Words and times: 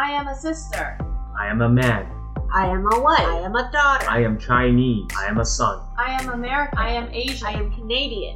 I 0.00 0.12
am 0.12 0.28
a 0.28 0.34
sister. 0.34 0.96
I 1.38 1.48
am 1.48 1.60
a 1.60 1.68
man. 1.68 2.10
I 2.54 2.68
am 2.68 2.90
a 2.90 3.00
wife. 3.02 3.20
I 3.20 3.40
am 3.40 3.54
a 3.54 3.70
daughter. 3.70 4.08
I 4.08 4.22
am 4.22 4.38
Chinese. 4.38 5.06
I 5.14 5.26
am 5.26 5.36
a 5.40 5.44
son. 5.44 5.82
I 5.98 6.18
am 6.18 6.30
American. 6.30 6.78
I 6.78 6.88
am 6.88 7.10
Asian. 7.12 7.46
I 7.46 7.52
am 7.52 7.70
Canadian. 7.70 8.34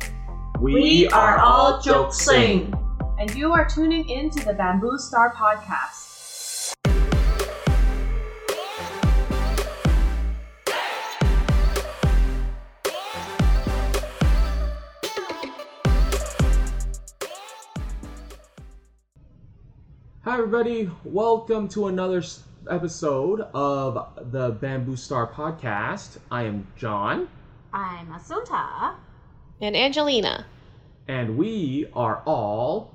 We, 0.60 1.08
are 1.08 1.38
all 1.38 1.80
Joksing. 1.80 2.78
And 3.18 3.34
you 3.34 3.50
are 3.52 3.66
tuning 3.66 4.06
in 4.10 4.28
to 4.28 4.44
the 4.44 4.52
Bamboo 4.52 4.98
Star 4.98 5.34
Podcast. 5.34 6.13
Hi, 20.34 20.40
everybody. 20.40 20.90
Welcome 21.04 21.68
to 21.68 21.86
another 21.86 22.20
episode 22.68 23.42
of 23.54 24.32
the 24.32 24.50
Bamboo 24.50 24.96
Star 24.96 25.32
Podcast. 25.32 26.18
I 26.28 26.42
am 26.42 26.66
John, 26.76 27.28
I'm 27.72 28.08
Asunta. 28.08 28.96
and 29.60 29.76
Angelina. 29.76 30.44
and 31.06 31.38
we 31.38 31.86
are 31.94 32.20
all 32.26 32.92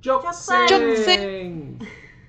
Joksing. 0.00 0.68
Joksing. 0.68 1.88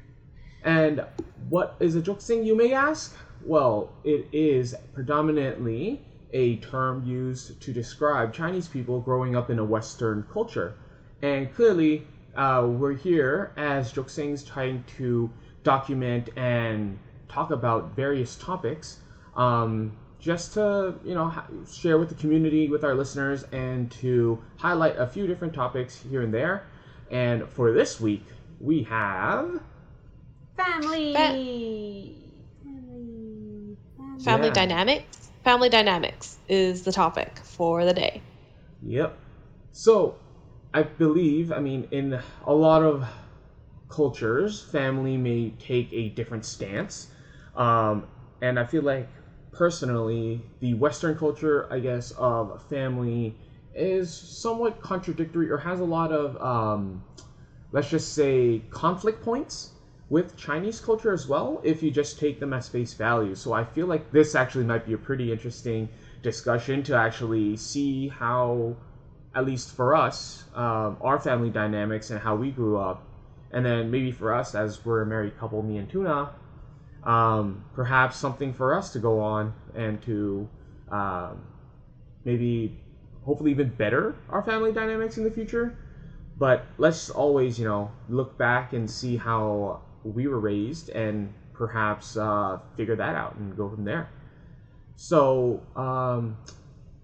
and 0.63 1.05
what 1.49 1.75
is 1.79 1.95
a 1.95 2.01
Joksing, 2.01 2.43
you 2.43 2.55
may 2.55 2.73
ask? 2.73 3.15
Well, 3.45 3.91
it 4.03 4.27
is 4.31 4.73
predominantly 4.95 6.01
a 6.33 6.55
term 6.55 7.05
used 7.05 7.61
to 7.61 7.71
describe 7.71 8.33
Chinese 8.33 8.67
people 8.67 9.01
growing 9.01 9.35
up 9.35 9.51
in 9.51 9.59
a 9.59 9.63
Western 9.63 10.25
culture. 10.33 10.73
And 11.21 11.53
clearly, 11.53 12.07
uh, 12.37 12.65
we're 12.67 12.93
here 12.93 13.51
as 13.57 13.91
Joksings 13.91 14.45
trying 14.47 14.83
to 14.97 15.29
document 15.63 16.29
and 16.37 16.99
talk 17.27 17.51
about 17.51 17.95
various 17.95 18.35
topics 18.37 18.99
um, 19.35 19.97
just 20.19 20.53
to, 20.53 20.95
you 21.03 21.13
know, 21.13 21.27
ha- 21.29 21.47
share 21.71 21.97
with 21.97 22.09
the 22.09 22.15
community, 22.15 22.69
with 22.69 22.83
our 22.83 22.95
listeners, 22.95 23.43
and 23.51 23.91
to 23.91 24.41
highlight 24.57 24.97
a 24.97 25.07
few 25.07 25.27
different 25.27 25.53
topics 25.53 26.01
here 26.09 26.21
and 26.21 26.33
there. 26.33 26.65
And 27.11 27.47
for 27.49 27.71
this 27.71 27.99
week, 27.99 28.25
we 28.59 28.83
have 28.83 29.61
Family. 30.55 31.13
Fa- 31.13 31.39
Family. 32.63 33.77
Family 34.19 34.47
Yeah. 34.47 34.53
dynamics. 34.53 35.31
Family 35.43 35.69
dynamics 35.69 36.37
is 36.49 36.83
the 36.83 36.91
topic 36.91 37.39
for 37.43 37.85
the 37.85 37.93
day. 37.93 38.21
Yep. 38.81 39.17
So, 39.71 40.15
I 40.77 40.83
believe, 40.83 41.51
I 41.51 41.59
mean, 41.59 41.87
in 41.89 42.19
a 42.45 42.53
lot 42.53 42.83
of 42.83 43.03
cultures, 43.89 44.61
family 44.61 45.17
may 45.17 45.49
take 45.57 45.91
a 45.91 46.09
different 46.09 46.45
stance. 46.45 47.07
Um, 47.55 48.05
and 48.41 48.59
I 48.59 48.63
feel 48.63 48.83
like, 48.83 49.09
personally, 49.51 50.45
the 50.59 50.75
Western 50.75 51.15
culture, 51.15 51.65
I 51.71 51.79
guess, 51.79 52.11
of 52.11 52.61
family 52.61 53.35
is 53.73 54.13
somewhat 54.13 54.79
contradictory 54.79 55.49
or 55.49 55.57
has 55.57 55.79
a 55.79 55.85
lot 55.85 56.11
of, 56.11 56.39
um, 56.39 57.01
let's 57.71 57.89
just 57.89 58.13
say, 58.13 58.63
conflict 58.69 59.19
points 59.23 59.71
with 60.09 60.37
Chinese 60.37 60.79
culture 60.79 61.11
as 61.11 61.27
well, 61.27 61.59
if 61.63 61.81
you 61.81 61.89
just 61.89 62.19
take 62.19 62.39
them 62.39 62.53
as 62.53 62.67
face 62.69 62.93
value. 62.93 63.33
So 63.33 63.51
I 63.51 63.63
feel 63.63 63.87
like 63.87 64.11
this 64.11 64.35
actually 64.35 64.63
might 64.65 64.85
be 64.85 64.93
a 64.93 64.97
pretty 64.99 65.31
interesting 65.31 65.89
discussion 66.21 66.83
to 66.83 66.95
actually 66.95 67.55
see 67.57 68.09
how, 68.09 68.77
at 69.37 69.45
least 69.45 69.75
for 69.75 69.93
us, 69.93 70.45
um, 70.55 70.97
our 70.99 71.19
family 71.19 71.51
dynamics 71.51 72.09
and 72.09 72.19
how 72.19 72.35
we 72.35 72.49
grew 72.49 72.79
up, 72.79 73.03
and 73.51 73.63
then 73.63 73.91
maybe 73.91 74.11
for 74.11 74.33
us 74.33 74.55
as 74.55 74.83
we're 74.83 75.03
a 75.03 75.05
married 75.05 75.37
couple, 75.37 75.61
me 75.61 75.77
and 75.77 75.87
Tuna, 75.87 76.31
um, 77.03 77.63
perhaps 77.75 78.17
something 78.17 78.51
for 78.51 78.73
us 78.73 78.91
to 78.93 78.99
go 78.99 79.19
on 79.19 79.53
and 79.75 80.01
to 80.01 80.49
um, 80.89 81.43
maybe 82.25 82.75
hopefully 83.25 83.51
even 83.51 83.69
better 83.69 84.15
our 84.29 84.41
family 84.41 84.71
dynamics 84.71 85.19
in 85.19 85.23
the 85.23 85.29
future. 85.29 85.77
But 86.35 86.65
let's 86.79 87.11
always, 87.11 87.59
you 87.59 87.65
know, 87.65 87.91
look 88.09 88.39
back 88.39 88.73
and 88.73 88.89
see 88.89 89.17
how 89.17 89.81
we 90.03 90.27
were 90.27 90.39
raised 90.39 90.89
and 90.89 91.31
perhaps 91.53 92.17
uh, 92.17 92.57
figure 92.75 92.95
that 92.95 93.13
out 93.13 93.35
and 93.35 93.55
go 93.55 93.69
from 93.69 93.85
there. 93.85 94.09
So, 94.95 95.61
um, 95.75 96.37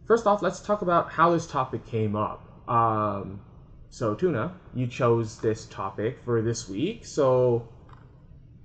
first 0.05 0.27
off, 0.27 0.41
let's 0.41 0.59
talk 0.59 0.81
about 0.81 1.11
how 1.11 1.31
this 1.31 1.45
topic 1.47 1.85
came 1.85 2.15
up. 2.15 2.41
Um, 2.67 3.41
so, 3.89 4.15
Tuna, 4.15 4.53
you 4.73 4.87
chose 4.87 5.39
this 5.39 5.65
topic 5.65 6.19
for 6.23 6.41
this 6.41 6.67
week. 6.67 7.05
So, 7.05 7.67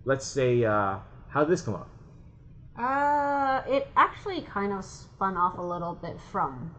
let's 0.05 0.27
say, 0.27 0.65
uh, 0.65 0.99
how 1.29 1.45
did 1.45 1.51
this 1.51 1.63
come 1.63 1.75
up? 1.75 1.89
Uh, 2.79 3.63
it 3.69 3.89
actually 3.97 4.41
kind 4.43 4.73
of 4.73 4.85
spun 4.85 5.37
off 5.37 5.59
a 5.59 5.63
little 5.63 5.95
bit 5.95 6.19
from 6.31 6.75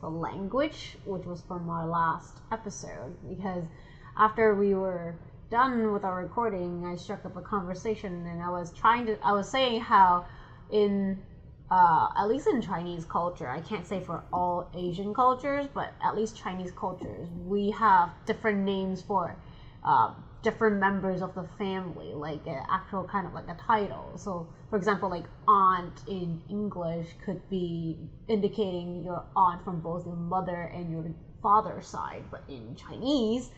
the 0.00 0.10
language, 0.10 0.98
which 1.04 1.24
was 1.24 1.40
from 1.42 1.70
our 1.70 1.86
last 1.86 2.40
episode, 2.52 3.16
because 3.28 3.64
after 4.18 4.54
we 4.54 4.74
were 4.74 5.14
done 5.50 5.92
with 5.92 6.04
our 6.04 6.22
recording, 6.22 6.84
I 6.84 6.96
struck 6.96 7.24
up 7.24 7.36
a 7.36 7.40
conversation 7.40 8.26
and 8.26 8.42
I 8.42 8.50
was 8.50 8.72
trying 8.72 9.06
to, 9.06 9.18
I 9.24 9.32
was 9.32 9.48
saying 9.48 9.80
how 9.80 10.26
in, 10.70 11.22
uh, 11.70 12.08
at 12.16 12.28
least 12.28 12.46
in 12.46 12.60
Chinese 12.60 13.04
culture, 13.04 13.48
I 13.48 13.60
can't 13.60 13.86
say 13.86 14.00
for 14.00 14.24
all 14.32 14.70
Asian 14.76 15.14
cultures, 15.14 15.66
but 15.72 15.94
at 16.02 16.14
least 16.14 16.36
Chinese 16.36 16.70
cultures, 16.72 17.28
we 17.46 17.70
have 17.70 18.10
different 18.26 18.60
names 18.60 19.02
for 19.02 19.36
um, 19.82 20.24
different 20.42 20.78
members 20.78 21.22
of 21.22 21.34
the 21.34 21.44
family, 21.58 22.12
like 22.12 22.46
an 22.46 22.62
actual 22.70 23.04
kind 23.04 23.26
of 23.26 23.32
like 23.32 23.48
a 23.48 23.56
title. 23.56 24.12
So, 24.16 24.46
for 24.68 24.76
example, 24.76 25.08
like 25.08 25.24
aunt 25.48 26.02
in 26.06 26.42
English 26.50 27.08
could 27.24 27.48
be 27.48 27.98
indicating 28.28 29.02
your 29.02 29.24
aunt 29.34 29.64
from 29.64 29.80
both 29.80 30.04
your 30.04 30.16
mother 30.16 30.70
and 30.74 30.90
your 30.90 31.06
father's 31.42 31.86
side, 31.86 32.24
but 32.30 32.42
in 32.48 32.76
Chinese, 32.76 33.50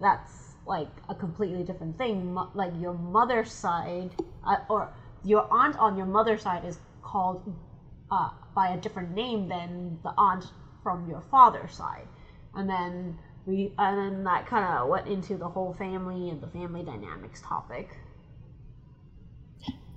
that's 0.00 0.56
like 0.66 0.90
a 1.08 1.14
completely 1.14 1.62
different 1.62 1.96
thing. 1.96 2.36
Like 2.54 2.72
your 2.80 2.94
mother's 2.94 3.52
side, 3.52 4.10
uh, 4.44 4.56
or 4.68 4.92
your 5.24 5.46
aunt 5.50 5.76
on 5.76 5.96
your 5.96 6.06
mother's 6.06 6.42
side 6.42 6.64
is 6.64 6.78
called 7.02 7.54
uh, 8.10 8.30
by 8.54 8.68
a 8.68 8.76
different 8.76 9.12
name 9.12 9.48
than 9.48 9.98
the 10.02 10.12
aunt 10.18 10.52
from 10.82 11.08
your 11.08 11.22
father's 11.22 11.74
side, 11.74 12.08
and 12.54 12.68
then 12.68 13.18
we 13.46 13.72
and 13.78 13.98
then 13.98 14.24
that 14.24 14.46
kind 14.46 14.64
of 14.64 14.88
went 14.88 15.06
into 15.06 15.36
the 15.36 15.48
whole 15.48 15.72
family 15.72 16.28
and 16.30 16.40
the 16.40 16.48
family 16.48 16.82
dynamics 16.82 17.40
topic. 17.42 17.96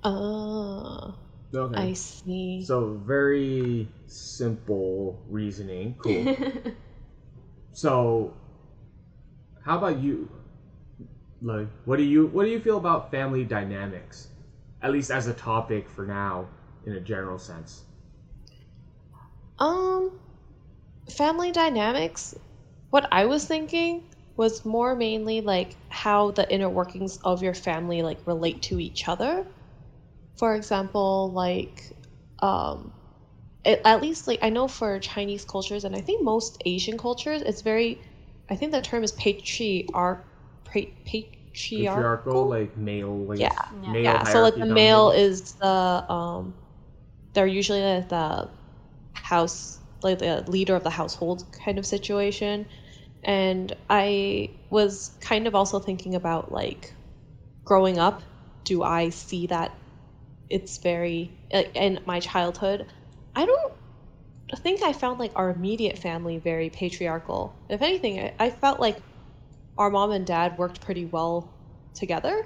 Oh, 0.02 1.16
Okay. 1.54 1.88
I 1.88 1.92
see. 1.92 2.68
So, 2.68 2.94
very 2.96 3.88
simple 4.06 5.22
reasoning. 5.28 5.96
Cool. 5.98 6.30
So, 7.72 8.34
how 9.64 9.76
about 9.76 9.98
you? 9.98 10.30
Like, 11.40 11.68
what 11.84 11.96
do 11.96 12.02
you 12.02 12.26
what 12.26 12.44
do 12.44 12.50
you 12.50 12.60
feel 12.60 12.76
about 12.76 13.10
family 13.10 13.44
dynamics? 13.44 14.28
At 14.82 14.92
least 14.92 15.10
as 15.10 15.26
a 15.26 15.34
topic 15.34 15.88
for 15.88 16.06
now, 16.06 16.48
in 16.86 16.94
a 16.94 17.00
general 17.00 17.38
sense. 17.38 17.84
Um, 19.58 20.12
family 21.10 21.52
dynamics. 21.52 22.34
What 22.90 23.08
I 23.12 23.26
was 23.26 23.46
thinking 23.46 24.02
was 24.36 24.64
more 24.64 24.94
mainly 24.94 25.40
like 25.40 25.76
how 25.88 26.30
the 26.32 26.50
inner 26.52 26.68
workings 26.68 27.18
of 27.24 27.42
your 27.42 27.54
family 27.54 28.02
like 28.02 28.26
relate 28.26 28.62
to 28.64 28.78
each 28.80 29.08
other. 29.08 29.46
For 30.36 30.54
example, 30.54 31.32
like, 31.32 31.92
um, 32.40 32.92
it, 33.64 33.80
at 33.84 34.00
least 34.02 34.26
like 34.26 34.40
I 34.42 34.50
know 34.50 34.68
for 34.68 34.98
Chinese 35.00 35.44
cultures 35.44 35.84
and 35.84 35.94
I 35.96 36.00
think 36.00 36.22
most 36.24 36.62
Asian 36.66 36.98
cultures, 36.98 37.42
it's 37.42 37.62
very. 37.62 38.02
I 38.50 38.56
think 38.56 38.72
the 38.72 38.82
term 38.82 39.04
is 39.04 39.12
patriarch, 39.12 40.26
pa- 40.64 40.92
patriarchal. 41.04 42.46
Patriarchal, 42.46 42.48
like 42.48 42.76
male, 42.76 43.24
like 43.26 43.40
Yeah. 43.40 43.58
Yeah. 43.82 43.96
male 44.00 44.18
yeah 44.18 44.24
so 44.24 44.42
like 44.42 44.58
the 44.58 44.66
male 44.66 45.10
is 45.10 45.54
the 45.60 46.04
um 46.10 46.54
they're 47.36 47.46
usually 47.46 47.82
like 47.82 48.08
the 48.08 48.48
house 49.12 49.78
like 50.02 50.18
the 50.18 50.42
leader 50.48 50.74
of 50.74 50.82
the 50.82 50.90
household 50.90 51.44
kind 51.64 51.78
of 51.78 51.86
situation. 51.86 52.66
And 53.22 53.76
i 53.90 54.50
was 54.70 55.16
kind 55.20 55.46
of 55.46 55.54
also 55.54 55.78
thinking 55.78 56.14
about 56.14 56.50
like 56.50 56.94
growing 57.64 57.98
up 57.98 58.22
do 58.64 58.82
i 58.82 59.10
see 59.10 59.46
that 59.48 59.72
it's 60.48 60.78
very 60.78 61.30
in 61.74 62.00
my 62.06 62.20
childhood? 62.20 62.86
I 63.34 63.44
don't 63.46 63.72
think 64.56 64.82
i 64.82 64.92
found 64.92 65.18
like 65.18 65.32
our 65.36 65.50
immediate 65.50 65.98
family 65.98 66.38
very 66.38 66.70
patriarchal. 66.70 67.54
If 67.68 67.82
anything 67.82 68.20
i, 68.20 68.32
I 68.38 68.50
felt 68.50 68.80
like 68.80 68.98
our 69.76 69.90
mom 69.90 70.10
and 70.12 70.26
dad 70.26 70.56
worked 70.56 70.80
pretty 70.80 71.04
well 71.04 71.52
together. 71.94 72.42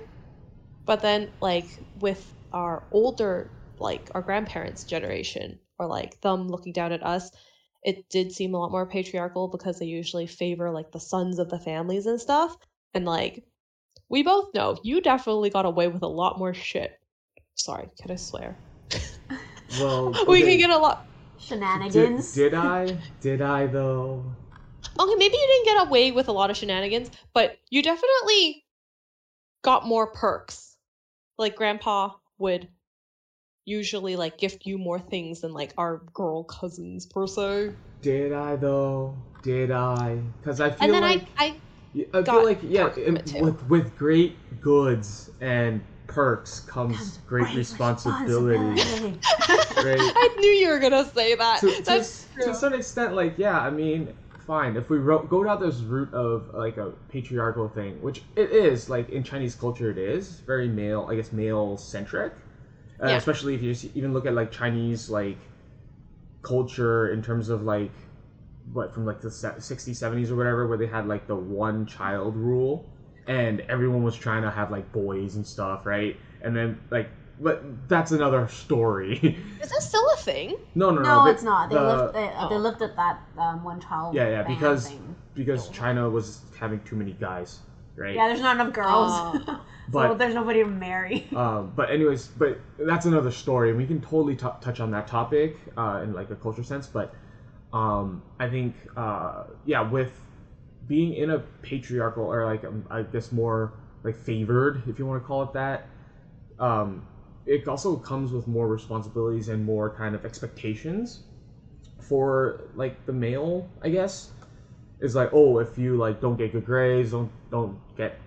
But 0.85 1.01
then 1.03 1.29
like 1.41 1.69
with 2.01 2.35
our 2.53 2.83
older 2.91 3.51
like 3.81 4.11
our 4.15 4.23
grandparents 4.23 4.85
generation 4.85 5.59
or 5.79 5.87
like 5.87 6.21
them 6.21 6.49
looking 6.49 6.73
down 6.73 6.93
at 6.93 7.03
us 7.03 7.31
it 7.83 8.09
did 8.11 8.31
seem 8.31 8.55
a 8.55 8.59
lot 8.59 8.71
more 8.71 8.85
patriarchal 8.87 9.49
because 9.49 9.79
they 9.79 9.87
usually 9.87 10.27
favor 10.27 10.71
like 10.71 10.93
the 10.93 11.01
sons 11.01 11.39
of 11.39 11.49
the 11.49 11.59
families 11.59 12.07
and 12.07 12.21
stuff 12.21 12.57
and 12.95 13.05
like 13.05 13.45
we 14.11 14.23
both 14.25 14.53
know 14.53 14.77
you 14.83 15.01
definitely 15.01 15.49
got 15.51 15.65
away 15.65 15.89
with 15.89 16.03
a 16.03 16.09
lot 16.09 16.39
more 16.39 16.53
shit. 16.53 17.01
Sorry, 17.55 17.89
can 18.03 18.11
I 18.11 18.17
swear? 18.17 18.57
Well, 19.79 20.13
We 20.29 20.43
can 20.43 20.59
get 20.59 20.71
a 20.71 20.77
lot. 20.77 21.07
did, 21.39 21.47
Shenanigans. 21.47 22.33
did 22.33 22.55
I? 22.55 22.97
Did 23.21 23.41
I 23.41 23.67
though? 23.67 24.25
Okay, 24.99 25.15
maybe 25.15 25.37
you 25.37 25.47
didn't 25.47 25.65
get 25.65 25.89
away 25.89 26.11
with 26.11 26.29
a 26.29 26.33
lot 26.33 26.51
of 26.51 26.57
shenanigans, 26.57 27.11
but 27.33 27.57
you 27.71 27.83
definitely 27.83 28.65
got 29.63 29.87
more 29.87 30.09
perks. 30.09 30.77
Like 31.39 31.55
grandpa 31.55 32.11
would 32.39 32.69
usually 33.65 34.17
like 34.17 34.39
gift 34.39 34.67
you 34.67 34.79
more 34.79 34.99
things 34.99 35.41
than 35.41 35.53
like 35.53 35.73
our 35.79 35.99
girl 36.13 36.45
cousins 36.45 37.07
per 37.07 37.27
se. 37.27 37.73
Did 38.03 38.33
I 38.33 38.57
though? 38.57 39.15
Did 39.43 39.71
I? 39.71 40.17
Because 40.41 40.61
I 40.61 40.71
feel 40.71 40.85
And 40.87 40.95
then 40.95 41.03
like 41.03 41.27
I, 41.39 41.57
I 41.95 42.07
I 42.15 42.23
feel 42.23 42.45
like 42.45 42.61
yeah, 42.63 42.83
part 42.83 42.95
from 42.95 43.17
it- 43.17 43.21
it, 43.21 43.27
too. 43.27 43.43
with 43.43 43.69
with 43.69 43.97
great 43.97 44.37
goods 44.61 45.31
and 45.41 45.81
perks 46.07 46.61
comes 46.61 47.19
great 47.27 47.55
responsibility. 47.55 48.59
responsibility. 48.59 49.21
Right. 49.77 50.01
I 50.17 50.37
knew 50.41 50.51
you 50.51 50.69
were 50.71 50.79
gonna 50.81 51.05
say 51.05 51.35
that. 51.37 51.61
To, 51.61 51.71
to, 51.71 51.83
That's 51.85 52.25
to 52.25 52.43
true. 52.45 52.51
a 52.53 52.55
certain 52.55 52.79
extent, 52.79 53.15
like 53.15 53.39
yeah, 53.39 53.61
I 53.61 53.71
mean, 53.71 54.13
fine. 54.47 54.77
If 54.77 54.91
we 54.91 54.99
ro- 54.99 55.23
go 55.25 55.45
down 55.45 55.61
this 55.61 55.77
route 55.81 56.13
of 56.13 56.53
like 56.55 56.79
a 56.79 56.91
patriarchal 57.11 57.69
thing, 57.69 58.01
which 58.03 58.23
it 58.37 58.51
is, 58.51 58.89
like 58.91 59.11
in 59.11 59.23
Chinese 59.23 59.55
culture, 59.55 59.91
it 59.91 59.99
is 59.99 60.41
very 60.41 60.69
male. 60.69 61.07
I 61.11 61.15
guess 61.17 61.33
male 61.33 61.77
centric. 61.77 62.33
Uh, 63.03 63.09
Yeah. 63.09 63.17
Especially 63.17 63.55
if 63.55 63.63
you 63.63 63.71
s- 63.71 63.87
even 63.95 64.13
look 64.13 64.27
at 64.27 64.35
like 64.35 64.51
Chinese 64.51 65.09
like 65.11 65.39
culture 66.43 67.13
in 67.13 67.23
terms 67.23 67.49
of 67.49 67.63
like 67.63 67.91
what 68.73 68.95
from 68.95 69.05
like 69.05 69.21
the 69.21 69.31
se- 69.31 69.57
60s 69.59 69.97
70s 69.99 70.31
or 70.31 70.37
whatever 70.37 70.67
where 70.67 70.79
they 70.79 70.87
had 70.87 71.07
like 71.07 71.27
the 71.27 71.35
one 71.37 71.87
child 71.87 72.37
rule 72.37 72.89
and 73.27 73.61
everyone 73.63 74.03
was 74.03 74.17
trying 74.17 74.43
to 74.43 74.51
have 74.51 74.71
like 74.71 74.91
boys 74.93 75.37
and 75.37 75.47
stuff 75.47 75.85
right 75.87 76.17
and 76.43 76.57
then 76.57 76.79
like 76.91 77.09
but 77.41 77.63
that's 77.89 78.13
another 78.13 78.47
story 78.49 79.39
Is 79.63 79.71
that 79.71 79.83
still 79.83 80.07
a 80.15 80.17
thing? 80.19 80.57
no 80.75 80.91
no 80.91 81.03
no 81.03 81.25
No, 81.25 81.31
it's 81.31 81.43
not. 81.43 81.69
They 81.71 81.77
the- 81.77 81.97
lift. 81.97 82.15
They, 82.15 82.31
Oh. 82.39 82.49
they 82.49 82.57
lifted 82.59 82.97
that 82.97 83.21
um, 83.39 83.65
one 83.65 83.81
child. 83.81 84.15
Yeah, 84.15 84.29
yeah, 84.29 84.43
because- 84.43 84.89
thing. 84.89 85.17
because 85.35 85.69
china 85.71 86.09
was 86.09 86.43
having 86.59 86.81
too 86.81 86.97
many 86.97 87.13
guys 87.13 87.61
right 87.97 88.15
Yeah, 88.15 88.29
there's 88.29 88.41
not 88.41 88.57
enough 88.57 88.73
girls, 88.73 89.13
Oh. 89.13 89.39
so 89.47 89.63
But- 89.93 90.19
there's 90.19 90.35
nobody 90.35 90.61
to 90.63 90.69
marry. 90.69 91.27
um, 91.35 91.73
but 91.77 91.91
anyways, 91.91 92.29
but 92.29 92.59
that's 92.79 93.07
another 93.07 93.31
story, 93.31 93.71
and 93.71 93.79
we 93.79 93.87
can 93.87 94.01
totally 94.01 94.35
t- 94.37 94.47
touch 94.61 94.81
on 94.81 94.91
that 94.93 95.07
topic 95.07 95.57
uh, 95.77 96.01
in 96.03 96.13
like 96.13 96.31
a 96.31 96.37
culture 96.37 96.63
sense. 96.63 96.87
But 96.87 97.13
um, 97.73 98.23
I 98.39 98.49
think, 98.49 98.75
uh, 98.97 99.45
yeah, 99.65 99.81
with 99.83 100.13
being 100.87 101.13
in 101.15 101.31
a 101.31 101.39
patriarchal 101.63 102.25
or 102.25 102.45
like 102.45 102.65
um, 102.65 102.85
I 102.91 103.03
guess 103.03 103.31
more 103.33 103.73
like 104.03 104.17
favored, 104.17 104.83
if 104.87 104.99
you 104.99 105.07
want 105.07 105.23
to 105.23 105.27
call 105.27 105.43
it 105.43 105.53
that, 105.53 105.87
um, 106.59 107.03
it 107.47 107.67
also 107.69 107.97
comes 107.97 108.33
with 108.33 108.47
more 108.47 108.67
responsibilities 108.69 109.49
and 109.49 109.65
more 109.65 109.91
kind 109.91 110.15
of 110.15 110.25
expectations 110.25 111.21
for 112.01 112.61
like 112.75 113.05
the 113.07 113.13
male, 113.13 113.69
I 113.83 113.89
guess. 113.91 114.31
Is 115.01 115.15
like, 115.15 115.31
oh, 115.33 115.59
if 115.59 115.79
you 115.79 115.97
like 115.97 116.21
don't 116.21 116.37
get 116.37 116.53
good 116.53 116.65
grades, 116.67 117.13
don't 117.13 117.31
don't 117.51 117.79
get 117.97 118.19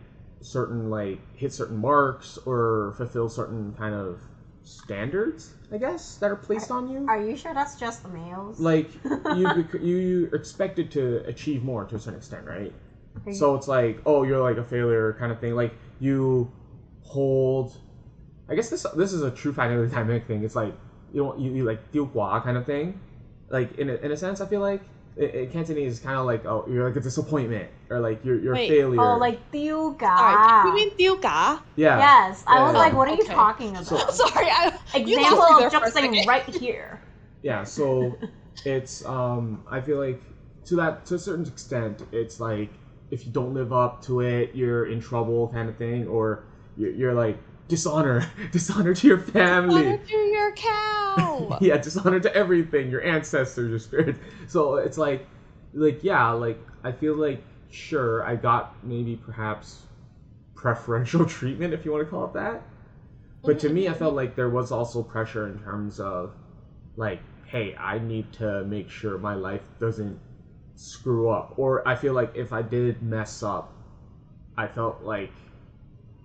certain 0.41 0.89
like 0.89 1.19
hit 1.35 1.53
certain 1.53 1.77
marks 1.77 2.37
or 2.45 2.93
fulfill 2.97 3.29
certain 3.29 3.73
kind 3.77 3.93
of 3.95 4.19
standards, 4.63 5.53
I 5.71 5.77
guess, 5.77 6.15
that 6.17 6.31
are 6.31 6.35
placed 6.35 6.71
on 6.71 6.89
you. 6.89 7.05
Are 7.07 7.21
you 7.21 7.35
sure 7.37 7.53
that's 7.53 7.75
just 7.79 8.01
the 8.03 8.09
males? 8.09 8.59
Like 8.59 8.89
you, 9.35 9.65
you 9.73 9.79
you 9.81 10.29
expected 10.33 10.89
to 10.91 11.23
achieve 11.27 11.63
more 11.63 11.85
to 11.85 11.95
a 11.95 11.99
certain 11.99 12.17
extent, 12.17 12.45
right? 12.47 12.73
You- 13.27 13.33
So 13.33 13.55
it's 13.55 13.67
like, 13.67 14.01
oh, 14.05 14.23
you're 14.23 14.41
like 14.41 14.57
a 14.57 14.63
failure 14.63 15.13
kind 15.19 15.31
of 15.31 15.39
thing. 15.39 15.53
Like 15.55 15.73
you 15.99 16.51
hold. 17.03 17.77
I 18.49 18.55
guess 18.55 18.69
this 18.69 18.85
this 18.95 19.13
is 19.13 19.21
a 19.21 19.31
true 19.31 19.53
family 19.53 19.87
dynamic 19.87 20.25
thing. 20.27 20.43
It's 20.43 20.55
like 20.55 20.73
you 21.13 21.23
don't 21.23 21.39
you, 21.39 21.51
you 21.51 21.63
like 21.65 21.91
deal 21.91 22.05
gua 22.05 22.41
kind 22.43 22.57
of 22.57 22.65
thing. 22.65 22.99
Like 23.49 23.77
in 23.77 23.89
a, 23.89 23.93
in 23.95 24.11
a 24.11 24.17
sense, 24.17 24.41
I 24.41 24.47
feel 24.47 24.61
like 24.61 24.81
in, 25.17 25.29
in 25.29 25.49
Cantonese 25.51 25.93
is 25.93 25.99
kind 25.99 26.17
of 26.17 26.25
like 26.25 26.45
oh 26.45 26.65
you're 26.67 26.85
like 26.87 26.95
a 26.95 26.99
disappointment 27.01 27.69
or 27.89 27.99
like 27.99 28.23
you're 28.25 28.39
you're 28.39 28.53
Wait, 28.53 28.69
a 28.69 28.73
failure. 28.73 29.01
oh, 29.01 29.17
like 29.17 29.39
Diu 29.51 29.99
Sorry, 29.99 30.67
you 30.69 30.73
mean 30.75 30.89
Diuga? 30.97 31.61
yeah. 31.75 31.97
Yes, 31.99 32.43
I 32.47 32.57
Yeah, 32.57 32.63
was 32.65 32.73
yeah. 32.73 32.79
like, 32.79 32.93
what 32.93 33.07
are 33.09 33.15
you 33.15 33.23
talking 33.25 33.69
about? 33.71 33.85
So- 33.85 33.97
Sorry, 34.27 34.47
I 34.49 34.71
Example 34.95 35.37
lost 35.37 35.63
of 35.65 35.73
for 35.73 35.79
just 35.79 35.93
saying 35.93 36.27
right 36.27 36.43
here. 36.55 37.01
yeah 37.43 37.63
so 37.65 38.17
it's 38.63 39.03
um 39.05 39.63
i 39.69 39.81
feel 39.81 39.97
like 39.97 40.21
to 40.63 40.75
that 40.77 41.05
to 41.05 41.15
a 41.15 41.19
certain 41.19 41.45
extent 41.45 42.01
it's 42.13 42.39
like 42.39 42.69
if 43.11 43.25
you 43.25 43.31
don't 43.33 43.53
live 43.53 43.73
up 43.73 44.01
to 44.01 44.21
it 44.21 44.55
you're 44.55 44.85
in 44.85 45.01
trouble 45.01 45.49
kind 45.49 45.67
of 45.67 45.75
thing 45.75 46.07
or 46.07 46.45
you're, 46.77 46.91
you're 46.91 47.13
like 47.13 47.37
dishonor 47.67 48.29
dishonor 48.51 48.93
to 48.93 49.07
your 49.07 49.17
family. 49.17 49.87
Honor 49.87 49.97
to 49.97 50.15
your 50.15 50.51
cow. 50.53 51.57
yeah 51.61 51.77
dishonor 51.77 52.19
to 52.19 52.35
everything. 52.35 52.89
Your 52.89 53.03
ancestors 53.03 53.69
your 53.69 53.79
spirits 53.79 54.19
so 54.47 54.75
it's 54.75 54.97
like 54.97 55.25
like 55.73 56.03
yeah 56.03 56.31
like 56.31 56.59
i 56.83 56.91
feel 56.91 57.15
like 57.15 57.41
sure 57.71 58.23
i 58.23 58.35
got 58.35 58.75
maybe 58.83 59.15
perhaps 59.15 59.83
preferential 60.55 61.25
treatment 61.37 61.73
if 61.73 61.85
you 61.85 61.91
want 61.91 62.05
to 62.05 62.09
call 62.09 62.25
it 62.25 62.33
that. 62.33 62.61
But 63.43 63.59
to 63.59 63.69
me 63.69 63.87
i 63.89 63.93
felt 63.93 64.13
like 64.13 64.35
there 64.35 64.49
was 64.49 64.71
also 64.71 65.03
pressure 65.03 65.47
in 65.47 65.59
terms 65.59 65.99
of 65.99 66.31
like 66.95 67.19
hey 67.45 67.75
i 67.75 67.99
need 67.99 68.31
to 68.33 68.63
make 68.65 68.89
sure 68.89 69.17
my 69.17 69.35
life 69.35 69.63
doesn't 69.79 70.19
screw 70.75 71.29
up. 71.29 71.53
Or 71.57 71.87
i 71.87 71.95
feel 71.95 72.13
like 72.13 72.31
if 72.35 72.53
i 72.53 72.61
did 72.61 73.01
mess 73.01 73.43
up 73.43 73.71
i 74.57 74.67
felt 74.67 75.01
like 75.03 75.31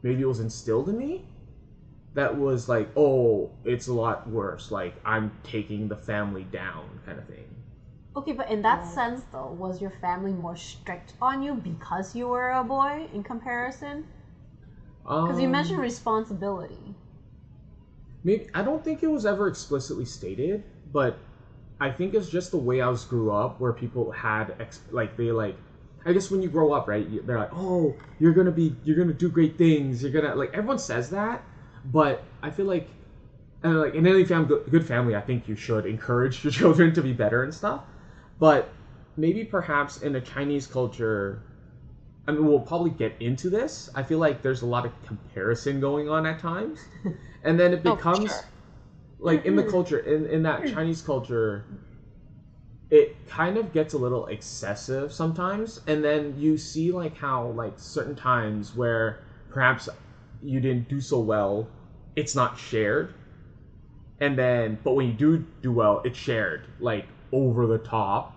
maybe 0.02 0.22
it 0.22 0.26
was 0.26 0.40
instilled 0.40 0.88
in 0.88 0.96
me 0.98 1.24
that 2.14 2.36
was 2.36 2.68
like 2.68 2.90
oh 2.96 3.50
it's 3.64 3.86
a 3.88 3.92
lot 3.94 4.28
worse 4.28 4.70
like 4.70 4.94
i'm 5.04 5.32
taking 5.42 5.88
the 5.88 5.96
family 5.96 6.44
down 6.44 7.00
kind 7.04 7.18
of 7.18 7.26
thing 7.26 7.48
Okay, 8.14 8.32
but 8.32 8.50
in 8.50 8.60
that 8.60 8.84
Yeah. 8.84 8.84
sense, 8.84 9.24
though, 9.32 9.46
was 9.50 9.80
your 9.80 9.90
family 9.90 10.34
more 10.34 10.56
strict 10.56 11.14
on 11.22 11.42
you 11.42 11.54
because 11.54 12.14
you 12.14 12.28
were 12.28 12.50
a 12.50 12.62
boy 12.62 13.08
in 13.14 13.22
comparison? 13.22 14.04
Because 15.22 15.38
you 15.40 15.46
Um, 15.46 15.48
mentioned 15.48 15.80
responsibility. 15.80 16.96
Maybe 18.22 18.48
I 18.54 18.62
don't 18.62 18.82
think 18.84 19.02
it 19.02 19.08
was 19.08 19.24
ever 19.24 19.46
explicitly 19.46 20.04
stated, 20.04 20.64
but 20.92 21.18
I 21.80 21.90
think 21.90 22.14
it's 22.14 22.28
just 22.28 22.50
the 22.50 22.58
way 22.58 22.80
I 22.80 22.88
was 22.88 23.04
grew 23.04 23.30
up, 23.32 23.60
where 23.60 23.72
people 23.72 24.10
had 24.12 24.56
ex- 24.60 24.82
like 24.90 25.16
they 25.16 25.32
like. 25.32 25.56
I 26.08 26.12
guess 26.12 26.30
when 26.30 26.42
you 26.42 26.48
grow 26.48 26.72
up, 26.72 26.88
right? 26.88 27.06
you- 27.06 27.22
They're 27.22 27.38
like, 27.38 27.50
"Oh, 27.52 27.94
you're 28.18 28.32
gonna 28.32 28.50
be, 28.52 28.74
you're 28.84 28.96
gonna 28.96 29.12
do 29.12 29.28
great 29.28 29.58
things. 29.58 30.02
You're 30.02 30.12
gonna 30.12 30.34
like." 30.34 30.54
Everyone 30.54 30.78
says 30.78 31.10
that, 31.10 31.44
but 31.84 32.24
I 32.42 32.50
feel 32.50 32.66
like, 32.66 32.88
and 33.62 33.78
like 33.80 33.94
in 33.94 34.06
any 34.06 34.24
fam- 34.24 34.46
good 34.46 34.86
family, 34.86 35.14
I 35.16 35.20
think 35.20 35.48
you 35.48 35.56
should 35.56 35.86
encourage 35.86 36.44
your 36.44 36.52
children 36.52 36.92
to 36.94 37.02
be 37.02 37.12
better 37.12 37.42
and 37.42 37.54
stuff. 37.54 37.82
But 38.38 38.68
maybe 39.16 39.44
perhaps 39.44 39.98
in 39.98 40.16
a 40.16 40.20
Chinese 40.20 40.66
culture, 40.66 41.42
I 42.26 42.32
mean, 42.32 42.46
we'll 42.46 42.60
probably 42.60 42.90
get 42.90 43.14
into 43.20 43.50
this. 43.50 43.90
I 43.94 44.02
feel 44.02 44.18
like 44.18 44.42
there's 44.42 44.62
a 44.62 44.66
lot 44.66 44.86
of 44.86 44.92
comparison 45.02 45.80
going 45.80 46.08
on 46.08 46.26
at 46.26 46.38
times, 46.38 46.80
and 47.44 47.58
then 47.58 47.72
it 47.72 47.82
Oh, 47.84 47.96
becomes 47.96 48.30
sure. 48.30 48.44
like 49.18 49.44
in 49.44 49.56
the 49.56 49.62
mm-hmm. 49.62 49.70
culture 49.70 49.98
in 49.98 50.26
in 50.26 50.42
that 50.44 50.64
mm. 50.64 50.72
Chinese 50.72 51.02
culture. 51.02 51.64
It 52.90 53.16
kind 53.28 53.58
of 53.58 53.72
gets 53.72 53.92
a 53.92 53.98
little 53.98 54.26
excessive 54.26 55.12
sometimes, 55.12 55.80
and 55.86 56.02
then 56.02 56.34
you 56.38 56.56
see 56.56 56.90
like 56.90 57.16
how 57.16 57.48
like 57.48 57.74
certain 57.76 58.16
times 58.16 58.74
where 58.74 59.20
perhaps 59.50 59.88
you 60.42 60.60
didn't 60.60 60.88
do 60.88 61.00
so 61.00 61.18
well, 61.20 61.68
it's 62.16 62.34
not 62.34 62.58
shared, 62.58 63.12
and 64.20 64.38
then 64.38 64.78
but 64.84 64.92
when 64.94 65.06
you 65.06 65.12
do 65.12 65.44
do 65.62 65.72
well, 65.72 66.00
it's 66.04 66.18
shared 66.18 66.66
like 66.80 67.06
over 67.32 67.66
the 67.66 67.78
top, 67.78 68.34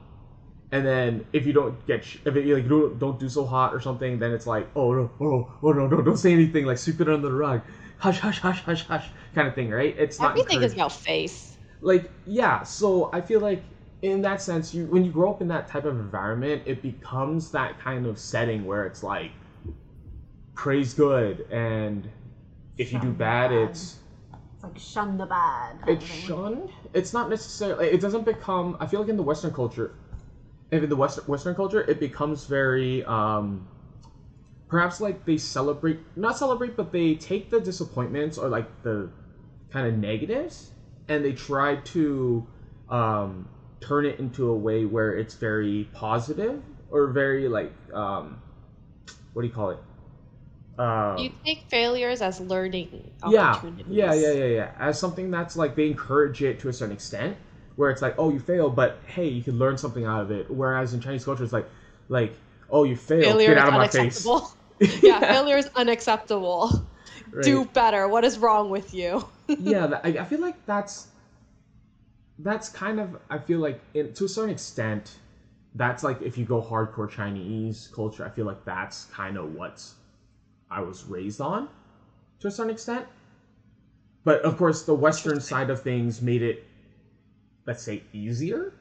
and 0.71 0.85
then 0.85 1.25
if 1.33 1.45
you 1.45 1.53
don't 1.53 1.85
get 1.87 2.03
sh- 2.03 2.17
if 2.25 2.35
it, 2.35 2.45
like 2.45 2.63
you 2.63 2.69
don't, 2.69 2.99
don't 2.99 3.19
do 3.19 3.29
so 3.29 3.45
hot 3.45 3.73
or 3.73 3.79
something, 3.79 4.19
then 4.19 4.31
it's 4.33 4.47
like 4.47 4.67
oh 4.75 4.93
no 4.93 5.11
oh 5.21 5.51
oh 5.63 5.71
no 5.71 5.87
no 5.87 6.01
don't 6.01 6.17
say 6.17 6.33
anything 6.33 6.65
like 6.65 6.77
sweep 6.77 6.99
it 7.01 7.07
under 7.09 7.27
the 7.29 7.33
rug, 7.33 7.61
hush 7.97 8.19
hush 8.19 8.39
hush 8.39 8.61
hush 8.63 8.85
hush 8.85 9.09
kind 9.33 9.47
of 9.47 9.55
thing, 9.55 9.69
right? 9.69 9.95
It's 9.97 10.19
not 10.19 10.31
Everything 10.31 10.61
is 10.61 10.73
about 10.73 10.91
face. 10.91 11.57
like 11.81 12.11
yeah. 12.25 12.63
So 12.63 13.09
I 13.13 13.21
feel 13.21 13.39
like 13.39 13.63
in 14.01 14.21
that 14.23 14.41
sense, 14.41 14.73
you 14.73 14.85
when 14.87 15.03
you 15.03 15.11
grow 15.11 15.29
up 15.29 15.41
in 15.41 15.47
that 15.49 15.67
type 15.67 15.85
of 15.85 15.97
environment, 15.99 16.63
it 16.65 16.81
becomes 16.81 17.51
that 17.51 17.79
kind 17.79 18.05
of 18.05 18.17
setting 18.17 18.65
where 18.65 18.85
it's 18.85 19.03
like 19.03 19.31
praise 20.55 20.93
good 20.93 21.45
and 21.49 22.09
if 22.77 22.91
you 22.91 22.99
do 22.99 23.11
bad, 23.11 23.51
bad. 23.51 23.69
it's 23.69 23.99
It's 24.55 24.63
like 24.63 24.77
shun 24.79 25.17
the 25.17 25.25
bad. 25.25 25.77
it's 25.87 26.05
shunned. 26.05 26.69
It's 26.93 27.13
not 27.13 27.29
necessarily. 27.29 27.87
It 27.87 28.01
doesn't 28.01 28.23
become. 28.23 28.77
I 28.79 28.85
feel 28.85 28.99
like 28.99 29.09
in 29.09 29.17
the 29.17 29.23
Western 29.23 29.51
culture, 29.51 29.91
if 30.71 30.83
in 30.83 30.89
the 30.89 30.95
Western 30.95 31.25
Western 31.25 31.55
culture, 31.55 31.83
it 31.87 31.99
becomes 31.99 32.45
very. 32.45 33.03
um 33.05 33.67
Perhaps 34.67 35.01
like 35.01 35.25
they 35.25 35.35
celebrate, 35.37 35.99
not 36.15 36.37
celebrate, 36.37 36.77
but 36.77 36.91
they 36.93 37.13
take 37.15 37.49
the 37.49 37.59
disappointments 37.59 38.37
or 38.37 38.47
like 38.47 38.67
the 38.83 39.09
kind 39.69 39.85
of 39.85 39.93
negatives, 39.93 40.71
and 41.09 41.25
they 41.25 41.33
try 41.33 41.75
to 41.75 42.45
um, 42.89 43.49
turn 43.81 44.05
it 44.05 44.19
into 44.19 44.49
a 44.49 44.55
way 44.55 44.85
where 44.85 45.17
it's 45.17 45.33
very 45.35 45.89
positive 45.93 46.61
or 46.89 47.07
very 47.07 47.47
like 47.47 47.73
um, 47.93 48.41
what 49.33 49.41
do 49.41 49.47
you 49.47 49.53
call 49.53 49.71
it? 49.71 49.79
Um, 50.79 51.17
You 51.17 51.31
take 51.45 51.63
failures 51.69 52.21
as 52.21 52.39
learning 52.39 53.11
yeah, 53.27 53.51
opportunities. 53.51 53.85
yeah, 53.89 54.13
yeah, 54.13 54.31
yeah, 54.31 54.45
yeah. 54.45 54.71
As 54.79 54.97
something 54.99 55.29
that's 55.29 55.55
like 55.55 55.75
they 55.75 55.87
encourage 55.87 56.41
it 56.41 56.59
to 56.61 56.69
a 56.69 56.73
certain 56.73 56.95
extent, 56.95 57.37
where 57.75 57.89
it's 57.89 58.01
like, 58.01 58.15
oh, 58.17 58.31
you 58.31 58.39
failed, 58.39 58.75
but 58.75 58.99
hey, 59.07 59.27
you 59.27 59.43
can 59.43 59.57
learn 59.59 59.77
something 59.77 60.05
out 60.05 60.21
of 60.21 60.31
it. 60.31 60.49
Whereas 60.49 60.93
in 60.93 61.01
Chinese 61.01 61.25
culture, 61.25 61.43
it's 61.43 61.53
like, 61.53 61.67
like, 62.09 62.33
oh, 62.69 62.83
you 62.83 62.95
failed, 62.95 63.25
Failure 63.25 63.49
get 63.49 63.57
out 63.57 63.67
of 63.69 63.73
my 63.73 63.87
face. 63.87 64.25
yeah, 65.03 65.19
failure 65.19 65.57
is 65.57 65.69
unacceptable. 65.75 66.85
Right. 67.31 67.43
Do 67.43 67.65
better. 67.65 68.07
What 68.07 68.25
is 68.25 68.39
wrong 68.39 68.69
with 68.69 68.93
you? 68.93 69.25
yeah, 69.47 69.99
I, 70.03 70.09
I 70.09 70.23
feel 70.25 70.39
like 70.39 70.65
that's 70.65 71.07
that's 72.43 72.69
kind 72.69 72.99
of 72.99 73.17
I 73.29 73.37
feel 73.39 73.59
like 73.59 73.79
in, 73.93 74.13
to 74.13 74.25
a 74.25 74.29
certain 74.29 74.51
extent, 74.51 75.17
that's 75.75 76.03
like 76.03 76.21
if 76.21 76.37
you 76.37 76.45
go 76.45 76.61
hardcore 76.61 77.09
Chinese 77.09 77.89
culture, 77.93 78.25
I 78.25 78.29
feel 78.29 78.45
like 78.45 78.63
that's 78.65 79.05
kind 79.05 79.37
of 79.37 79.53
what 79.53 79.83
I 80.69 80.81
was 80.81 81.05
raised 81.05 81.41
on 81.41 81.69
to 82.39 82.47
a 82.47 82.51
certain 82.51 82.71
extent. 82.71 83.07
But 84.23 84.41
of 84.41 84.57
course, 84.57 84.83
the 84.83 84.93
Western 84.93 85.39
side 85.39 85.69
of 85.69 85.81
things 85.81 86.21
made 86.21 86.43
it, 86.43 86.63
let's 87.65 87.81
say, 87.83 88.03
easier. 88.13 88.73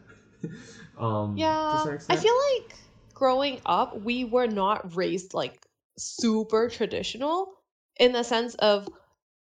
um, 0.99 1.35
to 1.37 1.37
a 1.37 1.39
Yeah, 1.39 1.97
I 2.11 2.17
feel 2.17 2.35
like 2.55 2.77
growing 3.15 3.61
up, 3.65 4.03
we 4.03 4.25
were 4.25 4.47
not 4.47 4.97
raised 4.97 5.33
like 5.35 5.67
super 5.99 6.69
traditional 6.69 7.55
in 7.99 8.13
the 8.13 8.23
sense 8.23 8.55
of 8.57 8.89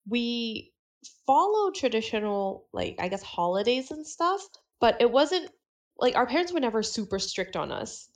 we 0.09 0.73
followed 1.27 1.75
traditional, 1.75 2.67
like, 2.73 2.97
I 2.99 3.09
guess, 3.09 3.23
holidays 3.23 3.91
and 3.91 4.07
stuff, 4.07 4.41
but 4.81 4.97
it 5.01 5.11
wasn't 5.11 5.51
like 5.99 6.17
our 6.17 6.27
parents 6.27 6.53
were 6.53 6.61
never 6.61 6.83
super 6.83 7.19
strict 7.19 7.57
on 7.57 7.73
us. 7.73 8.09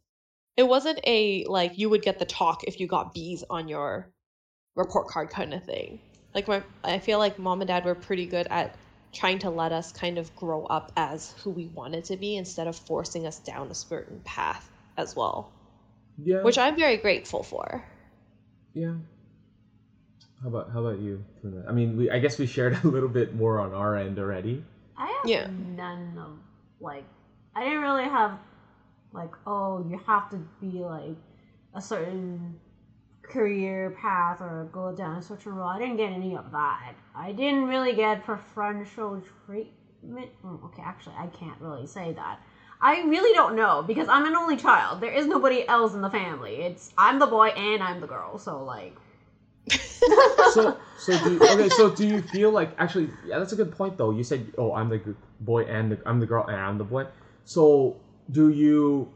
It 0.57 0.65
wasn't 0.65 1.01
a 1.07 1.45
like 1.47 1.79
you 1.79 1.91
would 1.91 2.03
get 2.03 2.19
the 2.19 2.25
talk 2.27 2.65
if 2.65 2.81
you 2.81 2.87
got 2.87 3.15
B's 3.15 3.45
on 3.51 3.69
your 3.69 4.13
report 4.77 5.09
card 5.09 5.31
kind 5.31 5.55
of 5.55 5.65
thing. 5.65 6.01
Like 6.35 6.49
my 6.49 6.63
I 6.85 6.99
feel 6.99 7.19
like 7.19 7.39
mom 7.39 7.61
and 7.61 7.69
dad 7.69 7.85
were 7.85 7.95
pretty 7.95 8.27
good 8.27 8.47
at 8.51 8.77
trying 9.13 9.39
to 9.41 9.51
let 9.51 9.73
us 9.73 9.93
kind 9.93 10.19
of 10.19 10.35
grow 10.37 10.65
up 10.67 10.93
as 10.97 11.33
who 11.43 11.51
we 11.51 11.67
wanted 11.69 12.05
to 12.07 12.17
be 12.17 12.37
instead 12.37 12.67
of 12.69 12.77
forcing 12.77 13.27
us 13.27 13.39
down 13.41 13.71
a 13.71 13.75
certain 13.75 14.21
path 14.25 14.71
as 14.97 15.17
well, 15.17 15.51
yeah, 16.19 16.43
which 16.43 16.59
I'm 16.59 16.77
very 16.77 16.97
grateful 16.99 17.43
for. 17.43 17.85
yeah. 18.75 18.95
How 20.43 20.49
about 20.49 20.71
how 20.73 20.81
about 20.85 20.99
you? 21.01 21.25
Tuna? 21.43 21.65
I 21.69 21.73
mean, 21.73 21.97
we 21.97 22.11
I 22.11 22.19
guess 22.19 22.39
we 22.39 22.47
shared 22.47 22.79
a 22.85 22.89
little 22.89 23.09
bit 23.09 23.35
more 23.35 23.61
on 23.61 23.75
our 23.75 23.97
end 23.97 24.19
already. 24.19 24.65
I 24.97 25.07
have 25.07 25.31
Yeah. 25.31 25.47
none 25.49 26.19
of 26.19 26.39
like 26.81 27.05
I 27.55 27.65
didn't 27.65 27.81
really 27.83 28.05
have 28.05 28.39
like 29.13 29.33
oh 29.47 29.85
you 29.89 30.01
have 30.07 30.31
to 30.31 30.37
be 30.61 30.79
like 30.81 31.17
a 31.75 31.81
certain 31.81 32.59
career 33.23 33.91
path 34.01 34.41
or 34.41 34.69
go 34.73 34.93
down 34.93 35.19
a 35.19 35.23
certain 35.23 35.55
road. 35.55 35.69
I 35.69 35.79
didn't 35.79 35.97
get 35.97 36.11
any 36.13 36.37
of 36.37 36.51
that. 36.53 36.95
I 37.15 37.33
didn't 37.33 37.65
really 37.65 37.95
get 37.95 38.25
preferential 38.25 39.23
treatment. 39.47 40.31
Mm, 40.45 40.65
Okay, 40.65 40.83
actually 40.83 41.17
I 41.19 41.27
can't 41.27 41.61
really 41.61 41.87
say 41.87 42.13
that. 42.15 42.41
I 42.81 43.03
really 43.03 43.35
don't 43.35 43.57
know 43.57 43.83
because 43.87 44.09
I'm 44.09 44.25
an 44.25 44.35
only 44.35 44.57
child. 44.57 45.03
There 45.03 45.13
is 45.13 45.27
nobody 45.27 45.69
else 45.69 45.93
in 45.93 46.01
the 46.01 46.09
family. 46.09 46.63
It's 46.63 46.91
I'm 46.97 47.19
the 47.19 47.27
boy 47.27 47.49
and 47.49 47.83
I'm 47.83 48.01
the 48.01 48.07
girl. 48.07 48.39
So 48.39 48.65
like 48.65 48.97
so 50.53 50.77
so 50.99 51.25
do 51.25 51.35
you, 51.35 51.41
okay 51.43 51.69
so 51.69 51.91
do 51.91 52.07
you 52.07 52.23
feel 52.23 52.51
like 52.51 52.73
actually 52.79 53.09
yeah 53.27 53.39
that's 53.39 53.53
a 53.53 53.57
good 53.57 53.73
point 53.73 53.97
though 53.97 54.11
you 54.11 54.25
said 54.25 54.47
oh 54.59 54.75
i'm 54.75 54.89
the 54.89 55.01
boy 55.41 55.63
and 55.65 55.93
the, 55.93 55.99
i'm 56.07 56.21
the 56.21 56.27
girl 56.27 56.47
and 56.47 56.57
i'm 56.57 56.79
the 56.79 56.85
boy 56.85 57.07
so 57.45 57.97
do 58.31 58.49
you 58.49 59.09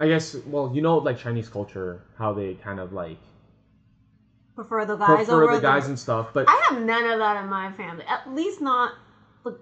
i 0.00 0.08
guess 0.08 0.34
well 0.46 0.70
you 0.74 0.82
know 0.82 0.98
like 0.98 1.18
chinese 1.18 1.48
culture 1.48 2.02
how 2.18 2.32
they 2.32 2.54
kind 2.54 2.80
of 2.80 2.92
like 2.92 3.18
prefer 4.54 4.84
the 4.84 4.96
guys 4.96 5.26
prefer 5.26 5.44
over 5.44 5.54
the 5.54 5.60
guys 5.60 5.86
and 5.86 5.98
stuff 5.98 6.28
but 6.32 6.46
I 6.48 6.68
have 6.68 6.82
none 6.82 7.04
of 7.04 7.18
that 7.18 7.42
in 7.42 7.48
my 7.48 7.72
family. 7.72 8.04
At 8.06 8.32
least 8.32 8.60
not 8.60 8.92
like 9.44 9.54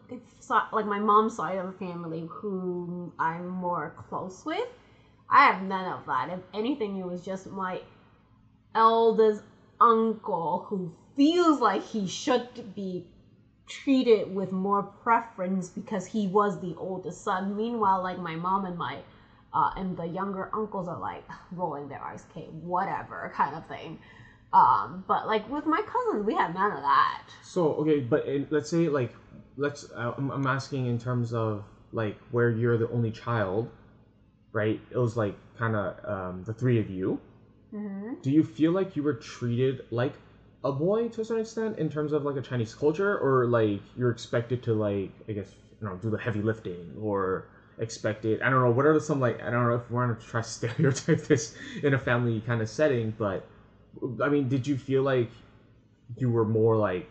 like 0.72 0.86
my 0.86 0.98
mom's 0.98 1.36
side 1.36 1.58
of 1.58 1.66
the 1.66 1.78
family, 1.78 2.26
who 2.28 3.12
I'm 3.18 3.48
more 3.48 3.94
close 4.08 4.44
with. 4.44 4.68
I 5.28 5.46
have 5.46 5.62
none 5.62 5.92
of 5.92 6.06
that. 6.06 6.28
If 6.30 6.40
anything, 6.52 6.96
it 6.96 7.06
was 7.06 7.24
just 7.24 7.46
my 7.46 7.80
eldest 8.74 9.42
uncle 9.80 10.66
who 10.68 10.92
feels 11.16 11.60
like 11.60 11.82
he 11.82 12.06
should 12.06 12.74
be 12.74 13.06
treated 13.66 14.34
with 14.34 14.50
more 14.52 14.82
preference 14.82 15.68
because 15.68 16.06
he 16.06 16.26
was 16.26 16.60
the 16.60 16.74
oldest 16.76 17.22
son. 17.22 17.56
Meanwhile, 17.56 18.02
like 18.02 18.18
my 18.18 18.36
mom 18.36 18.64
and 18.64 18.76
my 18.76 18.98
uh, 19.52 19.70
and 19.76 19.96
the 19.96 20.06
younger 20.06 20.48
uncles 20.54 20.88
are 20.88 20.98
like 20.98 21.24
rolling 21.52 21.88
their 21.88 22.02
eyes, 22.02 22.24
okay, 22.30 22.46
whatever 22.62 23.32
kind 23.34 23.54
of 23.56 23.66
thing. 23.66 23.98
Um, 24.52 25.04
but 25.06 25.26
like 25.26 25.48
with 25.48 25.66
my 25.66 25.80
cousins, 25.82 26.24
we 26.26 26.34
had 26.34 26.52
none 26.54 26.72
of 26.72 26.82
that. 26.82 27.22
so 27.42 27.74
okay 27.74 28.00
but 28.00 28.26
let's 28.50 28.68
say 28.68 28.88
like 28.88 29.12
let's 29.56 29.86
I'm, 29.96 30.30
I'm 30.30 30.46
asking 30.46 30.86
in 30.86 30.98
terms 30.98 31.32
of 31.32 31.64
like 31.92 32.16
where 32.30 32.50
you're 32.50 32.76
the 32.78 32.88
only 32.90 33.10
child 33.10 33.68
right 34.52 34.80
it 34.90 34.96
was 34.98 35.16
like 35.16 35.34
kind 35.56 35.76
of 35.76 36.04
um, 36.04 36.44
the 36.44 36.52
three 36.52 36.78
of 36.78 36.88
you 36.90 37.20
Mm-hmm. 37.74 38.14
do 38.22 38.30
you 38.30 38.42
feel 38.44 38.72
like 38.72 38.96
you 38.96 39.02
were 39.02 39.14
treated 39.14 39.82
like 39.90 40.14
a 40.64 40.72
boy 40.72 41.08
to 41.08 41.20
a 41.22 41.24
certain 41.24 41.40
extent 41.42 41.78
in 41.78 41.88
terms 41.88 42.12
of 42.12 42.24
like 42.24 42.36
a 42.36 42.42
Chinese 42.42 42.74
culture, 42.74 43.16
or 43.18 43.46
like 43.46 43.80
you're 43.96 44.10
expected 44.10 44.62
to 44.64 44.74
like 44.74 45.10
I 45.28 45.32
guess 45.32 45.54
you 45.80 45.88
know 45.88 45.96
do 45.96 46.10
the 46.10 46.18
heavy 46.18 46.42
lifting 46.42 46.96
or 47.00 47.44
expected 47.78 48.42
I 48.42 48.50
don't 48.50 48.62
know 48.62 48.70
what 48.70 48.84
are 48.84 48.98
some 49.00 49.20
like 49.20 49.42
I 49.42 49.50
don't 49.50 49.68
know 49.68 49.74
if 49.76 49.90
we're 49.90 50.06
gonna 50.06 50.18
try 50.20 50.42
to 50.42 50.48
stereotype 50.58 51.22
this 51.22 51.54
in 51.82 51.94
a 51.94 51.98
family 51.98 52.40
kind 52.40 52.60
of 52.60 52.68
setting, 52.68 53.14
but 53.18 53.46
I 54.22 54.28
mean, 54.28 54.48
did 54.48 54.66
you 54.66 54.76
feel 54.76 55.02
like 55.02 55.30
you 56.16 56.30
were 56.30 56.44
more 56.44 56.76
like 56.76 57.08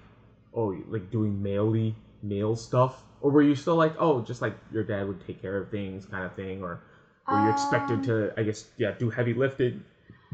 oh 0.54 0.76
like 0.90 1.10
doing 1.12 1.42
maley 1.42 1.94
male 2.22 2.56
stuff, 2.56 3.04
or 3.22 3.32
were 3.32 3.42
you 3.42 3.56
still 3.56 3.76
like 3.76 3.96
oh 4.00 4.22
just 4.22 4.42
like 4.42 4.56
your 4.72 4.84
dad 4.84 5.08
would 5.08 5.26
take 5.26 5.42
care 5.42 5.58
of 5.58 5.70
things 5.70 6.06
kind 6.06 6.26
of 6.26 6.34
thing, 6.34 6.62
or 6.64 6.80
were 7.30 7.40
you 7.40 7.50
expected 7.50 8.04
Um, 8.04 8.04
to 8.04 8.34
I 8.38 8.44
guess 8.44 8.66
yeah 8.78 8.92
do 8.92 9.10
heavy 9.10 9.34
lifting, 9.34 9.84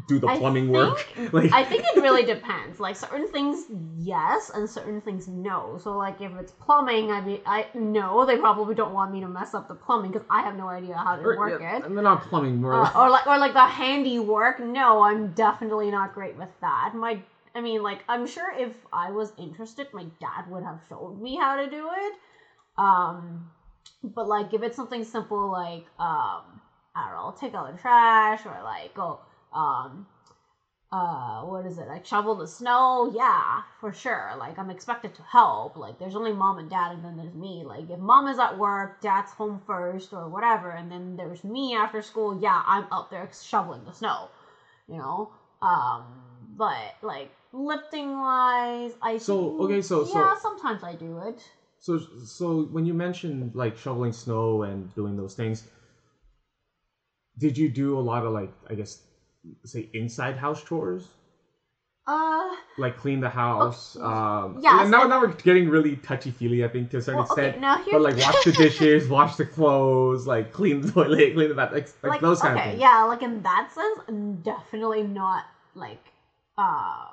do 0.07 0.19
the 0.19 0.27
I 0.27 0.38
plumbing 0.38 0.65
think- 0.71 0.75
work? 0.75 1.07
like 1.33 1.51
I 1.51 1.63
think 1.63 1.83
it 1.83 2.01
really 2.01 2.24
depends. 2.24 2.79
Like 2.79 2.95
certain 2.95 3.27
things, 3.27 3.65
yes, 3.97 4.51
and 4.53 4.69
certain 4.69 5.01
things, 5.01 5.27
no. 5.27 5.77
So 5.81 5.97
like 5.97 6.21
if 6.21 6.31
it's 6.35 6.51
plumbing, 6.51 7.12
I 7.12 7.21
mean, 7.21 7.41
I 7.45 7.67
no, 7.74 8.25
they 8.25 8.38
probably 8.38 8.75
don't 8.75 8.93
want 8.93 9.12
me 9.12 9.21
to 9.21 9.27
mess 9.27 9.53
up 9.53 9.67
the 9.67 9.75
plumbing 9.75 10.12
because 10.12 10.27
I 10.29 10.41
have 10.41 10.55
no 10.55 10.67
idea 10.67 10.95
how 10.95 11.15
to 11.15 11.24
Or, 11.24 11.38
work 11.38 11.62
yeah, 11.62 11.77
it. 11.77 11.85
and 11.85 11.95
they're 11.95 12.03
not 12.03 12.24
plumbing 12.24 12.62
more. 12.62 12.74
Uh, 12.74 12.91
or 13.03 13.09
like 13.09 13.25
or 13.27 13.38
like 13.38 13.53
the 13.53 13.65
handiwork. 13.65 14.59
No, 14.59 15.01
I'm 15.01 15.31
definitely 15.33 15.91
not 15.91 16.13
great 16.13 16.35
with 16.38 16.50
that. 16.62 16.93
My 16.95 17.19
I 17.55 17.62
mean, 17.62 17.81
like 17.81 18.03
I'm 18.09 18.27
sure 18.27 18.51
if 18.57 18.74
I 18.91 19.12
was 19.12 19.31
interested, 19.38 19.88
my 19.93 20.05
dad 20.19 20.50
would 20.50 20.63
have 20.63 20.79
showed 20.89 21.21
me 21.21 21.35
how 21.38 21.55
to 21.55 21.69
do 21.69 21.88
it. 21.95 22.13
Um, 22.77 23.50
but 24.03 24.27
like 24.27 24.53
if 24.53 24.62
it's 24.62 24.75
something 24.75 25.03
simple 25.03 25.50
like 25.51 25.85
um, 26.00 26.41
I 26.95 27.09
don't 27.09 27.13
know, 27.15 27.35
take 27.39 27.53
out 27.55 27.71
the 27.74 27.77
trash 27.81 28.45
or 28.45 28.55
like 28.63 28.93
go 28.93 29.19
um 29.55 30.05
uh 30.91 31.41
what 31.41 31.65
is 31.65 31.77
it 31.79 31.88
like 31.88 32.05
shovel 32.05 32.35
the 32.35 32.47
snow? 32.47 33.09
Yeah 33.12 33.62
for 33.79 33.91
sure. 33.91 34.33
Like 34.38 34.59
i'm 34.59 34.69
expected 34.69 35.15
to 35.15 35.24
help. 35.24 35.75
Like 35.77 35.97
there's 35.97 36.15
only 36.15 36.31
mom 36.33 36.57
and 36.59 36.69
dad 36.69 36.91
and 36.91 37.03
then 37.03 37.15
there's 37.17 37.33
me. 37.33 37.63
Like 37.65 37.89
if 37.89 38.00
mom 38.00 38.27
is 38.27 38.38
at 38.38 38.57
work 38.57 39.01
dad's 39.01 39.31
home 39.31 39.59
first 39.65 40.13
or 40.13 40.27
whatever 40.29 40.69
and 40.71 40.91
then 40.91 41.15
there's 41.15 41.43
me 41.43 41.74
after 41.75 42.01
school 42.01 42.38
yeah 42.39 42.62
i'm 42.65 42.85
up 42.91 43.09
there 43.09 43.29
shoveling 43.43 43.83
the 43.85 43.93
snow 43.93 44.29
you 44.88 44.97
know? 44.97 45.31
Um 45.62 46.03
but 46.55 46.93
like 47.01 47.29
lifting 47.51 48.09
wise 48.19 48.93
i 49.01 49.17
So, 49.17 49.57
okay, 49.62 49.81
so- 49.81 50.03
so- 50.05 50.13
yeah 50.19 50.35
sometimes 50.35 50.83
i 50.83 50.93
do 50.93 51.17
it. 51.19 51.41
So, 51.79 52.00
so 52.25 52.63
when 52.75 52.85
you 52.85 52.93
mentioned 52.93 53.53
like 53.55 53.75
shoveling 53.77 54.12
snow 54.12 54.63
and 54.63 54.93
doing 54.95 55.15
those 55.17 55.35
things, 55.35 55.67
did 57.38 57.57
you 57.57 57.69
do 57.69 57.97
a 57.97 58.03
lot 58.12 58.25
of 58.25 58.31
like 58.33 58.51
I 58.69 58.75
guess 58.75 59.01
say 59.66 59.90
inside 59.94 60.38
house 60.38 60.62
chores, 60.64 61.08
uh 62.08 62.44
like 62.78 62.98
clean 62.98 63.20
the 63.20 63.30
house? 63.30 63.96
Um, 64.00 64.60
yes, 64.62 64.82
and 64.84 64.92
now, 64.92 65.06
now 65.06 65.20
we're 65.22 65.28
getting 65.28 65.68
really 65.70 65.96
touchy 65.96 66.32
feely, 66.32 66.64
I 66.64 66.68
think, 66.68 66.90
to 66.92 66.98
a 66.98 67.02
certain 67.02 67.18
well, 67.20 67.28
okay 67.32 67.48
extent. 67.48 67.62
now 67.62 67.78
here's 67.78 67.92
But 67.94 68.02
like 68.02 68.18
wash 68.18 68.44
the 68.44 68.52
dishes, 68.52 69.08
wash 69.08 69.36
the 69.36 69.46
clothes, 69.46 70.28
like 70.28 70.52
clean 70.52 70.82
the 70.82 70.92
toilet, 70.92 71.34
clean 71.36 71.50
the 71.50 71.56
bath, 71.56 71.72
like, 71.72 71.88
like, 72.04 72.12
like 72.12 72.22
those 72.22 72.42
kind 72.42 72.58
of 72.58 72.64
things. 72.64 72.80
yeah, 72.80 73.04
like 73.04 73.24
in 73.24 73.42
that 73.44 73.72
sense, 73.72 74.00
definitely 74.44 75.04
not 75.04 75.44
like 75.74 76.12
uh 76.58 77.06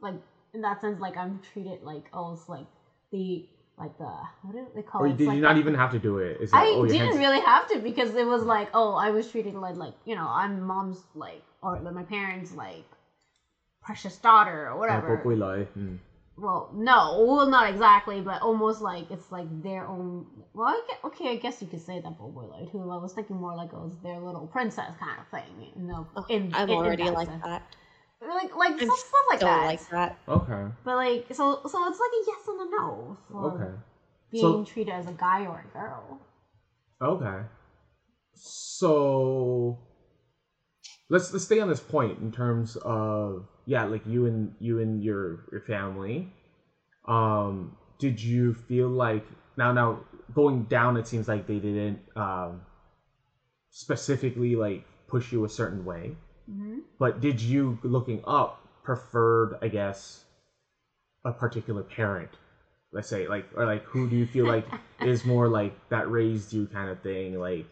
like 0.00 0.14
in 0.52 0.60
that 0.62 0.80
sense 0.80 1.00
like 1.00 1.16
I'm 1.16 1.38
treated 1.52 1.82
like 1.82 2.08
almost 2.12 2.48
like 2.48 2.66
the 3.12 3.44
like 3.78 3.96
the 3.98 4.12
what 4.42 4.52
do 4.52 4.66
they 4.74 4.82
call 4.82 5.02
Or 5.02 5.06
it? 5.06 5.10
It's 5.10 5.18
did 5.18 5.26
like 5.28 5.36
you 5.36 5.40
not 5.42 5.54
the- 5.54 5.60
even 5.60 5.74
have 5.74 5.90
to 5.92 5.98
do 5.98 6.18
it? 6.18 6.40
Like, 6.40 6.50
I 6.52 6.66
oh, 6.76 6.84
didn't 6.86 7.00
hands- 7.06 7.18
really 7.18 7.40
have 7.40 7.66
to 7.68 7.78
because 7.78 8.14
it 8.14 8.26
was 8.26 8.42
like 8.42 8.68
oh 8.74 8.94
I 8.94 9.10
was 9.10 9.30
treated 9.30 9.54
like 9.54 9.76
like 9.76 9.94
you 10.04 10.14
know 10.16 10.26
I'm 10.28 10.60
mom's 10.60 11.02
like 11.14 11.42
or 11.62 11.80
like 11.80 11.94
my 11.94 12.02
parents 12.02 12.52
like 12.52 12.84
precious 13.82 14.16
daughter 14.18 14.66
or 14.66 14.72
ah, 14.72 14.78
whatever. 14.78 15.16
Eh, 15.16 15.78
mm. 15.78 15.98
Well, 16.36 16.70
no, 16.74 17.24
well 17.28 17.46
not 17.46 17.68
exactly, 17.70 18.20
but 18.20 18.40
almost 18.40 18.80
like 18.80 19.10
it's 19.10 19.30
like 19.30 19.46
their 19.62 19.86
own. 19.86 20.26
Well, 20.54 20.68
I 20.68 20.82
guess, 20.88 20.98
okay, 21.04 21.28
I 21.30 21.36
guess 21.36 21.60
you 21.60 21.68
could 21.68 21.82
say 21.82 22.00
that 22.00 22.18
boy, 22.18 22.68
who 22.72 22.90
I 22.90 22.96
was 22.96 23.12
thinking 23.12 23.36
more 23.36 23.54
like 23.54 23.72
it 23.72 23.78
was 23.78 23.96
their 24.02 24.18
little 24.18 24.46
princess 24.46 24.92
kind 24.98 25.20
of 25.20 25.28
thing. 25.28 25.72
You 25.76 25.82
know, 25.82 26.06
oh, 26.16 26.24
in, 26.30 26.50
I'm 26.54 26.70
in, 26.70 26.76
already 26.76 27.06
in 27.06 27.14
like 27.14 27.28
that. 27.42 27.62
Like 28.22 28.54
like 28.54 28.76
stuff, 28.76 28.98
stuff, 28.98 29.26
like 29.30 29.40
that. 29.40 29.64
like 29.66 29.88
that. 29.90 30.18
Okay. 30.28 30.72
But 30.84 30.96
like 30.96 31.26
so 31.32 31.60
so 31.66 31.88
it's 31.88 32.00
like 32.00 32.10
a 32.10 32.24
yes 32.26 32.48
and 32.48 32.60
a 32.60 32.70
no 32.70 33.16
okay. 33.34 33.72
being 34.30 34.42
so, 34.42 34.64
treated 34.64 34.92
as 34.92 35.06
a 35.08 35.12
guy 35.12 35.46
or 35.46 35.64
a 35.68 35.78
girl. 35.78 36.20
Okay. 37.02 37.46
So 38.34 39.78
let's 41.10 41.32
let's 41.32 41.44
stay 41.44 41.60
on 41.60 41.68
this 41.68 41.80
point 41.80 42.18
in 42.20 42.32
terms 42.32 42.76
of 42.76 43.46
yeah, 43.66 43.84
like 43.84 44.06
you 44.06 44.26
and 44.26 44.54
you 44.58 44.78
and 44.78 45.02
your 45.02 45.40
your 45.52 45.60
family. 45.60 46.32
Um, 47.06 47.76
did 47.98 48.22
you 48.22 48.54
feel 48.54 48.88
like 48.88 49.26
now 49.58 49.72
now 49.72 50.00
going 50.34 50.64
down? 50.64 50.96
It 50.96 51.06
seems 51.06 51.28
like 51.28 51.46
they 51.46 51.58
didn't 51.58 52.00
um, 52.16 52.62
specifically 53.70 54.56
like 54.56 54.84
push 55.08 55.32
you 55.32 55.44
a 55.44 55.48
certain 55.48 55.84
way. 55.84 56.16
Mm-hmm. 56.50 56.78
But 56.98 57.20
did 57.20 57.40
you 57.40 57.78
looking 57.82 58.22
up 58.24 58.58
preferred? 58.82 59.58
I 59.60 59.68
guess 59.68 60.24
a 61.24 61.32
particular 61.32 61.82
parent. 61.82 62.30
Let's 62.92 63.08
say 63.08 63.28
like 63.28 63.46
or 63.56 63.66
like 63.66 63.84
who 63.84 64.08
do 64.08 64.16
you 64.16 64.26
feel 64.26 64.46
like 64.46 64.66
is 65.00 65.24
more 65.24 65.48
like 65.48 65.74
that 65.90 66.10
raised 66.10 66.52
you 66.52 66.66
kind 66.66 66.88
of 66.88 67.00
thing 67.00 67.38
like 67.38 67.66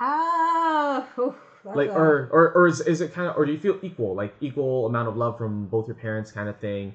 Oh, 0.00 1.36
like 1.64 1.90
or 1.90 2.28
or, 2.30 2.50
or 2.54 2.66
is, 2.66 2.80
is 2.82 3.00
it 3.00 3.12
kind 3.12 3.28
of 3.28 3.36
or 3.36 3.44
do 3.44 3.52
you 3.52 3.58
feel 3.58 3.76
equal 3.82 4.14
like 4.14 4.32
equal 4.40 4.86
amount 4.86 5.08
of 5.08 5.16
love 5.16 5.36
from 5.36 5.66
both 5.66 5.86
your 5.86 5.94
parents 5.94 6.30
kind 6.30 6.48
of 6.48 6.56
thing 6.56 6.92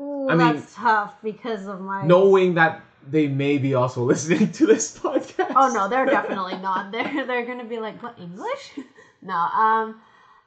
Ooh, 0.00 0.28
I 0.28 0.34
mean- 0.34 0.56
that's 0.56 0.74
tough 0.74 1.14
because 1.22 1.66
of 1.66 1.80
my 1.80 2.04
knowing 2.06 2.54
that 2.54 2.80
they 3.08 3.28
may 3.28 3.58
be 3.58 3.74
also 3.74 4.02
listening 4.12 4.50
to 4.52 4.66
this 4.66 4.90
podcast 4.98 5.52
Oh 5.56 5.68
no, 5.68 5.88
they're 5.88 6.06
definitely 6.06 6.56
not. 6.56 6.90
They're 6.92 7.24
they're 7.24 7.44
gonna 7.44 7.64
be 7.64 7.78
like, 7.78 8.02
what 8.02 8.18
English? 8.18 8.78
no, 9.22 9.34
um, 9.34 9.96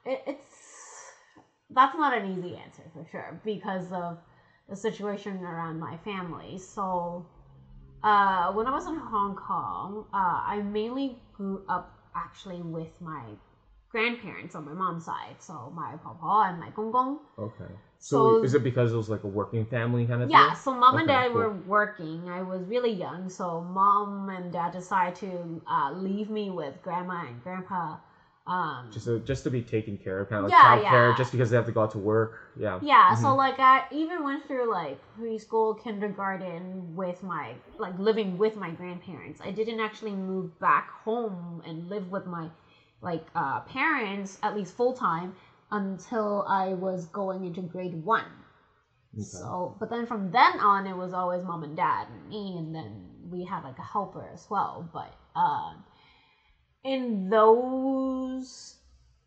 it, 0.05 0.22
it's 0.27 1.12
that's 1.70 1.96
not 1.96 2.13
an 2.13 2.25
easy 2.25 2.55
answer 2.55 2.84
for 2.93 3.05
sure 3.12 3.39
because 3.43 3.91
of 3.91 4.17
the 4.70 4.75
situation 4.75 5.43
around 5.43 5.79
my 5.79 5.98
family. 5.98 6.58
So, 6.58 7.25
uh, 8.03 8.51
when 8.53 8.67
I 8.67 8.72
was 8.72 8.86
in 8.86 8.96
Hong 8.96 9.36
Kong, 9.36 10.05
uh, 10.13 10.41
I 10.46 10.62
mainly 10.63 11.17
grew 11.34 11.63
up 11.67 11.91
actually 12.15 12.62
with 12.62 13.01
my 13.01 13.24
grandparents 13.94 14.54
on 14.56 14.66
my 14.66 14.74
mom's 14.74 15.06
side. 15.06 15.36
So 15.40 15.72
my 15.82 15.92
papa 16.04 16.34
and 16.50 16.60
my 16.60 16.70
gong 16.78 16.92
gong. 16.92 17.12
okay 17.48 17.72
so, 18.00 18.16
So- 18.18 18.44
is 18.44 18.54
it 18.58 18.64
because 18.70 18.92
it 18.92 18.98
was 18.98 19.10
like 19.16 19.24
a 19.24 19.32
working 19.40 19.66
family 19.76 20.04
kind 20.12 20.22
of 20.24 20.30
Yeah, 20.30 20.40
thing 20.40 20.48
Yeah. 20.50 20.64
so 20.66 20.74
mom 20.84 20.98
and 21.02 21.08
dad 21.08 21.28
cool. 21.32 21.42
were 21.42 21.52
working. 21.78 22.28
I 22.38 22.42
was 22.54 22.62
really 22.74 22.92
young, 23.06 23.30
so 23.30 23.46
mom 23.62 24.10
and 24.38 24.52
dad 24.58 24.72
decided 24.74 25.16
to 25.26 25.30
uh, 25.76 25.90
leave 26.08 26.30
me 26.40 26.46
with 26.50 26.74
grandma 26.88 27.18
and 27.30 27.42
grandpa. 27.46 27.84
Um, 28.46 28.92
just 28.92 29.06
to, 29.06 29.14
just 29.32 29.46
to 29.46 29.50
be 29.58 29.62
taken 29.76 29.96
care 30.06 30.18
of 30.20 30.28
kind 30.28 30.40
of 30.44 30.52
like 30.52 30.58
Yeah, 30.58 30.66
childcare 30.66 31.10
yeah. 31.12 31.16
just 31.22 31.32
because 31.32 31.50
they 31.50 31.56
have 31.56 31.66
to 31.72 31.72
go 31.78 31.84
out 31.84 31.92
to 31.92 32.02
work 32.14 32.32
yeah 32.66 32.78
yeah, 32.94 33.14
so 33.24 33.28
Mhm. 33.30 33.38
like 33.46 33.58
I 33.74 33.86
even 34.02 34.18
went 34.30 34.42
through 34.48 34.68
like 34.82 35.00
preschool, 35.18 35.70
kindergarten 35.86 36.94
with 37.02 37.24
my 37.24 37.46
like 37.78 37.98
living 37.98 38.38
with 38.38 38.56
my 38.58 38.72
grandparents. 38.72 39.40
I 39.50 39.52
didn't 39.52 39.80
actually 39.80 40.16
move 40.32 40.48
back 40.60 40.90
home 41.06 41.62
and 41.66 41.90
live 41.94 42.12
with 42.12 42.26
my 42.38 42.46
like 43.04 43.26
uh, 43.36 43.60
parents 43.62 44.40
at 44.42 44.56
least 44.56 44.76
full 44.76 44.94
time 44.94 45.36
until 45.72 46.46
I 46.48 46.74
was 46.74 47.06
going 47.08 47.46
into 47.46 47.62
grade 47.62 47.94
one. 48.04 48.26
Okay. 49.14 49.24
So, 49.24 49.76
but 49.80 49.90
then 49.90 50.06
from 50.08 50.32
then 50.32 50.60
on, 50.60 50.88
it 50.88 50.96
was 50.96 51.14
always 51.14 51.44
mom 51.44 51.64
and 51.64 51.76
dad 51.76 52.08
and 52.10 52.30
me, 52.30 52.56
and 52.58 52.74
then 52.74 53.06
we 53.30 53.44
had 53.44 53.64
like 53.64 53.78
a 53.78 53.84
helper 53.84 54.28
as 54.34 54.48
well. 54.50 54.90
But 54.92 55.14
uh, 55.36 55.74
in 56.84 57.30
those, 57.30 58.78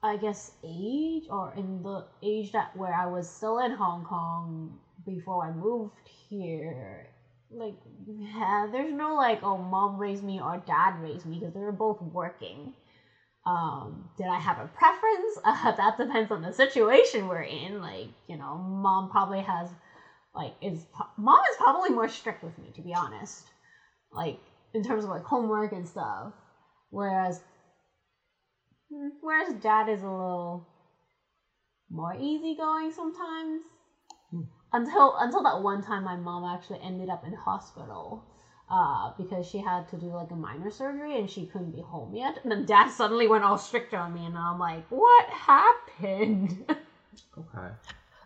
I 0.03 0.17
guess, 0.17 0.53
age 0.65 1.25
or 1.31 1.53
in 1.57 1.83
the 1.83 2.05
age 2.23 2.53
that 2.53 2.77
where 2.77 2.95
I 2.95 3.07
was 3.07 3.29
still 3.29 3.59
in 3.61 3.73
Hong 3.73 4.05
Kong 4.05 4.79
before 5.05 5.47
I 5.47 5.53
moved 5.53 6.09
here, 6.29 7.09
like, 7.51 7.77
yeah, 8.07 8.67
there's 8.71 8.93
no 8.93 9.15
like, 9.15 9.43
oh, 9.43 9.59
mom 9.59 9.99
raised 9.99 10.25
me 10.25 10.41
or 10.41 10.63
dad 10.67 11.01
raised 11.01 11.27
me 11.27 11.39
because 11.39 11.55
they 11.55 11.61
were 11.61 11.73
both 11.73 12.03
working. 12.03 12.75
Um, 13.47 14.11
did 14.19 14.27
I 14.27 14.39
have 14.39 14.59
a 14.59 14.67
preference? 14.67 15.39
Uh, 15.45 15.73
that 15.73 15.97
depends 15.97 16.33
on 16.33 16.43
the 16.43 16.53
situation 16.53 17.29
we're 17.29 17.43
in. 17.43 17.81
Like, 17.81 18.09
you 18.27 18.37
know, 18.37 18.59
mom 18.59 19.09
probably 19.09 19.41
has, 19.41 19.71
like, 20.35 20.55
is 20.61 20.85
mom 21.17 21.39
is 21.51 21.57
probably 21.57 21.91
more 21.91 22.09
strict 22.09 22.43
with 22.43 22.59
me, 22.59 22.73
to 22.75 22.83
be 22.83 22.93
honest. 22.93 23.45
Like, 24.13 24.41
in 24.75 24.83
terms 24.83 25.05
of 25.05 25.11
like 25.11 25.23
homework 25.23 25.73
and 25.73 25.89
stuff, 25.89 26.33
whereas, 26.91 27.41
whereas 29.21 29.55
dad 29.55 29.89
is 29.89 30.03
a 30.03 30.09
little 30.09 30.67
more 31.91 32.15
easygoing 32.19 32.91
sometimes. 32.91 33.63
Hmm. 34.31 34.43
Until 34.73 35.17
until 35.17 35.43
that 35.45 35.63
one 35.63 35.83
time, 35.83 36.05
my 36.05 36.17
mom 36.17 36.45
actually 36.45 36.81
ended 36.83 37.09
up 37.09 37.25
in 37.25 37.33
hospital 37.35 38.25
uh, 38.71 39.13
because 39.19 39.47
she 39.47 39.59
had 39.59 39.89
to 39.89 39.97
do 39.97 40.07
like 40.07 40.31
a 40.31 40.37
minor 40.37 40.71
surgery 40.71 41.19
and 41.19 41.31
she 41.31 41.47
couldn't 41.47 41.73
be 41.73 41.83
home 41.83 42.15
yet. 42.15 42.39
And 42.43 42.51
then 42.53 42.65
dad 42.67 42.91
suddenly 42.91 43.29
went 43.29 43.45
all 43.45 43.59
strict 43.59 43.95
on 43.95 44.15
me, 44.15 44.27
and 44.27 44.37
I'm 44.37 44.59
like, 44.59 44.87
what 44.91 45.27
happened? 45.31 46.65
okay 47.39 47.69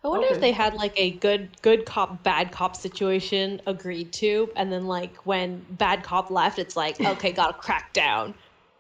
I 0.05 0.09
wonder 0.09 0.27
Okay. 0.27 0.35
if 0.35 0.41
they 0.41 0.53
had 0.53 0.75
like 0.75 0.93
a 0.99 1.11
good 1.19 1.61
good 1.63 1.85
cop 1.87 2.23
bad 2.23 2.53
cop 2.53 2.75
situation 2.77 3.61
agreed 3.67 4.13
to, 4.15 4.51
and 4.57 4.73
then 4.73 4.87
like 4.87 5.17
when 5.27 5.67
bad 5.69 6.03
cop 6.03 6.31
left, 6.31 6.59
it's 6.59 6.77
like 6.77 7.01
okay, 7.05 7.33
gotta 7.33 7.55
crack 7.55 7.93
down. 7.93 8.35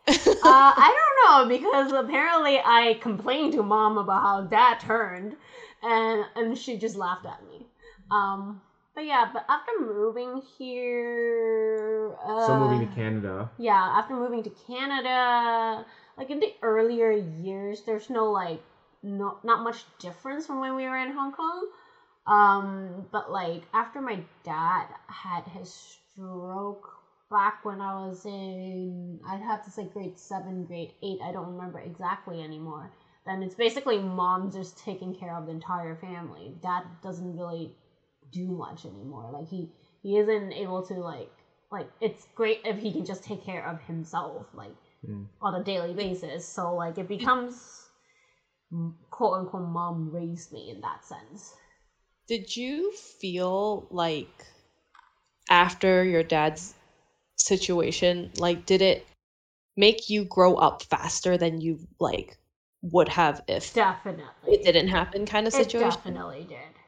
uh, 0.08 0.12
I 0.42 0.94
don't 0.96 1.50
know 1.50 1.56
because 1.58 1.92
apparently 1.92 2.58
I 2.58 2.98
complained 3.00 3.52
to 3.54 3.62
mom 3.62 3.98
about 3.98 4.22
how 4.22 4.40
dad 4.42 4.80
turned, 4.80 5.36
and 5.82 6.24
and 6.36 6.56
she 6.58 6.78
just 6.78 6.96
laughed 6.96 7.26
at 7.26 7.44
me. 7.46 7.66
Um, 8.10 8.62
but 8.94 9.05
yeah, 9.05 9.31
but 9.33 9.44
after 9.48 9.72
moving 9.81 10.42
here, 10.59 12.16
uh, 12.24 12.46
so 12.46 12.59
moving 12.59 12.88
to 12.88 12.94
canada 12.94 13.50
yeah, 13.61 13.98
after 13.98 14.14
moving 14.14 14.42
to 14.44 14.50
Canada, 14.66 15.85
like 16.16 16.31
in 16.31 16.40
the 16.40 16.55
earlier 16.62 17.12
years, 17.12 17.83
there's 17.83 18.09
no 18.09 18.31
like 18.31 18.62
no 19.03 19.38
not 19.44 19.62
much 19.62 19.85
difference 19.98 20.46
from 20.46 20.61
when 20.61 20.74
we 20.76 20.85
were 20.85 20.96
in 20.96 21.12
Hong 21.12 21.33
Kong. 21.33 21.68
Um, 22.26 23.07
but 23.12 23.31
like 23.31 23.62
after 23.74 24.00
my 24.00 24.20
dad 24.44 24.87
had 25.09 25.44
his 25.44 25.72
stroke 25.72 26.88
back 27.31 27.64
when 27.64 27.81
I 27.81 27.94
was 27.94 28.24
in 28.24 29.20
I'd 29.29 29.42
have 29.42 29.64
to 29.64 29.70
say 29.70 29.85
grade 29.92 30.18
seven, 30.18 30.64
grade 30.64 30.92
eight, 31.03 31.18
I 31.22 31.33
don't 31.33 31.53
remember 31.55 31.81
exactly 31.81 32.42
anymore. 32.42 32.90
Then 33.26 33.42
it's 33.42 33.55
basically 33.55 33.98
mom 33.98 34.50
just 34.50 34.79
taking 34.79 35.14
care 35.14 35.37
of 35.37 35.44
the 35.44 35.53
entire 35.53 35.94
family. 35.96 36.55
Dad 36.62 36.85
doesn't 37.03 37.37
really 37.37 37.74
do 38.32 38.46
much 38.48 38.84
anymore. 38.84 39.30
Like 39.32 39.48
he 39.48 39.70
he 40.02 40.18
isn't 40.18 40.52
able 40.52 40.82
to 40.86 40.94
like 40.94 41.32
like 41.70 41.88
it's 42.00 42.26
great 42.34 42.60
if 42.64 42.78
he 42.78 42.92
can 42.92 43.04
just 43.04 43.24
take 43.24 43.44
care 43.44 43.64
of 43.66 43.80
himself 43.82 44.46
like 44.54 44.74
Mm. 45.06 45.26
on 45.40 45.54
a 45.54 45.64
daily 45.64 45.94
basis. 45.94 46.46
So 46.46 46.74
like 46.74 46.98
it 46.98 47.08
becomes 47.08 47.88
quote 49.10 49.34
unquote 49.34 49.68
mom 49.68 50.10
raised 50.10 50.52
me 50.52 50.70
in 50.70 50.80
that 50.80 51.04
sense. 51.04 51.54
Did 52.26 52.56
you 52.56 52.92
feel 52.92 53.86
like 53.90 54.46
after 55.50 56.04
your 56.04 56.22
dad's 56.22 56.74
situation, 57.36 58.32
like 58.38 58.66
did 58.66 58.82
it 58.82 59.06
make 59.76 60.10
you 60.10 60.24
grow 60.24 60.56
up 60.56 60.82
faster 60.84 61.38
than 61.38 61.60
you 61.60 61.80
like 62.00 62.38
would 62.82 63.08
have 63.08 63.42
if 63.48 63.74
Definitely. 63.74 64.54
it 64.54 64.64
didn't 64.64 64.88
happen 64.88 65.26
kind 65.26 65.46
of 65.46 65.52
situation? 65.54 65.72
It 65.72 65.78
definitely 65.78 66.44
did. 66.44 66.79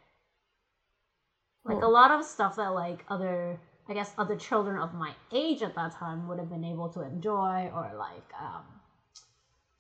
Like 1.65 1.79
Oh. 1.79 1.83
a 1.83 1.89
lot 1.89 2.11
of 2.11 2.25
stuff 2.25 2.57
that 2.57 2.69
like 2.69 3.05
other 3.09 3.59
I 3.89 3.95
guess 3.95 4.15
other 4.19 4.37
children 4.37 4.81
of 4.81 4.95
my 4.95 5.15
age 5.33 5.63
at 5.63 5.75
that 5.75 5.93
time 5.93 6.27
would 6.29 6.39
have 6.39 6.49
been 6.49 6.65
able 6.65 6.89
to 6.91 7.01
enjoy 7.03 7.69
or 7.75 7.93
like 7.95 8.33
um 8.41 8.81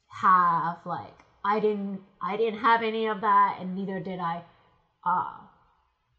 have 0.09 0.79
like 0.85 1.25
I 1.45 1.59
didn't 1.61 2.03
I 2.21 2.37
didn't 2.37 2.61
have 2.61 2.83
any 2.83 3.07
of 3.07 3.21
that 3.23 3.57
and 3.61 3.75
neither 3.75 4.01
did 4.01 4.21
I 4.21 4.45
uh 5.05 5.47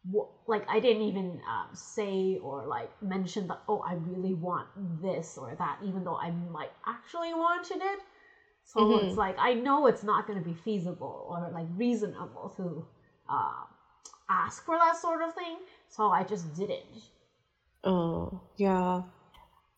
w- 0.06 0.28
like 0.46 0.64
I 0.68 0.80
didn't 0.80 1.02
even 1.02 1.40
um, 1.48 1.68
say 1.74 2.38
or 2.42 2.66
like 2.66 2.90
mention 3.02 3.48
that 3.48 3.60
oh 3.68 3.80
I 3.80 3.94
really 3.94 4.34
want 4.34 4.68
this 4.76 5.38
or 5.38 5.54
that 5.56 5.78
even 5.82 6.04
though 6.04 6.16
I 6.16 6.30
might 6.30 6.72
actually 6.86 7.34
wanted 7.34 7.80
it 7.82 8.00
so 8.64 8.98
Mhm. 8.98 8.98
it's 8.98 9.16
like 9.16 9.36
I 9.38 9.54
know 9.54 9.86
it's 9.86 10.04
not 10.04 10.26
going 10.26 10.38
to 10.38 10.44
be 10.44 10.54
feasible 10.54 11.26
or 11.28 11.50
like 11.52 11.68
reasonable 11.70 12.52
to 12.56 12.86
uh, 13.28 13.64
ask 14.28 14.64
for 14.64 14.78
that 14.78 14.96
sort 14.96 15.22
of 15.22 15.34
thing 15.34 15.58
so 15.88 16.08
I 16.10 16.24
just 16.24 16.54
didn't 16.56 16.84
Oh, 17.84 18.40
yeah. 18.56 19.02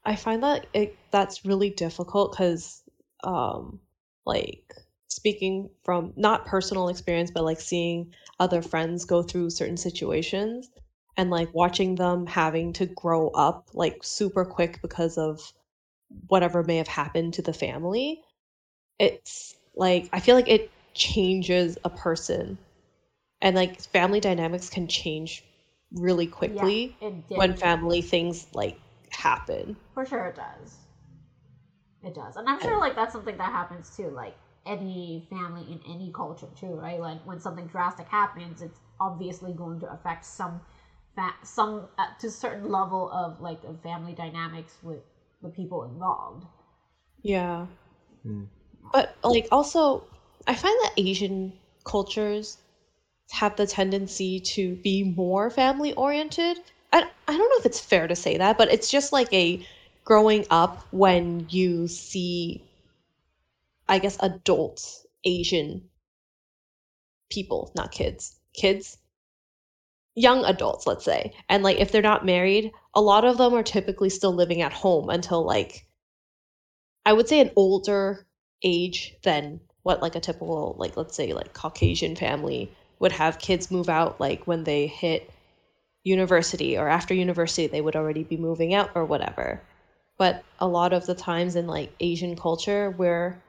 I 0.05 0.15
find 0.15 0.43
that 0.45 0.67
it 0.73 0.97
that's 1.11 1.45
really 1.45 1.71
difficult 1.71 2.33
because 2.33 2.83
um 3.25 3.81
like 4.25 4.73
speaking 5.09 5.69
from 5.85 6.13
not 6.17 6.47
personal 6.47 6.89
experience 6.89 7.31
but 7.33 7.45
like 7.45 7.61
seeing 7.61 8.15
other 8.39 8.63
friends 8.63 9.05
go 9.05 9.23
through 9.23 9.51
certain 9.51 9.77
situations 9.77 10.71
and 11.17 11.31
like 11.31 11.53
watching 11.55 11.97
them 11.97 12.27
having 12.27 12.73
to 12.75 12.87
grow 12.87 13.29
up 13.31 13.69
like 13.75 13.99
super 14.05 14.45
quick 14.45 14.81
because 14.83 15.19
of 15.19 15.53
whatever 16.29 16.63
may 16.63 16.77
have 16.77 16.89
happened 16.89 17.35
to 17.35 17.43
the 17.43 17.53
family. 17.53 18.23
It's 19.01 19.57
like 19.75 20.09
I 20.13 20.21
feel 20.21 20.37
like 20.37 20.49
it 20.49 20.71
changes 20.95 21.79
a 21.85 21.91
person 21.91 22.59
and 23.41 23.57
like 23.57 23.81
family 23.93 24.21
dynamics 24.21 24.69
can 24.71 24.89
change 24.89 25.45
really 25.93 26.27
quickly 26.27 26.95
yeah, 27.29 27.39
when 27.39 27.55
family 27.55 28.03
things 28.03 28.47
like 28.55 28.77
happen. 29.11 29.79
For 29.95 30.05
sure, 30.07 30.27
it 30.27 30.37
does. 30.37 30.79
It 32.03 32.15
does, 32.15 32.37
and 32.37 32.49
I'm 32.49 32.61
sure 32.61 32.79
like 32.79 32.95
that's 32.95 33.13
something 33.13 33.37
that 33.39 33.53
happens 33.53 33.95
too. 33.97 34.11
Like 34.11 34.37
any 34.65 35.27
family 35.31 35.63
in 35.73 35.81
any 35.87 36.11
culture 36.13 36.49
too, 36.55 36.75
right? 36.75 37.01
Like 37.01 37.25
when 37.27 37.39
something 37.41 37.67
drastic 37.67 38.09
happens, 38.09 38.63
it's 38.63 38.81
obviously 39.01 39.53
going 39.53 39.81
to 39.81 39.91
affect 39.93 40.25
some, 40.25 40.63
fa- 41.15 41.35
some 41.43 41.89
uh, 41.99 42.07
to 42.21 42.27
a 42.29 42.31
certain 42.31 42.71
level 42.71 43.11
of 43.11 43.41
like 43.41 43.63
the 43.63 43.75
family 43.83 44.15
dynamics 44.15 44.79
with 44.83 45.03
the 45.43 45.49
people 45.49 45.85
involved. 45.85 46.47
Yeah. 47.23 47.67
Hmm. 48.23 48.45
But 48.93 49.17
like 49.23 49.47
also 49.53 50.07
I 50.47 50.55
find 50.55 50.77
that 50.83 50.93
Asian 50.97 51.55
cultures 51.85 52.59
have 53.31 53.57
the 53.57 53.67
tendency 53.67 54.41
to 54.41 54.77
be 54.77 55.03
more 55.03 55.51
family 55.51 55.93
oriented. 55.95 56.59
I, 56.93 57.03
I 57.29 57.37
don't 57.37 57.39
know 57.39 57.59
if 57.59 57.67
it's 57.67 57.81
fair 57.81 58.07
to 58.07 58.17
say 58.17 58.39
that, 58.39 58.57
but 58.59 58.73
it's 58.73 58.91
just 58.91 59.13
like 59.13 59.33
a 59.33 59.67
growing 60.05 60.47
up 60.51 60.87
when 60.93 61.47
you 61.51 61.89
see 61.89 62.63
I 63.89 63.99
guess 63.99 64.17
adult 64.21 64.85
Asian 65.25 65.89
people, 67.31 67.73
not 67.75 67.93
kids. 67.93 68.37
Kids 68.55 68.99
young 70.17 70.45
adults, 70.45 70.87
let's 70.87 71.05
say. 71.05 71.33
And 71.49 71.63
like 71.63 71.79
if 71.79 71.93
they're 71.93 72.03
not 72.03 72.25
married, 72.25 72.73
a 72.95 73.01
lot 73.01 73.25
of 73.25 73.39
them 73.39 73.55
are 73.55 73.63
typically 73.63 74.09
still 74.11 74.33
living 74.33 74.63
at 74.63 74.73
home 74.73 75.11
until 75.11 75.45
like 75.45 75.87
I 77.05 77.13
would 77.13 77.29
say 77.29 77.41
an 77.41 77.53
older 77.55 78.27
age 78.65 79.15
than 79.23 79.61
what 79.83 80.03
like 80.03 80.17
a 80.17 80.21
typical 80.21 80.75
like 80.79 80.97
let's 80.97 81.15
say 81.15 81.33
like 81.33 81.53
Caucasian 81.53 82.17
family 82.17 82.73
would 82.99 83.13
have 83.13 83.39
kids 83.39 83.71
move 83.71 83.89
out 83.89 84.21
like 84.21 84.47
when 84.47 84.65
they 84.65 84.87
hit 84.87 85.31
university 86.05 86.79
or 86.79 86.89
after 86.89 87.15
university 87.15 87.67
they 87.67 87.81
would 87.81 87.97
already 87.97 88.23
be 88.23 88.37
moving 88.37 88.75
out 88.75 88.91
or 88.95 89.05
whatever. 89.05 89.61
But 90.19 90.45
a 90.59 90.67
lot 90.67 90.93
of 90.93 91.07
the 91.07 91.15
times 91.15 91.57
in 91.57 91.67
like 91.67 91.93
Asian 92.01 92.37
culture 92.37 92.91
where 92.91 93.43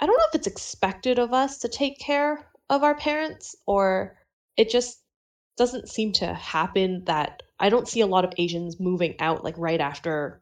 I 0.00 0.06
don't 0.06 0.16
know 0.16 0.26
if 0.28 0.34
it's 0.34 0.46
expected 0.46 1.18
of 1.18 1.32
us 1.32 1.58
to 1.58 1.68
take 1.68 1.98
care 1.98 2.46
of 2.68 2.82
our 2.82 2.94
parents 2.94 3.54
or 3.66 4.16
it 4.56 4.70
just 4.70 5.00
doesn't 5.56 5.88
seem 5.88 6.12
to 6.12 6.34
happen 6.34 7.04
that 7.04 7.42
I 7.58 7.70
don't 7.70 7.88
see 7.88 8.00
a 8.00 8.06
lot 8.06 8.24
of 8.24 8.32
Asians 8.36 8.80
moving 8.80 9.14
out 9.20 9.44
like 9.44 9.54
right 9.56 9.80
after 9.80 10.40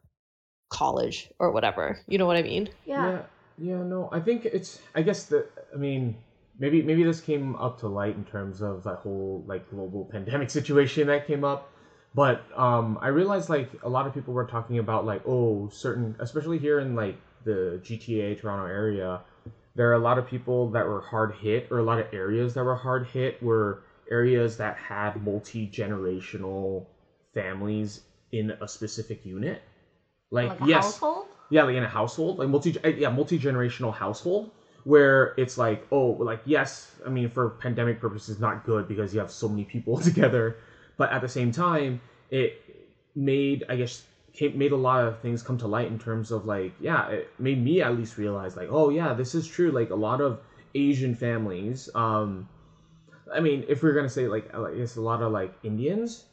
college 0.71 1.31
or 1.39 1.53
whatever. 1.53 2.01
You 2.09 2.19
know 2.19 2.27
what 2.27 2.37
I 2.37 2.43
mean? 2.43 2.71
Yeah. 2.87 3.11
yeah, 3.11 3.23
yeah, 3.59 3.83
no, 3.83 4.09
I 4.11 4.21
think 4.21 4.47
it's. 4.47 4.81
I 4.95 5.03
guess 5.03 5.25
that. 5.27 5.47
I 5.73 5.77
mean, 5.77 6.17
maybe 6.59 6.83
maybe 6.83 7.03
this 7.03 7.21
came 7.21 7.57
up 7.57 7.79
to 7.81 7.89
light 7.89 8.17
in 8.17 8.25
terms 8.25 8.61
of 8.63 8.83
that 8.85 8.97
whole 8.97 9.45
like 9.47 9.69
global 9.71 10.05
pandemic 10.13 10.51
situation 10.51 11.07
that 11.09 11.27
came 11.27 11.45
up. 11.45 11.69
But 12.15 12.43
um, 12.59 12.99
I 13.01 13.09
realized 13.09 13.49
like 13.49 13.69
a 13.83 13.89
lot 13.89 14.07
of 14.07 14.13
people 14.13 14.35
were 14.35 14.45
talking 14.45 14.79
about 14.79 15.05
like 15.05 15.23
oh 15.27 15.69
certain, 15.73 16.15
especially 16.19 16.59
here 16.59 16.79
in 16.79 16.95
like 16.95 17.17
the 17.45 17.81
GTA 17.83 18.39
Toronto 18.39 18.67
area, 18.67 19.21
there 19.75 19.89
are 19.91 19.95
a 19.95 19.99
lot 19.99 20.19
of 20.19 20.27
people 20.27 20.69
that 20.71 20.87
were 20.87 21.01
hard 21.01 21.33
hit, 21.33 21.67
or 21.71 21.79
a 21.79 21.83
lot 21.83 21.99
of 21.99 22.07
areas 22.13 22.55
that 22.55 22.65
were 22.65 22.75
hard 22.77 23.07
hit 23.07 23.43
were 23.43 23.79
areas 24.11 24.57
that 24.57 24.77
had 24.77 25.23
multi 25.25 25.67
generational 25.67 26.85
families 27.33 28.01
in 28.31 28.53
a 28.61 28.69
specific 28.69 29.25
unit. 29.25 29.63
Like, 30.31 30.51
Like 30.51 30.61
a 30.61 30.67
yes, 30.67 30.85
household. 30.85 31.27
yeah, 31.51 31.63
like 31.65 31.77
in 31.77 31.83
a 31.83 31.89
household, 31.89 32.39
like 32.39 32.49
multi 32.49 32.77
yeah 32.97 33.09
multi 33.09 33.39
generational 33.39 33.93
household 33.93 34.51
where 34.85 35.35
it's 35.37 35.59
like 35.59 35.87
oh 35.91 36.17
like 36.19 36.41
yes, 36.45 36.93
I 37.07 37.09
mean 37.09 37.29
for 37.31 37.51
pandemic 37.51 38.01
purposes 38.01 38.41
not 38.41 38.65
good 38.65 38.89
because 38.89 39.15
you 39.15 39.21
have 39.21 39.31
so 39.31 39.49
many 39.49 39.65
people 39.65 39.99
together, 40.11 40.57
but 40.97 41.11
at 41.13 41.21
the 41.21 41.29
same 41.29 41.53
time 41.53 42.01
it 42.31 42.61
made 43.15 43.65
I 43.69 43.77
guess 43.77 44.05
came, 44.33 44.57
made 44.57 44.73
a 44.73 44.77
lot 44.77 45.05
of 45.07 45.21
things 45.21 45.43
come 45.43 45.59
to 45.59 45.67
light 45.67 45.89
in 45.89 45.99
terms 45.99 46.31
of 46.31 46.47
like 46.47 46.73
yeah 46.81 47.09
it 47.09 47.29
made 47.39 47.63
me 47.63 47.83
at 47.83 47.97
least 47.97 48.19
realize 48.19 48.57
like 48.57 48.69
oh 48.71 48.89
yeah 48.89 49.13
this 49.13 49.35
is 49.35 49.47
true 49.47 49.71
like 49.71 49.91
a 49.91 49.95
lot 49.95 50.21
of 50.21 50.41
Asian 50.75 51.15
families 51.15 51.91
um 51.95 52.49
I 53.33 53.41
mean 53.41 53.65
if 53.69 53.83
we're 53.83 53.93
gonna 53.93 54.09
say 54.09 54.29
like 54.29 54.55
I 54.55 54.75
guess 54.75 54.97
a 54.97 55.03
lot 55.03 55.23
of 55.23 55.33
like 55.33 55.53
Indians 55.63 56.25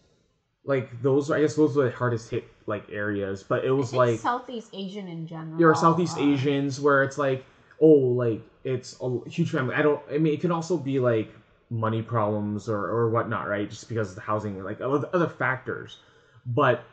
like 0.63 1.01
those 1.01 1.29
I 1.29 1.41
guess 1.41 1.55
those 1.55 1.75
were 1.75 1.85
the 1.85 1.91
hardest 1.91 2.29
hit 2.29 2.45
like 2.65 2.85
areas 2.89 3.43
but 3.43 3.65
it 3.65 3.71
was 3.71 3.93
like 3.93 4.19
Southeast 4.19 4.69
Asian 4.73 5.07
in 5.07 5.27
general. 5.27 5.59
you're 5.59 5.75
Southeast 5.75 6.17
uh, 6.17 6.21
Asians 6.21 6.79
where 6.79 7.03
it's 7.03 7.17
like, 7.17 7.43
oh, 7.81 7.87
like 7.87 8.41
it's 8.63 8.95
a 9.01 9.19
huge 9.29 9.51
family. 9.51 9.75
I 9.75 9.81
don't. 9.81 10.01
I 10.11 10.17
mean, 10.17 10.33
it 10.33 10.41
can 10.41 10.51
also 10.51 10.77
be 10.77 10.99
like 10.99 11.29
money 11.69 12.01
problems 12.01 12.67
or 12.69 12.79
or 12.79 13.09
whatnot, 13.09 13.47
right? 13.47 13.69
Just 13.69 13.87
because 13.89 14.09
of 14.09 14.15
the 14.15 14.21
housing, 14.21 14.61
like 14.63 14.81
other 14.81 15.27
factors. 15.27 15.97
But 16.45 16.83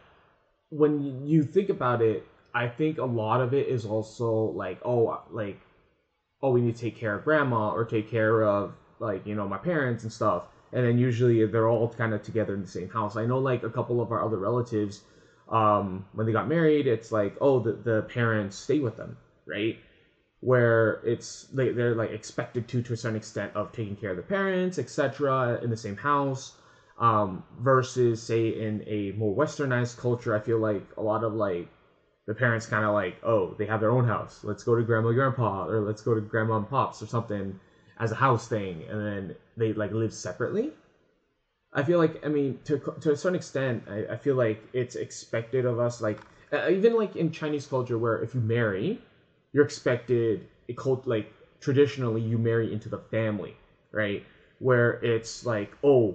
when 0.71 1.27
you 1.27 1.43
think 1.43 1.69
about 1.69 2.03
it, 2.03 2.25
I 2.55 2.69
think 2.69 2.99
a 2.99 3.05
lot 3.05 3.41
of 3.41 3.55
it 3.55 3.69
is 3.69 3.85
also 3.85 4.53
like, 4.55 4.79
oh, 4.85 5.21
like, 5.31 5.59
oh, 6.43 6.51
we 6.51 6.61
need 6.61 6.77
to 6.77 6.81
take 6.81 6.97
care 6.97 7.15
of 7.15 7.25
grandma 7.25 7.71
or 7.71 7.85
take 7.85 8.11
care 8.11 8.43
of 8.45 8.75
like 8.99 9.27
you 9.27 9.35
know 9.35 9.49
my 9.49 9.59
parents 9.59 10.03
and 10.03 10.13
stuff. 10.13 10.45
And 10.73 10.85
then 10.85 10.99
usually 10.99 11.47
they're 11.47 11.69
all 11.69 11.89
kind 11.89 12.13
of 12.13 12.23
together 12.23 12.55
in 12.55 12.61
the 12.61 12.69
same 12.69 12.89
house. 12.89 13.17
I 13.17 13.25
know 13.25 13.39
like 13.39 13.63
a 13.63 13.71
couple 13.71 14.01
of 14.01 14.11
our 14.13 14.23
other 14.23 14.37
relatives 14.37 15.01
um, 15.49 16.05
when 16.13 16.27
they 16.27 16.33
got 16.33 16.49
married, 16.49 16.87
it's 16.87 17.13
like, 17.13 17.37
oh, 17.41 17.61
the, 17.61 17.73
the 17.73 18.03
parents 18.03 18.57
stay 18.57 18.81
with 18.81 18.97
them, 18.97 19.17
right? 19.47 19.79
Where 20.41 21.01
it's 21.03 21.47
they, 21.53 21.71
they're 21.71 21.95
like 21.95 22.11
expected 22.11 22.69
to 22.69 22.83
to 22.83 22.93
a 22.93 22.97
certain 22.97 23.17
extent 23.17 23.53
of 23.55 23.73
taking 23.73 23.97
care 23.97 24.11
of 24.11 24.17
the 24.17 24.23
parents, 24.23 24.79
etc., 24.79 25.59
in 25.63 25.71
the 25.71 25.77
same 25.77 25.97
house. 25.97 26.53
Um, 26.99 27.43
versus 27.61 28.23
say 28.23 28.49
in 28.49 28.83
a 28.87 29.13
more 29.13 29.35
westernized 29.35 29.97
culture, 29.99 30.35
I 30.35 30.39
feel 30.39 30.59
like 30.59 30.83
a 30.97 31.03
lot 31.03 31.25
of 31.25 31.35
like 31.35 31.69
the 32.27 32.35
parents 32.35 32.67
kind 32.67 32.85
of 32.85 32.93
like, 32.93 33.17
oh, 33.23 33.55
they 33.59 33.67
have 33.67 33.81
their 33.81 33.91
own 33.91 34.05
house. 34.05 34.41
Let's 34.43 34.63
go 34.63 34.75
to 34.75 34.83
grandma, 34.83 35.13
grandpa, 35.13 35.67
or 35.67 35.81
let's 35.81 36.03
go 36.03 36.15
to 36.15 36.21
grandma 36.21 36.57
and 36.57 36.69
pops 36.69 37.03
or 37.03 37.07
something 37.07 37.55
as 37.99 38.11
a 38.13 38.17
house 38.17 38.47
thing, 38.47 38.85
and 38.89 39.01
then 39.01 39.35
they 39.57 39.73
like 39.73 39.93
live 39.93 40.13
separately. 40.13 40.73
I 41.73 41.83
feel 41.83 41.99
like 41.99 42.19
I 42.25 42.29
mean 42.29 42.59
to 42.65 42.79
to 43.01 43.11
a 43.11 43.17
certain 43.17 43.37
extent 43.37 43.83
I, 43.87 44.07
I 44.11 44.17
feel 44.17 44.35
like 44.35 44.59
it's 44.73 44.95
expected 44.97 45.67
of 45.67 45.79
us 45.79 46.01
like 46.01 46.21
uh, 46.53 46.69
even 46.71 46.95
like 46.95 47.17
in 47.17 47.31
Chinese 47.31 47.67
culture 47.67 47.99
where 47.99 48.19
if 48.19 48.35
you 48.35 48.41
marry 48.41 48.99
you're 49.57 49.65
expected 49.65 50.47
a 50.69 50.75
cult 50.75 51.07
like 51.07 51.33
traditionally 51.61 52.21
you 52.21 52.37
marry 52.37 52.71
into 52.71 52.91
the 52.91 52.99
family 52.99 53.57
right? 53.91 54.23
Where 54.59 54.93
it's 55.03 55.47
like 55.47 55.73
oh 55.83 56.15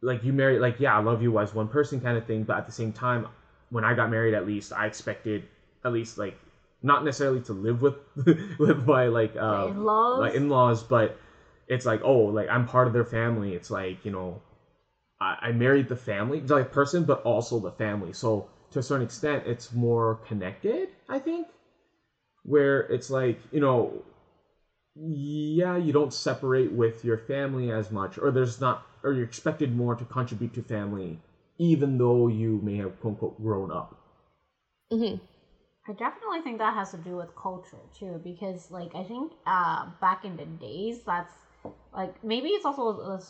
like 0.00 0.24
you 0.24 0.32
marry 0.32 0.58
like 0.58 0.80
yeah 0.80 0.96
I 0.96 1.00
love 1.00 1.22
you 1.22 1.38
as 1.38 1.54
one 1.54 1.68
person 1.68 2.00
kind 2.00 2.16
of 2.16 2.24
thing 2.24 2.44
but 2.44 2.56
at 2.56 2.64
the 2.64 2.72
same 2.72 2.92
time 2.92 3.28
when 3.68 3.84
I 3.84 3.92
got 3.94 4.10
married 4.10 4.32
at 4.32 4.46
least 4.46 4.72
I 4.72 4.86
expected 4.86 5.42
at 5.84 5.92
least 5.92 6.16
like 6.16 6.34
not 6.82 7.04
necessarily 7.04 7.40
to 7.42 7.52
live 7.52 7.82
with 7.82 7.94
with 8.58 8.86
my 8.86 9.08
like 9.08 9.36
uh, 9.36 9.66
in-laws. 9.68 10.20
like 10.20 10.34
in-laws 10.34 10.82
but 10.82 11.14
it's 11.68 11.84
like 11.84 12.00
oh 12.02 12.22
like 12.38 12.48
i'm 12.48 12.64
part 12.64 12.86
of 12.86 12.94
their 12.94 13.04
family. 13.04 13.52
It's 13.54 13.70
like 13.70 14.02
you 14.06 14.10
know 14.10 14.40
i, 15.20 15.36
I 15.42 15.52
married 15.52 15.88
the 15.88 15.96
family 15.96 16.40
the 16.40 16.54
like 16.54 16.72
person 16.72 17.04
but 17.04 17.22
also 17.22 17.60
the 17.60 17.70
family. 17.70 18.14
So 18.14 18.48
to 18.70 18.78
a 18.78 18.82
certain 18.82 19.04
extent 19.04 19.44
it's 19.46 19.70
more 19.74 20.18
connected 20.26 20.88
i 21.06 21.18
think 21.18 21.46
where 22.44 22.80
it's 22.82 23.10
like 23.10 23.40
you 23.50 23.60
know 23.60 24.02
yeah 24.96 25.76
you 25.76 25.92
don't 25.92 26.12
separate 26.12 26.72
with 26.72 27.04
your 27.04 27.16
family 27.18 27.70
as 27.70 27.90
much 27.90 28.18
or 28.18 28.30
there's 28.30 28.60
not 28.60 28.84
or 29.02 29.12
you're 29.12 29.24
expected 29.24 29.74
more 29.74 29.94
to 29.94 30.04
contribute 30.04 30.52
to 30.52 30.62
family 30.62 31.18
even 31.58 31.98
though 31.98 32.28
you 32.28 32.60
may 32.62 32.76
have 32.76 32.98
quote 33.00 33.12
unquote 33.14 33.42
grown 33.42 33.70
up 33.70 33.94
hmm 34.90 35.14
I 35.88 35.92
definitely 35.94 36.42
think 36.42 36.58
that 36.58 36.74
has 36.74 36.92
to 36.92 36.98
do 36.98 37.16
with 37.16 37.34
culture 37.36 37.80
too, 37.94 38.20
because 38.24 38.70
like 38.70 38.94
I 38.94 39.04
think 39.04 39.32
uh, 39.46 39.86
back 40.00 40.24
in 40.24 40.36
the 40.36 40.46
days, 40.46 41.00
that's 41.04 41.34
like 41.94 42.22
maybe 42.24 42.50
it's 42.50 42.64
also 42.64 43.20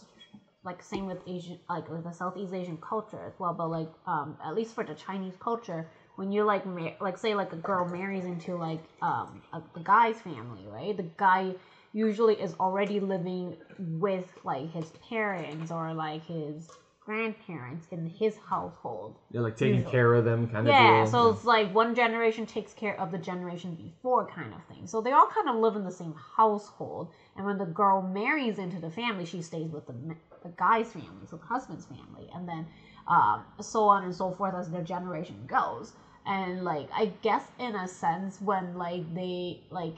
like 0.65 0.83
same 0.83 1.07
with 1.07 1.23
Asian, 1.27 1.59
like 1.69 1.89
with 1.89 2.05
the 2.05 2.13
Southeast 2.13 2.55
Asian 2.55 2.79
culture 2.79 3.21
as 3.27 3.39
well. 3.39 3.53
But 3.55 3.69
like 3.69 3.91
um, 4.07 4.37
at 4.45 4.55
least 4.55 4.75
for 4.75 4.85
the 4.85 4.95
Chinese 4.95 5.37
culture, 5.39 5.87
when 6.17 6.33
you're 6.33 6.45
like 6.45 6.67
ma- 6.67 6.97
like 7.01 7.19
say 7.19 7.35
like 7.35 7.53
a 7.53 7.57
girl 7.57 7.85
marries 7.87 8.25
into 8.25 8.57
like 8.57 8.83
um 9.01 9.43
a, 9.53 9.63
the 9.75 9.81
guy's 9.81 10.21
family, 10.21 10.67
right? 10.67 10.97
The 10.97 11.09
guy 11.17 11.55
usually 11.93 12.35
is 12.41 12.55
already 12.59 13.01
living 13.01 13.57
with 13.79 14.27
like 14.45 14.71
his 14.73 14.91
parents 15.09 15.71
or 15.71 15.93
like 15.93 16.25
his 16.25 16.69
grandparents 17.05 17.87
in 17.91 18.07
his 18.07 18.37
household. 18.49 19.19
yeah 19.33 19.41
like 19.41 19.57
taking 19.57 19.75
Usually. 19.77 19.91
care 19.91 20.15
of 20.15 20.25
them 20.25 20.47
kind 20.47 20.69
of 20.69 20.73
Yeah, 20.73 21.05
so 21.05 21.31
it's 21.31 21.45
like 21.45 21.75
one 21.75 21.95
generation 21.97 22.47
takes 22.47 22.73
care 22.73 22.99
of 23.01 23.11
the 23.11 23.19
generation 23.19 23.75
before 23.75 24.25
kind 24.27 24.55
of 24.55 24.63
thing. 24.65 24.87
So 24.87 25.01
they 25.01 25.11
all 25.11 25.27
kind 25.27 25.49
of 25.49 25.57
live 25.57 25.75
in 25.75 25.83
the 25.85 25.91
same 25.91 26.15
household. 26.37 27.11
And 27.37 27.45
when 27.45 27.59
the 27.59 27.67
girl 27.67 28.03
marries 28.03 28.59
into 28.59 28.79
the 28.79 28.89
family, 28.91 29.25
she 29.25 29.43
stays 29.43 29.71
with 29.73 29.87
the, 29.87 29.95
the 30.43 30.51
guy's 30.51 30.93
family, 30.93 31.27
so 31.29 31.37
the 31.37 31.47
husband's 31.47 31.87
family. 31.87 32.29
And 32.35 32.49
then 32.49 32.67
um, 33.07 33.45
so 33.61 33.85
on 33.85 34.05
and 34.05 34.15
so 34.15 34.33
forth 34.33 34.55
as 34.55 34.71
their 34.71 34.83
generation 34.83 35.45
goes. 35.47 35.93
And 36.27 36.65
like, 36.65 36.89
I 36.95 37.07
guess 37.23 37.45
in 37.59 37.75
a 37.75 37.89
sense, 37.89 38.41
when 38.41 38.77
like 38.77 39.13
they, 39.15 39.61
like, 39.71 39.97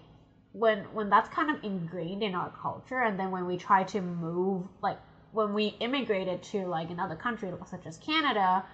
when 0.52 0.84
when 0.94 1.10
that's 1.10 1.28
kind 1.28 1.50
of 1.50 1.62
ingrained 1.64 2.22
in 2.22 2.34
our 2.34 2.50
culture 2.50 3.00
and 3.02 3.18
then 3.18 3.32
when 3.32 3.44
we 3.44 3.56
try 3.56 3.82
to 3.82 4.00
move 4.00 4.62
like 4.82 4.98
when 5.32 5.52
we 5.52 5.74
immigrated 5.80 6.40
to 6.44 6.64
like 6.66 6.90
another 6.90 7.16
country 7.16 7.52
such 7.66 7.86
as 7.86 7.96
Canada, 7.98 8.64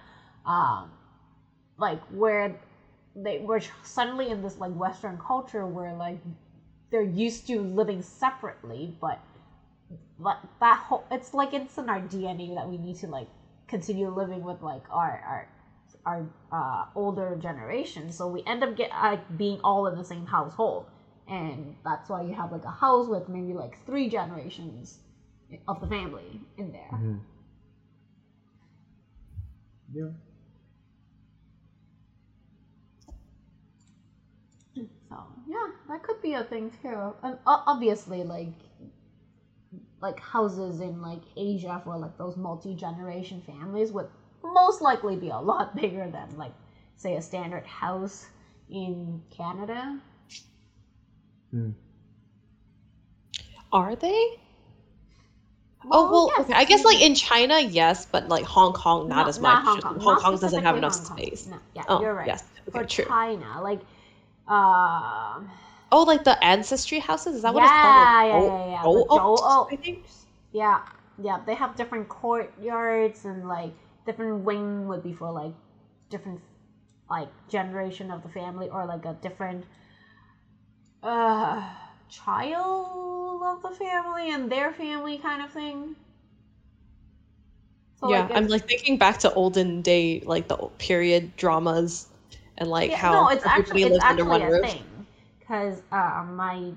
um, 0.45 0.91
like 1.77 1.99
where 2.11 2.55
they 3.15 3.39
were 3.39 3.59
suddenly 3.83 4.29
in 4.29 4.43
this 4.43 4.59
like 4.59 4.71
Western 4.73 5.17
culture 5.17 5.65
where 5.65 5.93
like 5.95 6.19
they're 6.91 7.01
used 7.01 7.47
to 7.47 7.61
living 7.61 8.01
separately, 8.03 8.95
but 9.01 9.19
but 10.19 10.37
that 10.59 10.79
whole 10.79 11.05
it's 11.11 11.33
like 11.33 11.53
it's 11.53 11.77
in 11.77 11.89
our 11.89 11.99
DNA 12.01 12.55
that 12.55 12.67
we 12.67 12.77
need 12.77 12.97
to 12.97 13.07
like 13.07 13.27
continue 13.67 14.09
living 14.09 14.41
with 14.43 14.61
like 14.61 14.83
our 14.89 15.21
our 15.25 15.47
our 16.05 16.25
uh, 16.51 16.85
older 16.95 17.35
generation. 17.35 18.11
So 18.11 18.27
we 18.27 18.43
end 18.45 18.63
up 18.63 18.75
get 18.75 18.91
like 18.91 19.21
being 19.37 19.59
all 19.63 19.87
in 19.87 19.95
the 19.95 20.03
same 20.03 20.25
household, 20.25 20.85
and 21.27 21.75
that's 21.83 22.09
why 22.09 22.21
you 22.21 22.33
have 22.33 22.51
like 22.51 22.65
a 22.65 22.71
house 22.71 23.07
with 23.07 23.27
maybe 23.29 23.53
like 23.53 23.77
three 23.85 24.07
generations 24.07 24.99
of 25.67 25.79
the 25.81 25.87
family 25.87 26.41
in 26.57 26.71
there. 26.71 26.89
Mhm. 26.93 27.21
Yeah. 29.93 30.11
So 35.09 35.15
yeah, 35.47 35.67
that 35.87 36.01
could 36.03 36.21
be 36.21 36.33
a 36.33 36.43
thing 36.43 36.71
too. 36.81 37.15
And 37.23 37.37
obviously, 37.45 38.23
like 38.23 38.53
like 40.01 40.19
houses 40.19 40.81
in 40.81 41.01
like 41.01 41.21
Asia 41.37 41.81
for 41.83 41.97
like 41.97 42.17
those 42.17 42.37
multi 42.37 42.75
generation 42.75 43.41
families 43.41 43.91
would 43.91 44.07
most 44.43 44.81
likely 44.81 45.15
be 45.15 45.29
a 45.29 45.37
lot 45.39 45.75
bigger 45.81 46.09
than 46.09 46.37
like 46.37 46.53
say 46.95 47.15
a 47.15 47.21
standard 47.21 47.65
house 47.65 48.27
in 48.69 49.21
Canada. 49.29 49.99
Hmm. 51.51 51.71
Are 53.71 53.95
they? 53.95 54.39
oh 55.91 56.09
well, 56.09 56.33
yes, 56.37 56.49
okay. 56.49 56.53
I 56.53 56.65
guess 56.65 56.83
like 56.85 57.01
in 57.01 57.15
China, 57.15 57.59
yes, 57.59 58.05
but 58.05 58.27
like 58.27 58.45
Hong 58.45 58.73
Kong, 58.73 59.07
not 59.07 59.27
No, 59.27 59.27
as 59.27 59.39
much. 59.39 59.63
Hong 59.63 59.81
Kong, 59.81 59.99
Hong 59.99 60.15
Kong 60.17 60.39
doesn't 60.39 60.63
have 60.63 60.77
enough 60.77 60.93
Kong. 60.93 61.05
space. 61.05 61.49
No, 61.49 61.57
yeah, 61.73 61.85
Oh, 61.87 61.99
you're 61.99 62.13
right. 62.13 62.33
yes. 62.33 62.43
Okay, 62.69 62.83
For 62.83 62.85
true. 62.85 63.05
China, 63.07 63.61
like, 63.61 63.81
um, 64.47 65.49
Oh, 65.91 66.03
like 66.03 66.23
the 66.23 66.41
ancestry 66.43 66.99
houses? 66.99 67.35
Is 67.35 67.41
that 67.43 67.53
what 67.53 67.63
yeah, 67.63 67.63
it's 67.63 67.73
called? 67.73 68.09
yeah, 68.25 68.31
Like, 68.31 68.43
yeah, 68.43 68.65
yeah, 68.65 68.87
the 68.87 68.99
Zhou 68.99 69.05
Zhou 69.09 69.37
Oaks, 69.37 69.59
Oaks. 69.59 69.71
I 69.71 69.75
think. 69.77 69.99
Yeah, 70.51 70.81
yeah. 71.21 71.39
They 71.45 71.55
have 71.55 71.75
different 71.75 72.09
courtyards 72.09 73.25
and 73.25 73.47
like 73.47 73.73
different 74.05 74.43
wing 74.43 74.87
would 74.87 75.03
be 75.03 75.13
for 75.13 75.31
like 75.31 75.53
different 76.09 76.41
like 77.09 77.29
generation 77.49 78.11
of 78.11 78.23
the 78.23 78.29
family 78.29 78.69
or 78.69 78.85
like 78.85 79.05
a 79.05 79.13
different 79.21 79.65
uh 81.03 81.75
child 82.09 83.41
of 83.43 83.61
the 83.61 83.71
family 83.71 84.29
and 84.31 84.51
their 84.51 84.71
family 84.71 85.17
kind 85.17 85.41
of 85.41 85.51
thing. 85.51 85.95
So, 87.95 88.09
yeah, 88.09 88.29
like, 88.29 88.31
I'm 88.33 88.47
like 88.47 88.63
thinking 88.67 88.97
back 88.97 89.17
to 89.19 89.31
olden 89.33 89.81
day, 89.81 90.21
like 90.25 90.47
the 90.47 90.57
period 90.77 91.35
dramas, 91.35 92.07
and 92.57 92.69
like 92.69 92.93
Yeah, 92.93 92.97
how 92.97 93.09
no, 93.09 93.29
it's 93.29 93.43
actually 93.45 93.87
it's 93.87 93.99
actually 94.01 94.41
a 94.41 94.51
roof. 94.51 94.61
thing 94.61 94.85
because 95.51 95.81
uh, 95.91 96.23
my 96.25 96.71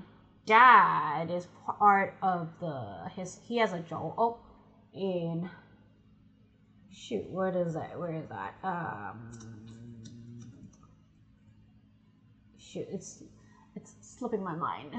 dad 0.45 1.31
is 1.31 1.47
part 1.65 2.13
of 2.21 2.49
the 2.59 3.09
his 3.15 3.39
he 3.47 3.57
has 3.57 3.71
a 3.71 3.79
Joe 3.79 4.13
oh 4.17 4.37
in 4.93 5.49
shoot 6.91 7.23
what 7.29 7.55
is 7.55 7.73
that 7.73 7.97
where 7.97 8.13
is 8.13 8.27
that 8.27 8.53
um 8.63 9.31
shoot 12.59 12.85
it's 12.91 13.23
it's 13.77 13.95
slipping 14.01 14.43
my 14.43 14.55
mind. 14.55 14.93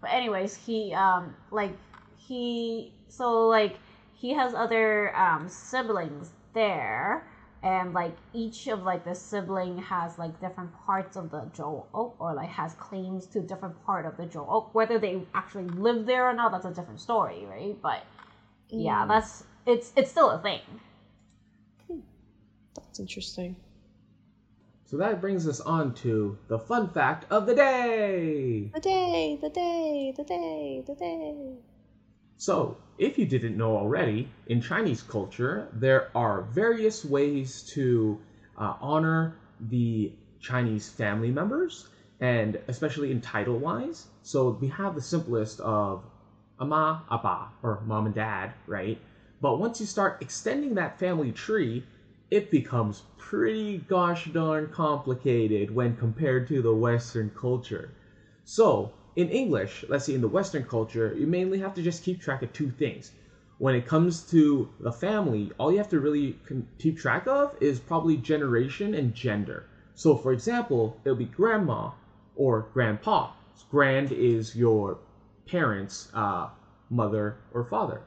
But 0.00 0.10
anyways 0.12 0.54
he 0.54 0.94
um 0.94 1.36
like 1.50 1.76
he 2.16 2.94
so 3.08 3.46
like 3.46 3.76
he 4.14 4.32
has 4.32 4.54
other 4.54 5.14
um 5.14 5.50
siblings 5.50 6.30
there 6.54 7.28
and 7.62 7.94
like 7.94 8.16
each 8.32 8.66
of 8.66 8.82
like 8.82 9.04
the 9.04 9.14
sibling 9.14 9.78
has 9.78 10.18
like 10.18 10.40
different 10.40 10.72
parts 10.84 11.16
of 11.16 11.30
the 11.30 11.48
Joe 11.54 11.86
Oak 11.94 12.16
or 12.18 12.34
like 12.34 12.48
has 12.50 12.74
claims 12.74 13.26
to 13.26 13.40
different 13.40 13.84
part 13.86 14.04
of 14.06 14.16
the 14.16 14.26
Joe 14.26 14.46
Oak. 14.48 14.74
Whether 14.74 14.98
they 14.98 15.22
actually 15.34 15.64
live 15.68 16.06
there 16.06 16.28
or 16.28 16.32
not, 16.34 16.52
that's 16.52 16.64
a 16.64 16.70
different 16.72 17.00
story, 17.00 17.46
right? 17.46 17.76
But 17.80 18.02
yeah, 18.76 19.04
Mm, 19.04 19.08
that's 19.08 19.44
it's 19.66 19.92
it's 19.96 20.10
still 20.10 20.30
a 20.30 20.38
thing. 20.38 20.60
that's 22.74 22.98
interesting. 23.00 23.56
So 24.84 24.96
that 24.98 25.20
brings 25.20 25.46
us 25.48 25.60
on 25.60 25.94
to 25.96 26.38
the 26.48 26.58
fun 26.58 26.88
fact 26.90 27.24
of 27.30 27.46
the 27.46 27.54
day. 27.54 28.70
The 28.74 28.80
day, 28.80 29.38
the 29.40 29.48
day, 29.48 30.12
the 30.16 30.24
day, 30.24 30.82
the 30.86 30.94
day. 30.94 31.56
So, 32.42 32.76
if 32.98 33.18
you 33.18 33.26
didn't 33.26 33.56
know 33.56 33.76
already, 33.76 34.28
in 34.48 34.60
Chinese 34.60 35.00
culture, 35.00 35.68
there 35.72 36.08
are 36.12 36.42
various 36.42 37.04
ways 37.04 37.62
to 37.74 38.18
uh, 38.58 38.74
honor 38.80 39.36
the 39.60 40.10
Chinese 40.40 40.88
family 40.88 41.30
members, 41.30 41.86
and 42.18 42.60
especially 42.66 43.12
in 43.12 43.20
title 43.20 43.58
wise. 43.60 44.08
So, 44.24 44.58
we 44.60 44.66
have 44.66 44.96
the 44.96 45.00
simplest 45.00 45.60
of 45.60 46.02
ama, 46.60 47.04
apa, 47.08 47.46
or 47.62 47.80
mom 47.86 48.06
and 48.06 48.14
dad, 48.16 48.54
right? 48.66 48.98
But 49.40 49.60
once 49.60 49.78
you 49.78 49.86
start 49.86 50.18
extending 50.20 50.74
that 50.74 50.98
family 50.98 51.30
tree, 51.30 51.84
it 52.32 52.50
becomes 52.50 53.04
pretty 53.18 53.78
gosh 53.86 54.24
darn 54.32 54.66
complicated 54.66 55.72
when 55.72 55.94
compared 55.94 56.48
to 56.48 56.60
the 56.60 56.74
Western 56.74 57.30
culture. 57.30 57.92
So, 58.44 58.90
in 59.16 59.28
English, 59.28 59.84
let's 59.88 60.06
say 60.06 60.14
in 60.14 60.20
the 60.20 60.28
Western 60.28 60.64
culture, 60.64 61.14
you 61.18 61.26
mainly 61.26 61.58
have 61.58 61.74
to 61.74 61.82
just 61.82 62.02
keep 62.02 62.20
track 62.20 62.42
of 62.42 62.52
two 62.52 62.70
things. 62.70 63.12
When 63.58 63.74
it 63.74 63.86
comes 63.86 64.22
to 64.30 64.68
the 64.80 64.90
family, 64.90 65.52
all 65.58 65.70
you 65.70 65.78
have 65.78 65.90
to 65.90 66.00
really 66.00 66.38
keep 66.78 66.98
track 66.98 67.26
of 67.26 67.54
is 67.60 67.78
probably 67.78 68.16
generation 68.16 68.94
and 68.94 69.14
gender. 69.14 69.66
So, 69.94 70.16
for 70.16 70.32
example, 70.32 70.96
it'll 71.04 71.16
be 71.16 71.26
grandma 71.26 71.90
or 72.34 72.68
grandpa. 72.72 73.32
Grand 73.70 74.12
is 74.12 74.56
your 74.56 74.98
parents' 75.46 76.08
uh, 76.14 76.48
mother 76.90 77.36
or 77.52 77.64
father. 77.64 78.02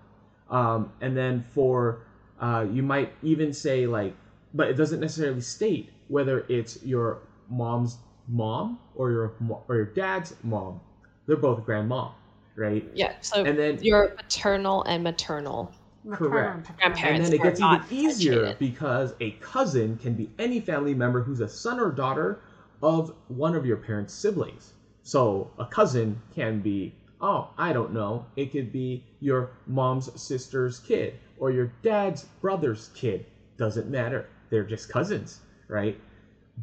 Um, 0.49 0.91
and 1.01 1.15
then 1.15 1.45
for, 1.53 2.05
uh, 2.39 2.65
you 2.71 2.83
might 2.83 3.13
even 3.23 3.53
say, 3.53 3.87
like, 3.87 4.15
but 4.53 4.67
it 4.67 4.73
doesn't 4.73 4.99
necessarily 4.99 5.41
state 5.41 5.91
whether 6.07 6.45
it's 6.49 6.83
your 6.83 7.19
mom's 7.49 7.97
mom 8.27 8.79
or 8.95 9.11
your 9.11 9.33
or 9.67 9.75
your 9.75 9.85
dad's 9.85 10.35
mom. 10.43 10.79
They're 11.27 11.37
both 11.37 11.63
grandma, 11.65 12.09
right? 12.55 12.85
Yeah, 12.93 13.13
so 13.21 13.43
And 13.43 13.57
then 13.57 13.79
your 13.81 14.09
paternal 14.09 14.83
and 14.83 15.03
maternal. 15.03 15.71
Maternal 16.03 16.31
Correct. 16.31 16.55
and 16.55 16.93
paternal. 16.95 17.15
and 17.15 17.25
then 17.25 17.33
it 17.33 17.41
gets 17.41 17.59
even 17.59 17.81
easier 17.89 18.31
differentiated. 18.33 18.59
because 18.59 19.13
a 19.19 19.31
cousin 19.41 19.97
can 19.97 20.13
be 20.13 20.29
any 20.37 20.59
family 20.59 20.93
member 20.93 21.21
who's 21.23 21.39
a 21.39 21.47
son 21.49 21.79
or 21.79 21.91
daughter 21.91 22.39
of 22.83 23.13
one 23.27 23.55
of 23.55 23.65
your 23.65 23.77
parents' 23.77 24.13
siblings. 24.13 24.73
So 25.01 25.49
a 25.57 25.65
cousin 25.65 26.21
can 26.33 26.59
be, 26.61 26.93
oh, 27.21 27.49
I 27.57 27.73
don't 27.73 27.91
know, 27.93 28.25
it 28.35 28.51
could 28.51 28.71
be 28.71 29.03
your 29.19 29.49
mom's 29.65 30.09
sister's 30.21 30.79
kid 30.79 31.15
or 31.39 31.49
your 31.51 31.71
dad's 31.81 32.25
brother's 32.41 32.89
kid. 32.93 33.25
Doesn't 33.57 33.89
matter. 33.89 34.27
They're 34.51 34.63
just 34.63 34.89
cousins, 34.89 35.39
right? 35.67 35.99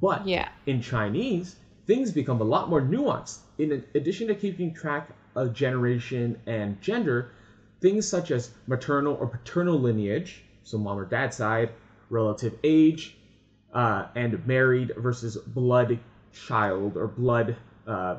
But 0.00 0.26
Yeah. 0.26 0.48
in 0.66 0.80
Chinese, 0.80 1.56
things 1.86 2.10
become 2.12 2.40
a 2.40 2.44
lot 2.44 2.68
more 2.68 2.80
nuanced. 2.80 3.38
In 3.58 3.84
addition 3.94 4.28
to 4.28 4.34
keeping 4.34 4.72
track 4.72 5.10
of 5.34 5.52
generation 5.52 6.38
and 6.46 6.80
gender, 6.80 7.30
things 7.80 8.06
such 8.06 8.30
as 8.30 8.50
maternal 8.66 9.14
or 9.14 9.26
paternal 9.26 9.78
lineage, 9.78 10.44
so 10.62 10.78
mom 10.78 10.98
or 10.98 11.04
dad 11.04 11.34
side, 11.34 11.70
relative 12.10 12.54
age, 12.62 13.16
uh, 13.72 14.06
and 14.14 14.46
married 14.46 14.92
versus 14.96 15.36
blood 15.36 15.98
child 16.32 16.96
or 16.96 17.08
blood 17.08 17.56
uh, 17.86 18.16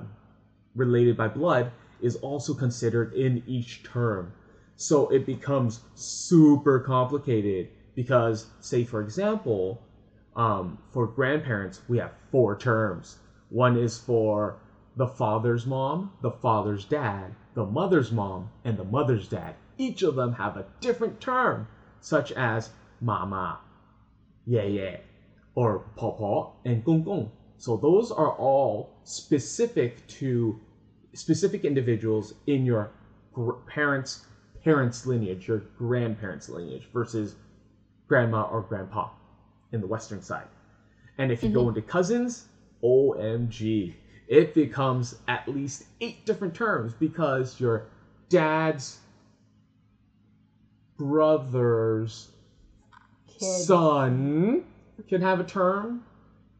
related 0.76 1.16
by 1.16 1.28
blood, 1.28 1.72
is 2.02 2.16
also 2.18 2.54
considered 2.54 3.14
in 3.14 3.42
each 3.48 3.84
term. 3.84 4.32
So 4.76 5.08
it 5.10 5.26
becomes 5.26 5.80
super 5.96 6.80
complicated 6.80 7.70
because, 7.96 8.48
say, 8.60 8.84
for 8.84 9.02
example, 9.02 9.82
um, 10.36 10.80
for 10.92 11.08
grandparents, 11.08 11.82
we 11.88 12.00
have 12.00 12.12
four 12.32 12.58
terms. 12.58 13.18
One 13.54 13.78
is 13.78 14.00
for 14.00 14.56
the 14.96 15.06
father's 15.06 15.68
mom, 15.68 16.12
the 16.22 16.32
father's 16.32 16.86
dad, 16.86 17.36
the 17.54 17.64
mother's 17.64 18.12
mom, 18.12 18.50
and 18.66 18.80
the 18.80 18.84
mother's 18.84 19.28
dad. 19.28 19.54
Each 19.78 20.02
of 20.02 20.16
them 20.16 20.34
have 20.34 20.58
a 20.58 20.66
different 20.82 21.22
term, 21.22 21.68
such 22.02 22.32
as 22.32 22.72
mama, 23.00 23.60
yeah 24.48 24.64
yeah, 24.64 24.98
or 25.54 25.86
papa 25.96 26.50
and 26.66 26.84
gong 26.84 27.04
gong. 27.04 27.30
So 27.58 27.78
those 27.78 28.12
are 28.12 28.32
all 28.32 28.90
specific 29.04 30.08
to 30.08 30.60
specific 31.14 31.64
individuals 31.64 32.34
in 32.48 32.66
your 32.66 32.90
gr- 33.34 33.52
parents' 33.68 34.26
parents' 34.64 35.06
lineage, 35.06 35.48
your 35.48 35.60
grandparents' 35.78 36.50
lineage, 36.50 36.90
versus 36.92 37.36
grandma 38.08 38.48
or 38.50 38.62
grandpa 38.62 39.10
in 39.72 39.80
the 39.80 39.88
western 39.88 40.24
side. 40.24 40.48
And 41.20 41.32
if 41.32 41.44
you 41.44 41.50
go 41.50 41.68
into 41.70 41.84
cousins, 41.84 42.48
OMG, 42.84 43.94
it 44.28 44.54
becomes 44.54 45.16
at 45.28 45.48
least 45.48 45.84
eight 46.02 46.26
different 46.26 46.54
terms 46.56 46.94
because 46.94 47.60
your 47.60 47.84
dad's 48.30 49.00
brother's 50.98 52.30
son 53.40 54.64
can 55.08 55.22
have 55.22 55.40
a 55.40 55.44
term. 55.44 56.04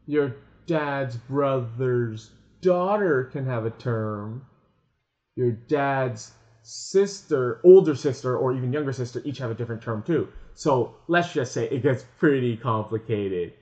Your 0.08 0.36
dad's 0.68 1.18
brother's 1.18 2.32
daughter 2.62 3.26
can 3.26 3.46
have 3.46 3.66
a 3.66 3.72
term. 3.72 4.44
Your 5.36 5.54
dad's 5.70 6.34
sister, 6.62 7.60
older 7.64 7.96
sister, 7.96 8.38
or 8.38 8.54
even 8.54 8.74
younger 8.74 8.94
sister 8.94 9.22
each 9.26 9.40
have 9.40 9.52
a 9.52 9.56
different 9.56 9.82
term 9.82 10.04
too. 10.04 10.28
So 10.54 10.92
let's 11.08 11.32
just 11.34 11.54
say 11.54 11.68
it 11.72 11.82
gets 11.82 12.06
pretty 12.18 12.58
complicated. 12.58 13.54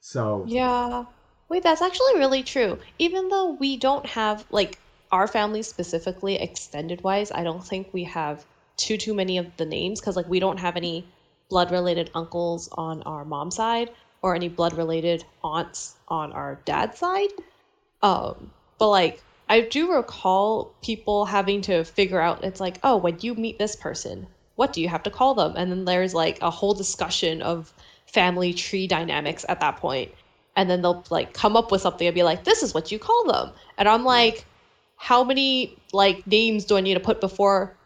So 0.00 0.48
Yeah. 0.48 1.04
Wait, 1.48 1.62
that's 1.62 1.80
actually 1.82 2.18
really 2.18 2.42
true. 2.42 2.78
Even 2.98 3.28
though 3.28 3.52
we 3.58 3.76
don't 3.78 4.04
have 4.06 4.44
like 4.50 4.80
our 5.10 5.26
family 5.26 5.62
specifically 5.62 6.34
extended 6.36 7.02
wise, 7.02 7.30
I 7.32 7.42
don't 7.44 7.64
think 7.66 7.92
we 7.92 8.04
have 8.04 8.46
too 8.76 8.96
too 8.98 9.14
many 9.14 9.38
of 9.38 9.56
the 9.56 9.64
names 9.66 10.00
because 10.00 10.16
like 10.16 10.28
we 10.28 10.40
don't 10.40 10.58
have 10.58 10.76
any 10.76 11.12
blood 11.48 11.70
related 11.70 12.10
uncles 12.14 12.68
on 12.72 13.02
our 13.04 13.24
mom's 13.24 13.56
side 13.56 13.90
or 14.22 14.34
any 14.34 14.48
blood 14.48 14.74
related 14.74 15.24
aunts 15.42 15.96
on 16.08 16.32
our 16.32 16.62
dad's 16.66 16.98
side. 16.98 17.30
Um, 18.02 18.52
but 18.78 18.90
like 18.90 19.24
I 19.48 19.62
do 19.62 19.92
recall 19.92 20.76
people 20.82 21.26
having 21.26 21.62
to 21.62 21.84
figure 21.84 22.20
out 22.20 22.44
it's 22.44 22.60
like, 22.60 22.78
oh, 22.82 22.96
when 22.98 23.18
you 23.20 23.34
meet 23.34 23.58
this 23.58 23.76
person, 23.76 24.28
what 24.56 24.72
do 24.72 24.80
you 24.82 24.88
have 24.88 25.02
to 25.04 25.10
call 25.10 25.34
them? 25.34 25.54
And 25.56 25.70
then 25.70 25.84
there's 25.84 26.14
like 26.14 26.38
a 26.42 26.50
whole 26.50 26.74
discussion 26.74 27.42
of 27.42 27.74
family 28.06 28.54
tree 28.54 28.86
dynamics 28.86 29.44
at 29.48 29.60
that 29.60 29.76
point. 29.78 30.12
And 30.56 30.70
then 30.70 30.82
they'll 30.82 31.04
like 31.10 31.34
come 31.34 31.56
up 31.56 31.72
with 31.72 31.80
something 31.80 32.06
and 32.06 32.14
be 32.14 32.22
like, 32.22 32.44
this 32.44 32.62
is 32.62 32.74
what 32.74 32.92
you 32.92 32.98
call 32.98 33.24
them. 33.26 33.50
And 33.76 33.88
I'm 33.88 34.02
mm. 34.02 34.06
like, 34.06 34.46
how 34.96 35.24
many 35.24 35.76
like 35.92 36.26
names 36.26 36.64
do 36.64 36.76
I 36.76 36.80
need 36.80 36.94
to 36.94 37.00
put 37.00 37.20
before 37.20 37.76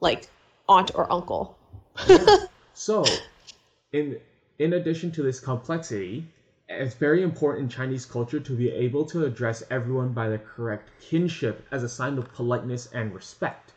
like 0.00 0.28
aunt 0.68 0.90
or 0.94 1.10
uncle? 1.12 1.58
So, 2.76 3.04
in 3.92 4.18
in 4.58 4.72
addition 4.72 5.12
to 5.12 5.22
this 5.22 5.38
complexity, 5.38 6.26
it's 6.68 6.94
very 6.94 7.22
important 7.22 7.62
in 7.62 7.68
Chinese 7.68 8.04
culture 8.04 8.40
to 8.40 8.56
be 8.56 8.68
able 8.68 9.04
to 9.06 9.24
address 9.24 9.62
everyone 9.70 10.12
by 10.12 10.28
the 10.28 10.38
correct 10.38 10.90
kinship 11.00 11.64
as 11.70 11.84
a 11.84 11.88
sign 11.88 12.18
of 12.18 12.32
politeness 12.32 12.88
and 12.92 13.14
respect. 13.14 13.74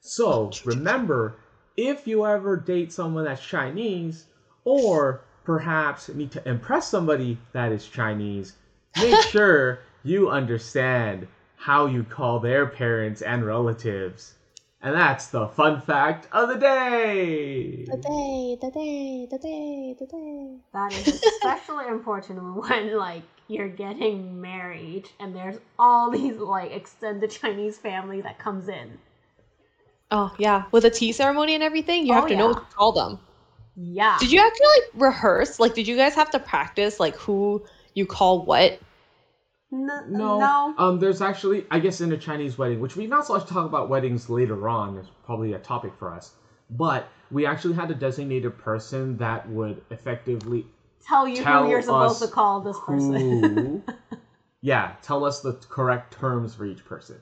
So, 0.00 0.50
remember, 0.64 1.36
if 1.76 2.08
you 2.08 2.26
ever 2.26 2.56
date 2.56 2.92
someone 2.92 3.24
that's 3.24 3.40
Chinese, 3.40 4.26
or 4.64 5.20
perhaps 5.50 6.08
need 6.08 6.30
to 6.32 6.48
impress 6.48 6.88
somebody 6.88 7.38
that 7.52 7.72
is 7.72 7.86
Chinese, 7.88 8.56
make 8.94 9.20
sure 9.22 9.80
you 10.04 10.30
understand 10.30 11.26
how 11.56 11.86
you 11.86 12.04
call 12.04 12.38
their 12.40 12.66
parents 12.66 13.22
and 13.22 13.44
relatives. 13.44 14.34
And 14.80 14.94
that's 14.94 15.26
the 15.28 15.48
fun 15.48 15.80
fact 15.80 16.28
of 16.32 16.48
the 16.48 16.56
day. 16.56 17.86
The 17.86 17.98
day, 17.98 18.56
the 18.58 18.70
day, 18.70 19.26
the 19.30 19.38
day, 19.38 19.94
the 19.98 20.06
day. 20.06 20.60
That 20.72 20.94
is 20.94 21.12
especially 21.12 21.86
important 21.88 22.56
when 22.56 22.96
like 22.96 23.24
you're 23.48 23.68
getting 23.68 24.40
married 24.40 25.10
and 25.20 25.36
there's 25.36 25.58
all 25.78 26.10
these 26.10 26.38
like 26.38 26.70
extended 26.70 27.30
Chinese 27.30 27.76
family 27.78 28.22
that 28.22 28.38
comes 28.38 28.66
in. 28.66 28.98
Oh 30.12 30.32
yeah, 30.38 30.66
with 30.70 30.84
a 30.84 30.90
tea 30.90 31.10
ceremony 31.10 31.54
and 31.54 31.64
everything, 31.64 32.06
you 32.06 32.14
Oh, 32.14 32.14
have 32.14 32.26
to 32.28 32.36
know 32.36 32.46
what 32.46 32.58
to 32.58 32.76
call 32.76 32.92
them. 32.92 33.18
Yeah. 33.76 34.16
Did 34.20 34.32
you 34.32 34.40
actually 34.40 34.66
like 34.66 35.02
rehearse? 35.12 35.58
Like, 35.60 35.74
did 35.74 35.88
you 35.88 35.96
guys 35.96 36.14
have 36.14 36.30
to 36.30 36.38
practice 36.38 37.00
like 37.00 37.16
who 37.16 37.62
you 37.94 38.06
call 38.06 38.42
what? 38.44 38.78
N- 39.72 39.86
No, 40.08 40.38
no. 40.38 40.74
Um, 40.78 40.98
there's 40.98 41.22
actually, 41.22 41.64
I 41.70 41.78
guess, 41.78 42.00
in 42.00 42.12
a 42.12 42.16
Chinese 42.16 42.58
wedding, 42.58 42.80
which 42.80 42.96
we 42.96 43.06
not 43.06 43.26
so 43.26 43.34
much 43.34 43.46
talk 43.46 43.66
about 43.66 43.88
weddings 43.88 44.28
later 44.28 44.68
on. 44.68 44.96
It's 44.98 45.08
probably 45.24 45.52
a 45.52 45.58
topic 45.58 45.92
for 45.98 46.12
us. 46.12 46.32
But 46.70 47.08
we 47.30 47.46
actually 47.46 47.74
had 47.74 47.90
a 47.90 47.94
designated 47.94 48.58
person 48.58 49.16
that 49.18 49.48
would 49.48 49.82
effectively 49.90 50.66
Tell 51.06 51.26
you 51.26 51.42
tell 51.42 51.64
who 51.64 51.70
you're 51.70 51.82
supposed 51.82 52.22
to 52.22 52.28
call 52.28 52.60
this 52.60 52.76
person. 52.86 53.16
who, 53.16 53.82
yeah, 54.62 54.92
tell 55.02 55.24
us 55.24 55.40
the 55.40 55.54
correct 55.68 56.12
terms 56.12 56.54
for 56.54 56.66
each 56.66 56.84
person. 56.84 57.16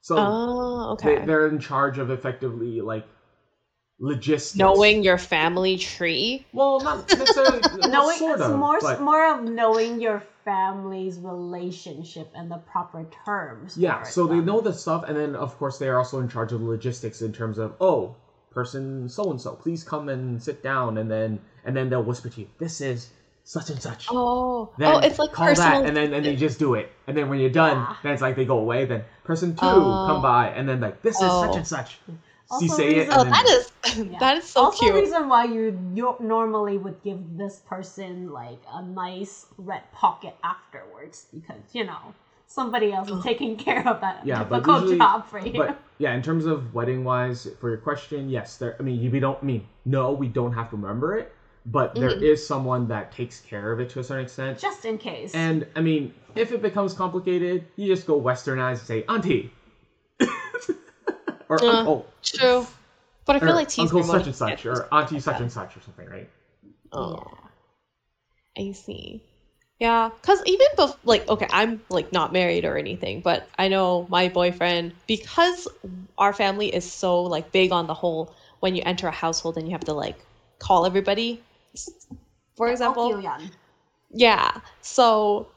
So 0.00 0.16
Oh, 0.18 0.96
they, 1.02 1.14
okay. 1.14 1.24
they're 1.24 1.46
in 1.48 1.60
charge 1.60 1.98
of 1.98 2.10
effectively 2.10 2.80
like 2.80 3.06
logistics. 4.02 4.56
Knowing 4.56 5.02
your 5.02 5.16
family 5.16 5.78
tree. 5.78 6.44
Well, 6.52 6.80
not 6.80 7.08
necessarily. 7.08 7.60
well, 7.80 7.88
knowing 7.88 8.18
sort 8.18 8.40
it's 8.40 8.48
of, 8.48 8.58
more 8.58 8.78
but- 8.80 9.00
more 9.00 9.34
of 9.34 9.44
knowing 9.44 10.00
your 10.00 10.22
family's 10.44 11.18
relationship 11.18 12.28
and 12.34 12.50
the 12.50 12.58
proper 12.58 13.06
terms. 13.24 13.78
Yeah, 13.78 14.02
for 14.02 14.08
it, 14.08 14.12
so 14.12 14.26
they 14.26 14.38
um, 14.38 14.44
know 14.44 14.60
the 14.60 14.72
stuff, 14.72 15.04
and 15.06 15.16
then 15.16 15.36
of 15.36 15.56
course 15.56 15.78
they 15.78 15.88
are 15.88 15.98
also 15.98 16.18
in 16.18 16.28
charge 16.28 16.52
of 16.52 16.60
the 16.60 16.66
logistics 16.66 17.22
in 17.22 17.32
terms 17.32 17.58
of 17.58 17.74
oh, 17.80 18.16
person 18.50 19.08
so 19.08 19.30
and 19.30 19.40
so, 19.40 19.52
please 19.54 19.84
come 19.84 20.08
and 20.08 20.42
sit 20.42 20.62
down, 20.62 20.98
and 20.98 21.10
then 21.10 21.38
and 21.64 21.76
then 21.76 21.88
they'll 21.88 22.02
whisper 22.02 22.28
to 22.28 22.40
you, 22.40 22.48
this 22.58 22.80
is 22.80 23.10
such 23.44 23.70
and 23.70 23.80
such. 23.80 24.06
Oh, 24.10 24.72
Then 24.78 24.94
oh, 24.94 24.98
it's 24.98 25.18
like 25.18 25.32
call 25.32 25.46
personal. 25.46 25.80
that, 25.82 25.88
and 25.88 25.96
then 25.96 26.12
and 26.12 26.26
they 26.26 26.34
just 26.34 26.58
do 26.58 26.74
it, 26.74 26.90
and 27.06 27.16
then 27.16 27.28
when 27.28 27.38
you're 27.38 27.50
done, 27.50 27.76
Yeah. 27.76 27.96
then 28.02 28.12
it's 28.12 28.22
like 28.22 28.34
they 28.34 28.44
go 28.44 28.58
away. 28.58 28.84
Then 28.84 29.04
person 29.24 29.52
two 29.54 29.58
Oh. 29.62 30.06
come 30.08 30.22
by, 30.22 30.48
and 30.48 30.68
then 30.68 30.80
like 30.80 31.02
this 31.02 31.16
is 31.16 31.22
Oh. 31.24 31.46
such 31.46 31.56
and 31.56 31.66
such. 31.66 31.98
Also 32.52 32.64
you 32.64 32.70
say 32.70 32.86
reason- 32.98 33.12
and 33.12 33.20
oh, 33.20 33.24
that 33.24 33.46
is 33.48 33.72
Yeah. 34.10 34.18
that 34.20 34.36
is 34.38 34.44
so 34.44 34.60
also 34.64 34.78
cute. 34.84 34.94
reason 34.94 35.28
why 35.28 35.44
you 35.44 35.78
you 35.94 36.14
normally 36.20 36.78
would 36.78 37.02
give 37.02 37.18
this 37.36 37.60
person 37.60 38.30
like 38.30 38.60
a 38.72 38.82
nice 38.82 39.46
red 39.58 39.82
pocket 39.92 40.34
afterwards 40.44 41.26
because 41.34 41.62
you 41.72 41.84
know 41.84 42.14
somebody 42.46 42.92
else 42.92 43.08
is 43.10 43.22
taking 43.30 43.56
care 43.56 43.86
of 43.88 44.00
that 44.02 44.24
Yeah, 44.26 44.44
but 44.44 44.58
difficult 44.58 44.82
usually- 44.82 44.98
job 44.98 45.26
for 45.26 45.38
you. 45.40 45.52
But 45.58 45.78
yeah, 45.98 46.14
in 46.14 46.22
terms 46.22 46.44
of 46.46 46.74
wedding 46.74 47.02
wise, 47.04 47.48
for 47.60 47.68
your 47.70 47.78
question, 47.78 48.28
yes, 48.28 48.56
there. 48.58 48.76
I 48.78 48.82
mean, 48.82 49.10
we 49.10 49.20
don't 49.20 49.38
I 49.42 49.44
mean 49.44 49.66
no, 49.84 50.12
we 50.12 50.28
don't 50.28 50.52
have 50.52 50.68
to 50.70 50.76
remember 50.76 51.16
it, 51.16 51.32
but 51.66 51.94
there 51.94 52.10
Mhm. 52.10 52.22
is 52.22 52.46
someone 52.46 52.86
that 52.88 53.10
takes 53.12 53.40
care 53.40 53.72
of 53.72 53.80
it 53.80 53.88
to 53.90 54.00
a 54.00 54.04
certain 54.04 54.24
extent. 54.26 54.58
Just 54.58 54.84
in 54.84 54.98
case. 54.98 55.34
And 55.34 55.66
I 55.74 55.80
mean, 55.80 56.12
if 56.34 56.52
it 56.52 56.60
becomes 56.62 56.92
complicated, 56.94 57.64
you 57.76 57.86
just 57.94 58.06
go 58.06 58.20
westernized 58.20 58.78
and 58.82 58.88
say 58.92 59.04
auntie 59.08 59.50
or 61.52 61.68
Uh, 61.68 61.68
uncle, 61.70 62.06
True, 62.22 62.66
but 63.26 63.36
I 63.36 63.40
or 63.40 63.46
feel 63.46 63.54
like 63.54 63.68
tea 63.68 63.82
uncle 63.82 64.02
such 64.02 64.26
and 64.26 64.34
such, 64.36 64.66
or 64.66 64.92
auntie 64.92 65.16
like 65.16 65.22
such 65.22 65.34
that. 65.34 65.42
and 65.42 65.52
such, 65.52 65.76
or 65.76 65.80
something, 65.80 66.08
right? 66.08 66.28
Oh, 66.92 67.50
I 68.58 68.72
see. 68.72 69.22
Yeah, 69.78 70.10
cause 70.22 70.42
even 70.46 70.66
bef- 70.78 70.96
like 71.04 71.28
okay, 71.28 71.46
I'm 71.50 71.82
like 71.90 72.12
not 72.12 72.32
married 72.32 72.64
or 72.64 72.76
anything, 72.78 73.20
but 73.20 73.48
I 73.58 73.68
know 73.68 74.06
my 74.10 74.28
boyfriend 74.28 74.94
because 75.06 75.68
our 76.18 76.32
family 76.32 76.68
is 76.74 76.84
so 76.84 77.22
like 77.22 77.50
big 77.52 77.72
on 77.72 77.86
the 77.86 77.94
whole. 77.94 78.30
When 78.60 78.74
you 78.76 78.82
enter 78.86 79.08
a 79.08 79.12
household 79.12 79.56
and 79.58 79.66
you 79.68 79.72
have 79.72 79.84
to 79.84 79.94
like 79.94 80.24
call 80.60 80.86
everybody, 80.86 81.42
for 82.56 82.68
example. 82.68 83.22
Yeah. 84.10 84.50
So 84.80 85.48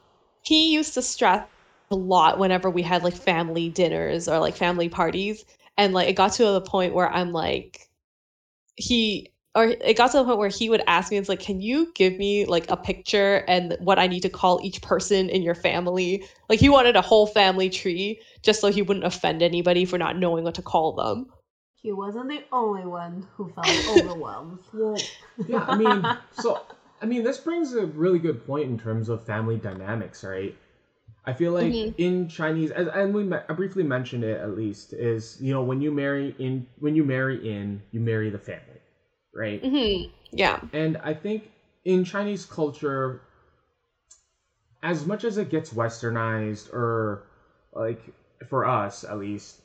he 0.42 0.72
used 0.72 0.94
to 0.94 1.02
stress 1.02 1.42
a 1.90 1.96
lot 1.96 2.38
whenever 2.38 2.70
we 2.70 2.82
had 2.82 3.02
like 3.04 3.16
family 3.16 3.68
dinners 3.70 4.28
or 4.28 4.38
like 4.40 4.56
family 4.56 4.88
parties. 4.88 5.44
And 5.78 5.92
like 5.94 6.08
it 6.08 6.14
got 6.14 6.32
to 6.34 6.44
the 6.44 6.60
point 6.60 6.94
where 6.94 7.10
I'm 7.10 7.32
like, 7.32 7.88
he, 8.76 9.32
or 9.54 9.66
it 9.66 9.96
got 9.96 10.10
to 10.12 10.18
the 10.18 10.24
point 10.24 10.38
where 10.38 10.48
he 10.48 10.68
would 10.68 10.82
ask 10.86 11.10
me, 11.10 11.16
it's 11.16 11.28
like, 11.28 11.40
can 11.40 11.60
you 11.60 11.92
give 11.94 12.16
me 12.18 12.44
like 12.44 12.70
a 12.70 12.76
picture 12.76 13.44
and 13.48 13.76
what 13.80 13.98
I 13.98 14.06
need 14.06 14.20
to 14.20 14.28
call 14.28 14.60
each 14.62 14.82
person 14.82 15.28
in 15.28 15.42
your 15.42 15.54
family? 15.54 16.24
Like 16.48 16.60
he 16.60 16.68
wanted 16.68 16.96
a 16.96 17.02
whole 17.02 17.26
family 17.26 17.70
tree 17.70 18.20
just 18.42 18.60
so 18.60 18.70
he 18.70 18.82
wouldn't 18.82 19.06
offend 19.06 19.42
anybody 19.42 19.84
for 19.84 19.98
not 19.98 20.18
knowing 20.18 20.44
what 20.44 20.54
to 20.56 20.62
call 20.62 20.92
them. 20.92 21.26
He 21.74 21.92
wasn't 21.92 22.28
the 22.28 22.42
only 22.52 22.84
one 22.84 23.26
who 23.34 23.48
felt 23.50 23.68
overwhelmed. 23.88 24.58
Well, 24.72 24.98
yeah, 25.46 25.64
I 25.68 25.76
mean, 25.76 26.04
so 26.32 26.62
I 27.00 27.06
mean, 27.06 27.22
this 27.22 27.38
brings 27.38 27.74
a 27.74 27.86
really 27.86 28.18
good 28.18 28.46
point 28.46 28.70
in 28.70 28.78
terms 28.78 29.08
of 29.08 29.24
family 29.24 29.56
dynamics, 29.56 30.24
right? 30.24 30.56
I 31.26 31.32
feel 31.32 31.52
like 31.52 31.74
Mhm. 31.74 31.94
in 31.96 32.28
Chinese, 32.28 32.70
as 32.70 32.88
and 32.88 33.14
we 33.14 33.28
I 33.32 33.52
briefly 33.52 33.82
mentioned 33.82 34.24
it 34.24 34.40
at 34.40 34.54
least, 34.54 34.92
is 34.92 35.36
you 35.40 35.52
know 35.52 35.62
when 35.62 35.80
you 35.80 35.90
marry 35.90 36.34
in 36.38 36.66
when 36.78 36.94
you 36.94 37.04
marry 37.04 37.36
in, 37.36 37.82
you 37.90 38.00
marry 38.00 38.30
the 38.30 38.38
family, 38.38 38.80
right? 39.34 39.62
hmm 39.62 40.02
Yeah. 40.32 40.56
And 40.72 40.96
I 41.02 41.14
think 41.14 41.50
in 41.84 42.04
Chinese 42.04 42.44
culture, 42.44 43.20
as 44.82 45.06
much 45.06 45.24
as 45.24 45.36
it 45.36 45.48
gets 45.50 45.72
westernized, 45.72 46.72
or 46.72 47.20
like 47.72 48.14
for 48.46 48.64
us 48.64 49.04
at 49.04 49.18
least, 49.18 49.60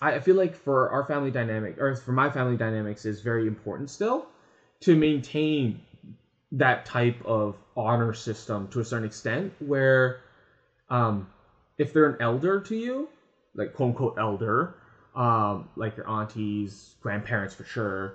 I 0.00 0.14
I 0.14 0.18
feel 0.20 0.36
like 0.36 0.54
for 0.54 0.88
our 0.90 1.02
family 1.04 1.30
dynamic, 1.30 1.78
or 1.78 1.94
for 1.94 2.12
my 2.12 2.30
family 2.30 2.56
dynamics, 2.56 3.04
is 3.04 3.20
very 3.20 3.46
important 3.46 3.90
still 3.90 4.26
to 4.80 4.96
maintain 4.96 5.80
that 6.52 6.84
type 6.84 7.20
of 7.24 7.58
honor 7.76 8.12
system 8.12 8.68
to 8.68 8.80
a 8.80 8.84
certain 8.84 9.04
extent 9.04 9.52
where 9.58 10.16
um 10.90 11.26
if 11.78 11.92
they're 11.92 12.06
an 12.06 12.16
elder 12.20 12.60
to 12.60 12.76
you 12.76 13.08
like 13.54 13.72
quote 13.74 13.88
unquote 13.90 14.14
elder 14.18 14.74
um 15.14 15.68
like 15.76 15.96
your 15.96 16.08
aunties 16.08 16.96
grandparents 17.00 17.54
for 17.54 17.64
sure 17.64 18.14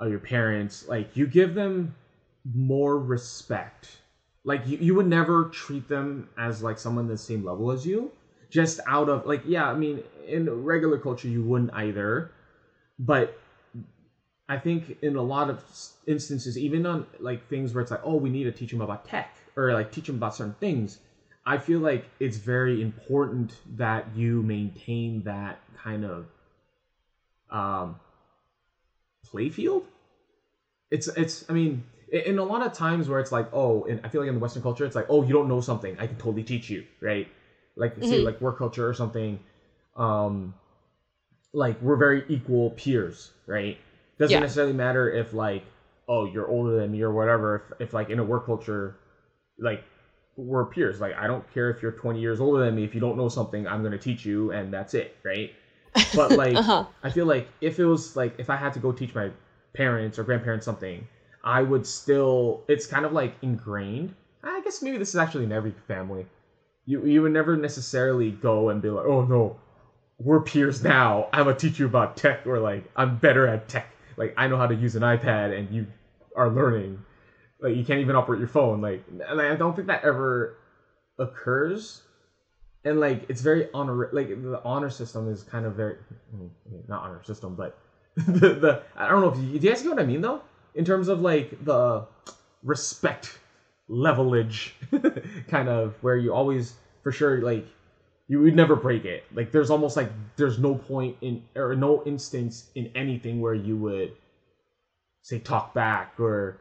uh, 0.00 0.06
your 0.06 0.18
parents 0.18 0.88
like 0.88 1.16
you 1.16 1.26
give 1.26 1.54
them 1.54 1.94
more 2.54 2.98
respect. 2.98 3.98
Like 4.44 4.66
you, 4.66 4.78
you 4.78 4.94
would 4.94 5.06
never 5.06 5.44
treat 5.46 5.88
them 5.88 6.28
as 6.38 6.62
like 6.62 6.78
someone 6.78 7.08
the 7.08 7.16
same 7.16 7.44
level 7.44 7.70
as 7.70 7.84
you. 7.86 8.10
Just 8.48 8.80
out 8.86 9.08
of 9.08 9.26
like 9.26 9.42
yeah 9.44 9.68
i 9.68 9.74
mean 9.74 10.02
in 10.26 10.50
regular 10.64 10.98
culture 10.98 11.28
you 11.28 11.42
wouldn't 11.42 11.72
either. 11.74 12.30
But 12.98 13.36
I 14.48 14.58
think 14.58 14.96
in 15.02 15.14
a 15.14 15.22
lot 15.22 15.48
of 15.48 15.62
instances, 16.06 16.58
even 16.58 16.84
on 16.84 17.06
like 17.20 17.48
things 17.48 17.72
where 17.72 17.82
it's 17.82 17.90
like, 17.90 18.00
oh, 18.02 18.16
we 18.16 18.30
need 18.30 18.44
to 18.44 18.52
teach 18.52 18.72
them 18.72 18.80
about 18.80 19.04
tech 19.04 19.36
or 19.56 19.72
like 19.72 19.92
teach 19.92 20.06
them 20.06 20.16
about 20.16 20.34
certain 20.34 20.54
things, 20.58 20.98
I 21.50 21.58
feel 21.58 21.80
like 21.80 22.04
it's 22.20 22.36
very 22.36 22.80
important 22.80 23.56
that 23.76 24.14
you 24.14 24.40
maintain 24.40 25.24
that 25.24 25.58
kind 25.74 26.04
of 26.04 26.26
um, 27.50 27.96
playfield. 29.26 29.82
It's 30.92 31.08
it's 31.08 31.44
I 31.48 31.52
mean, 31.52 31.82
in 32.12 32.38
a 32.38 32.44
lot 32.44 32.62
of 32.62 32.72
times 32.72 33.08
where 33.08 33.18
it's 33.18 33.32
like, 33.32 33.48
oh, 33.52 33.84
and 33.86 34.00
I 34.04 34.08
feel 34.08 34.20
like 34.20 34.28
in 34.28 34.34
the 34.34 34.40
Western 34.40 34.62
culture, 34.62 34.84
it's 34.84 34.94
like, 34.94 35.06
oh, 35.08 35.22
you 35.22 35.32
don't 35.32 35.48
know 35.48 35.60
something, 35.60 35.96
I 35.98 36.06
can 36.06 36.16
totally 36.18 36.44
teach 36.44 36.70
you, 36.70 36.84
right? 37.00 37.26
Like 37.74 37.96
say 38.04 38.20
Mhm. 38.20 38.24
like 38.24 38.40
work 38.40 38.56
culture 38.56 38.86
or 38.86 38.92
something. 38.94 39.40
Um, 39.96 40.54
like 41.52 41.82
we're 41.82 41.96
very 41.96 42.24
equal 42.28 42.70
peers, 42.70 43.32
right? 43.48 43.76
Doesn't 44.18 44.34
Yeah. 44.34 44.40
necessarily 44.40 44.72
matter 44.72 45.10
if 45.10 45.32
like, 45.32 45.64
oh, 46.06 46.24
you're 46.24 46.46
older 46.46 46.76
than 46.76 46.92
me 46.92 47.02
or 47.02 47.10
whatever. 47.10 47.56
If 47.56 47.80
if 47.88 47.92
like 47.92 48.08
in 48.08 48.20
a 48.20 48.24
work 48.24 48.46
culture, 48.46 48.94
like 49.58 49.82
we're 50.40 50.64
peers. 50.64 51.00
Like 51.00 51.14
I 51.16 51.26
don't 51.26 51.44
care 51.52 51.70
if 51.70 51.82
you're 51.82 51.92
20 51.92 52.20
years 52.20 52.40
older 52.40 52.64
than 52.64 52.74
me. 52.74 52.84
If 52.84 52.94
you 52.94 53.00
don't 53.00 53.16
know 53.16 53.28
something, 53.28 53.66
I'm 53.66 53.82
gonna 53.82 53.98
teach 53.98 54.24
you, 54.24 54.52
and 54.52 54.72
that's 54.72 54.94
it, 54.94 55.16
right? 55.24 55.52
But 56.14 56.32
like, 56.32 56.56
Uh-huh. 56.56 56.84
I 57.02 57.10
feel 57.10 57.26
like 57.26 57.48
if 57.60 57.78
it 57.78 57.84
was 57.84 58.16
like 58.16 58.34
if 58.38 58.48
I 58.50 58.56
had 58.56 58.72
to 58.74 58.78
go 58.78 58.92
teach 58.92 59.14
my 59.14 59.30
parents 59.74 60.18
or 60.18 60.24
grandparents 60.24 60.64
something, 60.64 61.06
I 61.44 61.62
would 61.62 61.86
still. 61.86 62.62
It's 62.68 62.86
kind 62.86 63.04
of 63.04 63.12
like 63.12 63.34
ingrained. 63.42 64.14
I 64.42 64.60
guess 64.62 64.82
maybe 64.82 64.98
this 64.98 65.10
is 65.10 65.16
actually 65.16 65.44
in 65.44 65.52
every 65.52 65.74
family. 65.86 66.26
You 66.86 67.04
you 67.04 67.22
would 67.22 67.32
never 67.32 67.56
necessarily 67.56 68.30
go 68.30 68.70
and 68.70 68.80
be 68.80 68.88
like, 68.90 69.04
oh 69.06 69.22
no, 69.24 69.56
we're 70.18 70.40
peers 70.40 70.82
now. 70.82 71.28
I'm 71.32 71.44
gonna 71.44 71.56
teach 71.56 71.78
you 71.78 71.86
about 71.86 72.16
tech, 72.16 72.46
or 72.46 72.58
like 72.58 72.84
I'm 72.96 73.18
better 73.18 73.46
at 73.46 73.68
tech. 73.68 73.88
Like 74.16 74.34
I 74.36 74.46
know 74.48 74.56
how 74.56 74.66
to 74.66 74.74
use 74.74 74.96
an 74.96 75.02
iPad, 75.02 75.56
and 75.58 75.74
you 75.74 75.86
are 76.36 76.48
learning. 76.50 77.02
Like 77.62 77.76
you 77.76 77.84
can't 77.84 78.00
even 78.00 78.16
operate 78.16 78.38
your 78.38 78.48
phone. 78.48 78.80
Like, 78.80 79.04
and 79.08 79.40
I 79.40 79.56
don't 79.56 79.74
think 79.74 79.88
that 79.88 80.04
ever 80.04 80.56
occurs. 81.18 82.02
And 82.84 82.98
like 82.98 83.26
it's 83.28 83.42
very 83.42 83.68
honor 83.74 84.08
like 84.12 84.28
the 84.28 84.60
honor 84.64 84.88
system 84.88 85.30
is 85.30 85.42
kind 85.42 85.66
of 85.66 85.74
very 85.74 85.96
not 86.88 87.02
honor 87.02 87.22
system, 87.24 87.54
but 87.54 87.78
the, 88.16 88.54
the 88.54 88.82
I 88.96 89.08
don't 89.08 89.20
know 89.20 89.28
if 89.28 89.38
you, 89.38 89.58
do 89.58 89.66
you 89.66 89.72
guys 89.72 89.82
get 89.82 89.90
what 89.90 90.00
I 90.00 90.06
mean 90.06 90.22
though? 90.22 90.40
In 90.74 90.84
terms 90.84 91.08
of 91.08 91.20
like 91.20 91.62
the 91.64 92.06
respect 92.62 93.38
levelage 93.88 94.74
kind 95.48 95.68
of 95.68 95.94
where 96.02 96.16
you 96.16 96.32
always 96.32 96.74
for 97.02 97.10
sure 97.12 97.40
like 97.40 97.66
you 98.28 98.40
would 98.40 98.54
never 98.54 98.76
break 98.76 99.04
it. 99.04 99.24
Like 99.34 99.50
there's 99.50 99.70
almost 99.70 99.96
like 99.96 100.08
there's 100.36 100.58
no 100.58 100.76
point 100.76 101.16
in 101.20 101.42
or 101.56 101.74
no 101.74 102.02
instance 102.04 102.70
in 102.76 102.90
anything 102.94 103.40
where 103.40 103.54
you 103.54 103.76
would 103.76 104.12
say 105.22 105.38
talk 105.38 105.74
back 105.74 106.14
or 106.18 106.56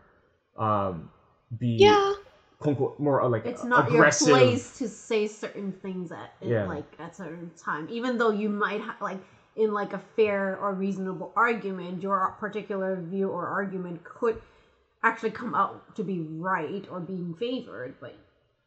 um 0.58 1.10
be 1.58 1.78
Yeah. 1.80 2.14
quote 2.60 2.76
unquote, 2.76 3.00
more 3.00 3.22
uh, 3.22 3.30
like 3.30 3.45
it's 3.45 3.64
not 3.64 3.88
aggressive. 3.88 4.28
your 4.28 4.38
place 4.38 4.78
to 4.78 4.88
say 4.89 5.28
certain 5.28 5.72
things 5.72 6.12
at 6.12 6.32
Yeah. 6.41 6.66
like 6.68 6.95
at 7.00 7.16
certain 7.16 7.52
time 7.58 7.88
even 7.89 8.18
though 8.18 8.32
you 8.32 8.50
might 8.50 8.82
ha- 8.82 8.97
like 9.02 9.20
in 9.56 9.74
like 9.74 9.93
a 9.93 10.00
fair 10.16 10.58
or 10.58 10.74
reasonable 10.74 11.32
argument 11.36 12.02
your 12.04 12.36
particular 12.39 12.95
view 13.02 13.30
or 13.30 13.47
argument 13.47 14.04
could 14.04 14.41
actually 15.04 15.32
come 15.32 15.56
out 15.56 15.95
to 15.95 16.04
be 16.04 16.20
right 16.22 16.86
or 16.91 17.00
being 17.00 17.34
favored 17.36 17.95
but 18.02 18.16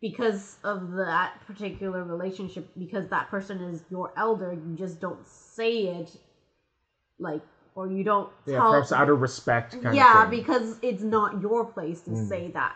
because 0.01 0.57
of 0.65 0.93
that 0.93 1.35
particular 1.47 2.03
relationship 2.05 2.69
because 2.79 3.09
that 3.09 3.29
person 3.31 3.61
is 3.63 3.83
your 3.91 4.13
elder 4.17 4.53
you 4.53 4.75
just 4.77 5.01
don't 5.01 5.27
say 5.27 5.87
it 5.89 6.17
like 7.19 7.43
or 7.75 7.89
you 7.89 8.05
don't 8.05 8.29
Yeah, 8.47 8.61
tell 8.61 8.71
perhaps 8.71 8.93
out 8.93 9.09
of 9.09 9.21
respect 9.21 9.81
kind 9.83 9.97
yeah 9.97 10.03
of 10.03 10.31
thing. 10.31 10.39
because 10.39 10.77
it's 10.83 11.03
not 11.03 11.41
your 11.41 11.65
place 11.65 12.01
to 12.03 12.11
Mm. 12.13 12.29
say 12.29 12.49
that 12.49 12.75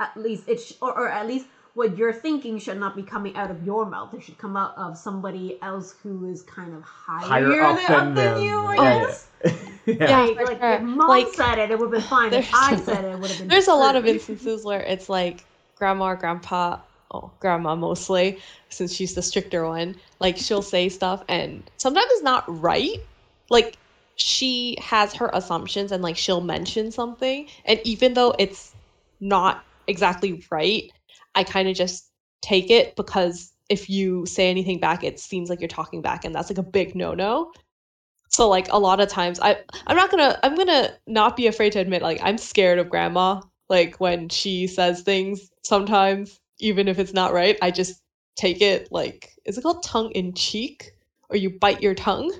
at 0.00 0.16
least 0.16 0.44
it's 0.48 0.66
sh- 0.66 0.72
or, 0.82 0.92
or 0.96 1.08
at 1.08 1.26
least 1.26 1.46
what 1.74 1.96
you're 1.98 2.12
thinking 2.12 2.58
should 2.58 2.78
not 2.78 2.94
be 2.96 3.02
coming 3.02 3.34
out 3.36 3.50
of 3.50 3.64
your 3.64 3.86
mouth 3.86 4.12
it 4.14 4.22
should 4.22 4.38
come 4.38 4.56
out 4.56 4.76
of 4.76 4.96
somebody 4.96 5.58
else 5.62 5.94
who 6.02 6.26
is 6.26 6.42
kind 6.42 6.74
of 6.74 6.82
higher, 6.82 7.28
higher 7.28 7.62
up 7.62 7.76
than, 7.76 7.86
than, 7.86 7.94
up 7.94 8.14
them. 8.14 8.34
than 8.36 8.36
you 8.38 8.66
I 8.66 8.76
yeah, 8.76 9.06
guess. 9.06 9.28
yeah. 9.86 10.06
Yeah, 10.06 10.30
like, 10.36 10.40
like 10.40 10.60
sure. 10.60 10.70
if 10.70 10.80
mom 10.80 11.26
Like, 11.26 11.28
said 11.28 11.58
it 11.58 11.70
it 11.70 11.78
would 11.78 11.92
have 11.92 12.00
been 12.02 12.08
fine 12.08 12.34
if 12.34 12.48
i 12.52 12.76
said 12.76 13.04
it 13.04 13.08
it 13.12 13.18
would 13.18 13.30
have 13.30 13.38
been 13.38 13.48
There's 13.48 13.68
a 13.68 13.74
lot 13.74 13.96
of 13.96 14.06
instances 14.06 14.64
where 14.64 14.80
it's 14.80 15.08
like 15.08 15.46
grandma 15.76 16.06
or 16.06 16.16
grandpa, 16.16 16.78
oh, 17.12 17.32
grandma 17.40 17.74
mostly, 17.76 18.38
since 18.68 18.92
she's 18.92 19.14
the 19.14 19.22
stricter 19.22 19.66
one, 19.66 19.94
like 20.20 20.36
she'll 20.38 20.62
say 20.62 20.88
stuff 20.88 21.22
and 21.28 21.70
sometimes 21.78 22.06
it's 22.10 22.22
not 22.22 22.44
right. 22.48 22.88
Like 23.50 23.78
she 24.16 24.76
has 24.80 25.12
her 25.14 25.30
assumptions 25.32 25.92
and 25.92 26.02
like 26.02 26.16
she'll 26.16 26.40
mention 26.40 26.90
something 26.90 27.48
and 27.64 27.80
even 27.84 28.14
though 28.14 28.34
it's 28.38 28.74
not 29.20 29.64
exactly 29.86 30.44
right, 30.50 30.90
I 31.34 31.44
kind 31.44 31.68
of 31.68 31.74
just 31.74 32.10
take 32.42 32.70
it 32.70 32.94
because 32.96 33.52
if 33.68 33.88
you 33.88 34.26
say 34.26 34.50
anything 34.50 34.78
back 34.78 35.02
it 35.02 35.18
seems 35.18 35.48
like 35.50 35.60
you're 35.60 35.68
talking 35.68 36.02
back 36.02 36.24
and 36.24 36.34
that's 36.34 36.50
like 36.50 36.58
a 36.58 36.62
big 36.62 36.94
no-no. 36.94 37.50
So 38.28 38.48
like 38.48 38.68
a 38.70 38.78
lot 38.78 39.00
of 39.00 39.08
times 39.08 39.38
I 39.40 39.58
I'm 39.86 39.96
not 39.96 40.10
gonna 40.10 40.38
I'm 40.42 40.56
gonna 40.56 40.90
not 41.06 41.36
be 41.36 41.46
afraid 41.46 41.72
to 41.72 41.80
admit 41.80 42.02
like 42.02 42.20
I'm 42.22 42.38
scared 42.38 42.78
of 42.78 42.90
grandma. 42.90 43.40
Like 43.68 43.96
when 43.96 44.28
she 44.28 44.66
says 44.66 45.02
things 45.02 45.50
sometimes, 45.62 46.40
even 46.58 46.88
if 46.88 46.98
it's 46.98 47.14
not 47.14 47.32
right, 47.32 47.56
I 47.62 47.70
just 47.70 48.02
take 48.36 48.60
it 48.60 48.88
like 48.90 49.30
is 49.44 49.56
it 49.56 49.62
called 49.62 49.82
tongue 49.82 50.10
in 50.12 50.34
cheek? 50.34 50.92
Or 51.30 51.36
you 51.36 51.50
bite 51.50 51.82
your 51.82 51.94
tongue 51.94 52.32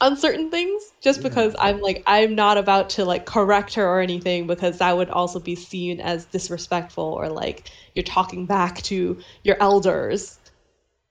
on 0.00 0.16
certain 0.16 0.48
things 0.50 0.92
just 1.02 1.22
because 1.22 1.54
Yeah. 1.58 1.58
I'm 1.58 1.78
like 1.80 1.98
I'm 2.06 2.34
not 2.34 2.58
about 2.58 2.88
to 2.90 3.04
like 3.04 3.24
correct 3.26 3.74
her 3.74 3.86
or 3.86 4.00
anything 4.00 4.46
because 4.46 4.78
that 4.78 4.96
would 4.96 5.10
also 5.10 5.40
be 5.40 5.56
seen 5.56 6.00
as 6.00 6.26
disrespectful 6.26 7.04
or 7.18 7.28
like 7.30 7.68
you're 7.94 8.02
talking 8.04 8.46
back 8.46 8.82
to 8.82 9.16
your 9.44 9.56
elders. 9.60 10.38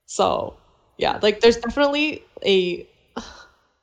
So 0.08 0.54
yeah, 0.98 1.18
like 1.22 1.40
there's 1.42 1.58
definitely 1.58 2.20
a 2.46 2.82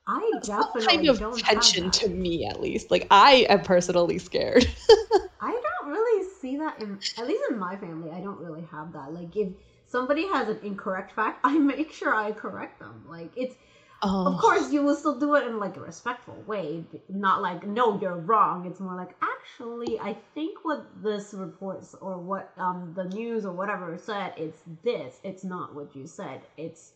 i 0.06 0.32
some 0.44 0.66
definitely 0.72 1.04
kind 1.04 1.08
of 1.08 1.18
don't 1.18 1.44
tension 1.46 1.90
to 1.90 2.08
me 2.08 2.46
at 2.50 2.60
least 2.60 2.90
like 2.90 3.04
i 3.10 3.46
am 3.48 3.60
personally 3.62 4.18
scared 4.18 4.66
I 5.40 5.50
don't 5.80 5.90
really 5.90 6.22
see 6.40 6.56
that 6.56 6.78
in 6.78 7.00
at 7.16 7.26
least 7.26 7.42
in 7.50 7.58
my 7.58 7.76
family. 7.76 8.10
I 8.10 8.20
don't 8.20 8.38
really 8.38 8.62
have 8.62 8.92
that. 8.92 9.12
Like 9.12 9.36
if 9.36 9.52
somebody 9.86 10.26
has 10.28 10.48
an 10.48 10.58
incorrect 10.62 11.12
fact, 11.12 11.40
I 11.44 11.58
make 11.58 11.92
sure 11.92 12.14
I 12.14 12.32
correct 12.32 12.78
them. 12.78 13.04
Like 13.06 13.32
it's 13.36 13.56
oh 14.02 14.26
of 14.32 14.40
course 14.40 14.70
you 14.72 14.82
will 14.82 14.94
still 14.94 15.18
do 15.18 15.34
it 15.34 15.46
in 15.46 15.58
like 15.58 15.76
a 15.76 15.80
respectful 15.80 16.42
way, 16.46 16.84
not 17.08 17.42
like 17.42 17.66
no 17.66 17.98
you're 18.00 18.16
wrong. 18.18 18.66
It's 18.66 18.80
more 18.80 18.96
like 18.96 19.14
actually 19.22 19.98
I 20.00 20.16
think 20.34 20.58
what 20.64 20.86
this 21.02 21.34
reports 21.34 21.94
or 22.00 22.18
what 22.18 22.52
um 22.56 22.92
the 22.94 23.04
news 23.04 23.44
or 23.44 23.52
whatever 23.52 23.96
said 23.98 24.32
it's 24.36 24.62
this. 24.82 25.20
It's 25.24 25.44
not 25.44 25.74
what 25.74 25.94
you 25.94 26.06
said. 26.06 26.42
It's 26.56 26.92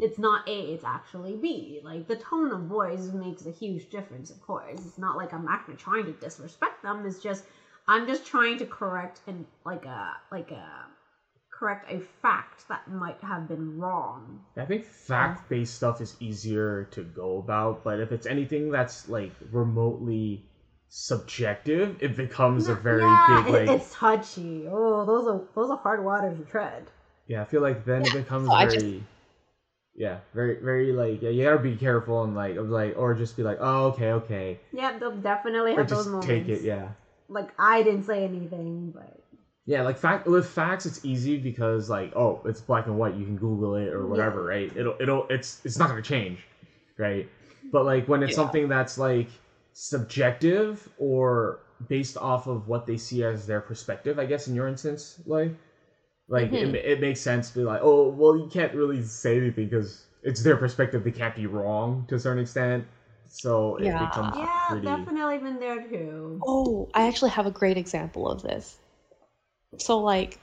it's 0.00 0.18
not 0.18 0.46
A, 0.48 0.72
it's 0.74 0.84
actually 0.84 1.36
B. 1.36 1.80
Like 1.82 2.06
the 2.06 2.16
tone 2.16 2.52
of 2.52 2.62
voice 2.64 3.08
makes 3.12 3.46
a 3.46 3.50
huge 3.50 3.88
difference, 3.88 4.30
of 4.30 4.40
course. 4.40 4.80
It's 4.84 4.98
not 4.98 5.16
like 5.16 5.32
I'm 5.32 5.48
actually 5.48 5.76
trying 5.76 6.04
to 6.06 6.12
disrespect 6.12 6.82
them. 6.82 7.04
It's 7.06 7.18
just 7.22 7.44
I'm 7.88 8.06
just 8.06 8.26
trying 8.26 8.58
to 8.58 8.66
correct 8.66 9.20
and 9.26 9.46
like 9.64 9.86
a 9.86 10.12
like 10.30 10.50
a 10.50 10.86
correct 11.60 11.92
a 11.92 12.00
fact 12.22 12.66
that 12.68 12.90
might 12.90 13.20
have 13.22 13.46
been 13.46 13.78
wrong. 13.78 14.40
I 14.56 14.64
think 14.64 14.84
fact-based 14.84 15.74
stuff 15.74 16.00
is 16.00 16.16
easier 16.18 16.88
to 16.92 17.02
go 17.02 17.36
about, 17.38 17.84
but 17.84 18.00
if 18.00 18.10
it's 18.12 18.26
anything 18.26 18.70
that's 18.70 19.08
like 19.10 19.30
remotely 19.52 20.42
subjective, 20.88 21.96
it 22.02 22.16
becomes 22.16 22.66
a 22.68 22.74
very 22.74 23.02
yeah, 23.02 23.44
big 23.44 23.54
it- 23.54 23.68
like. 23.68 23.80
it's 23.80 23.94
touchy. 23.94 24.66
Oh, 24.68 25.04
those 25.04 25.26
are 25.28 25.42
those 25.54 25.70
are 25.70 25.76
hard 25.76 26.02
waters 26.02 26.38
to 26.38 26.44
tread. 26.44 26.86
Yeah, 27.26 27.42
I 27.42 27.44
feel 27.44 27.60
like 27.60 27.84
then 27.84 28.02
it 28.02 28.12
becomes 28.12 28.48
so 28.48 28.56
very. 28.58 28.70
just- 28.70 29.04
Yeah, 29.94 30.18
very, 30.34 30.56
very 30.62 30.92
like 30.92 31.20
yeah. 31.20 31.28
You 31.30 31.44
gotta 31.44 31.58
be 31.58 31.76
careful 31.76 32.24
and 32.24 32.34
like 32.34 32.56
of 32.56 32.70
like 32.70 32.94
or 32.96 33.14
just 33.14 33.36
be 33.36 33.42
like, 33.42 33.58
oh 33.60 33.88
okay, 33.88 34.12
okay, 34.12 34.58
Yeah, 34.72 34.98
they'll 34.98 35.16
definitely 35.16 35.72
or 35.72 35.78
have 35.78 35.88
just 35.88 36.04
those 36.04 36.12
moments. 36.12 36.26
take 36.26 36.48
it. 36.48 36.62
Yeah, 36.62 36.88
Like 37.28 37.50
I 37.58 37.82
didn't 37.82 38.04
say 38.04 38.24
anything, 38.24 38.92
but 38.92 39.19
yeah. 39.70 39.82
Like 39.82 39.98
fact 39.98 40.26
with 40.26 40.46
facts, 40.46 40.86
it's 40.86 41.04
easy 41.04 41.38
because 41.38 41.88
like 41.90 42.12
oh, 42.16 42.42
it's 42.46 42.60
black 42.60 42.86
and 42.86 42.98
white. 42.98 43.14
You 43.14 43.24
can 43.24 43.36
Google 43.36 43.76
it 43.76 43.88
or 43.88 44.06
whatever, 44.08 44.44
right? 44.44 44.72
It'll 44.76 44.96
it'll 45.00 45.26
it's 45.30 45.60
it's 45.64 45.78
not 45.78 45.88
gonna 45.88 46.02
change, 46.02 46.48
right? 46.98 47.30
But 47.72 47.84
like 47.84 48.08
when 48.08 48.22
it's 48.22 48.34
Yeah. 48.34 48.34
something 48.34 48.68
that's 48.68 48.98
like 48.98 49.30
subjective 49.72 50.88
or 50.98 51.60
based 51.88 52.16
off 52.18 52.46
of 52.48 52.68
what 52.68 52.86
they 52.86 52.96
see 52.96 53.22
as 53.24 53.46
their 53.46 53.60
perspective, 53.60 54.18
I 54.18 54.26
guess 54.26 54.48
in 54.48 54.54
your 54.54 54.68
instance, 54.68 55.20
like 55.26 55.60
like 56.28 56.52
Mhm. 56.52 56.62
it, 56.62 56.74
it 56.76 57.00
makes 57.00 57.20
sense 57.20 57.50
to 57.52 57.60
be 57.60 57.64
like, 57.64 57.80
oh 57.82 58.10
well, 58.10 58.36
you 58.36 58.48
can't 58.48 58.74
really 58.74 59.02
say 59.02 59.38
anything 59.38 59.68
because 59.68 60.08
it's 60.22 60.42
their 60.42 60.56
perspective. 60.56 61.04
They 61.04 61.12
can't 61.12 61.36
be 61.36 61.46
wrong 61.46 62.06
to 62.08 62.16
a 62.16 62.20
certain 62.20 62.40
extent, 62.42 62.86
so 63.26 63.76
it 63.78 63.86
Yeah. 63.86 63.98
becomes 63.98 64.36
yeah, 64.36 64.56
pretty. 64.68 64.88
definitely 64.98 65.38
been 65.38 65.58
there 65.58 65.88
too. 65.88 66.46
oh 66.46 66.88
i 66.94 67.06
actually 67.06 67.30
have 67.30 67.46
a 67.46 67.50
great 67.50 67.76
example 67.78 68.28
of 68.28 68.42
this 68.42 68.79
so 69.78 69.98
like 70.00 70.38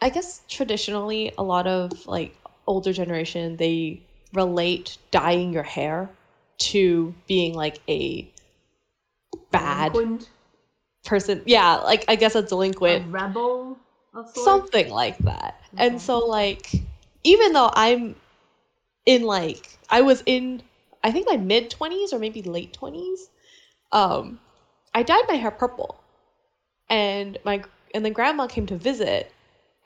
i 0.00 0.10
guess 0.10 0.42
traditionally 0.48 1.30
a 1.38 1.42
lot 1.42 1.66
of 1.66 2.06
like 2.06 2.32
older 2.66 2.92
generation 2.92 3.56
they 3.56 4.00
relate 4.32 4.98
dyeing 5.10 5.52
your 5.52 5.62
hair 5.62 6.10
to 6.58 7.14
being 7.26 7.54
like 7.54 7.80
a 7.88 8.26
bad 9.50 9.92
Delinquent, 9.92 10.30
person. 11.04 11.42
Yeah, 11.44 11.76
like 11.76 12.04
I 12.08 12.16
guess 12.16 12.34
a 12.34 12.42
a 12.42 12.42
delinquent, 12.42 13.00
rebel 13.00 13.78
something 14.32 14.88
like 14.88 15.16
that. 15.18 15.54
Okay. 15.74 15.84
And 15.86 16.00
so 16.00 16.18
like 16.20 16.70
even 17.24 17.52
though 17.52 17.70
I'm 17.74 18.16
in 19.06 19.22
like 19.22 19.78
I 19.90 20.02
was 20.02 20.22
in 20.26 20.62
I 21.02 21.12
think 21.12 21.26
my 21.28 21.36
mid 21.36 21.70
20s 21.70 22.12
or 22.12 22.18
maybe 22.18 22.42
late 22.42 22.72
20s, 22.72 23.30
um 23.92 24.40
I 24.94 25.02
dyed 25.02 25.24
my 25.28 25.34
hair 25.36 25.50
purple. 25.52 25.96
And 26.88 27.38
my 27.44 27.62
and 27.94 28.04
then 28.04 28.12
grandma 28.12 28.46
came 28.46 28.66
to 28.66 28.76
visit 28.76 29.32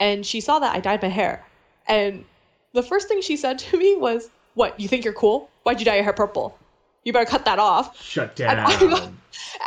and 0.01 0.25
she 0.25 0.41
saw 0.41 0.59
that 0.59 0.75
I 0.75 0.81
dyed 0.81 1.03
my 1.03 1.09
hair. 1.09 1.45
And 1.87 2.25
the 2.73 2.83
first 2.83 3.09
thing 3.09 3.21
she 3.23 3.37
said 3.37 3.59
to 3.71 3.79
me 3.79 3.97
was, 3.97 4.31
"What, 4.55 4.79
you 4.81 4.89
think 4.89 5.05
you're 5.05 5.15
cool? 5.15 5.51
Why'd 5.63 5.79
you 5.79 5.85
dye 5.85 5.97
your 5.97 6.05
hair 6.05 6.13
purple? 6.13 6.59
You 7.05 7.13
better 7.13 7.31
cut 7.31 7.45
that 7.45 7.59
off." 7.59 8.03
Shut 8.03 8.41
And 8.41 8.91
down. 8.91 9.19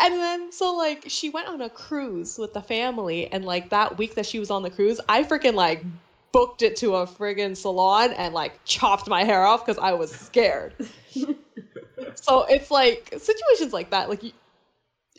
And 0.02 0.14
then 0.16 0.52
so 0.52 0.76
like 0.76 1.06
she 1.08 1.30
went 1.30 1.48
on 1.48 1.62
a 1.62 1.70
cruise 1.70 2.38
with 2.38 2.54
the 2.54 2.62
family 2.62 3.32
and 3.32 3.46
like 3.46 3.70
that 3.70 3.98
week 3.98 4.16
that 4.16 4.26
she 4.26 4.40
was 4.40 4.52
on 4.52 4.64
the 4.64 4.70
cruise, 4.70 5.00
I 5.08 5.24
freaking 5.24 5.54
like 5.54 5.84
booked 6.32 6.62
it 6.62 6.78
to 6.78 6.96
a 6.96 7.08
friggin' 7.08 7.56
salon 7.56 8.12
and 8.14 8.34
like 8.34 8.60
chopped 8.66 9.08
my 9.08 9.24
hair 9.24 9.44
off 9.46 9.66
because 9.66 9.82
I 9.82 9.94
was 9.94 10.12
scared. 10.12 10.74
so 12.16 12.44
it's 12.44 12.72
like 12.72 13.14
situations 13.18 13.74
like 13.74 13.92
that, 13.92 14.10
like 14.10 14.24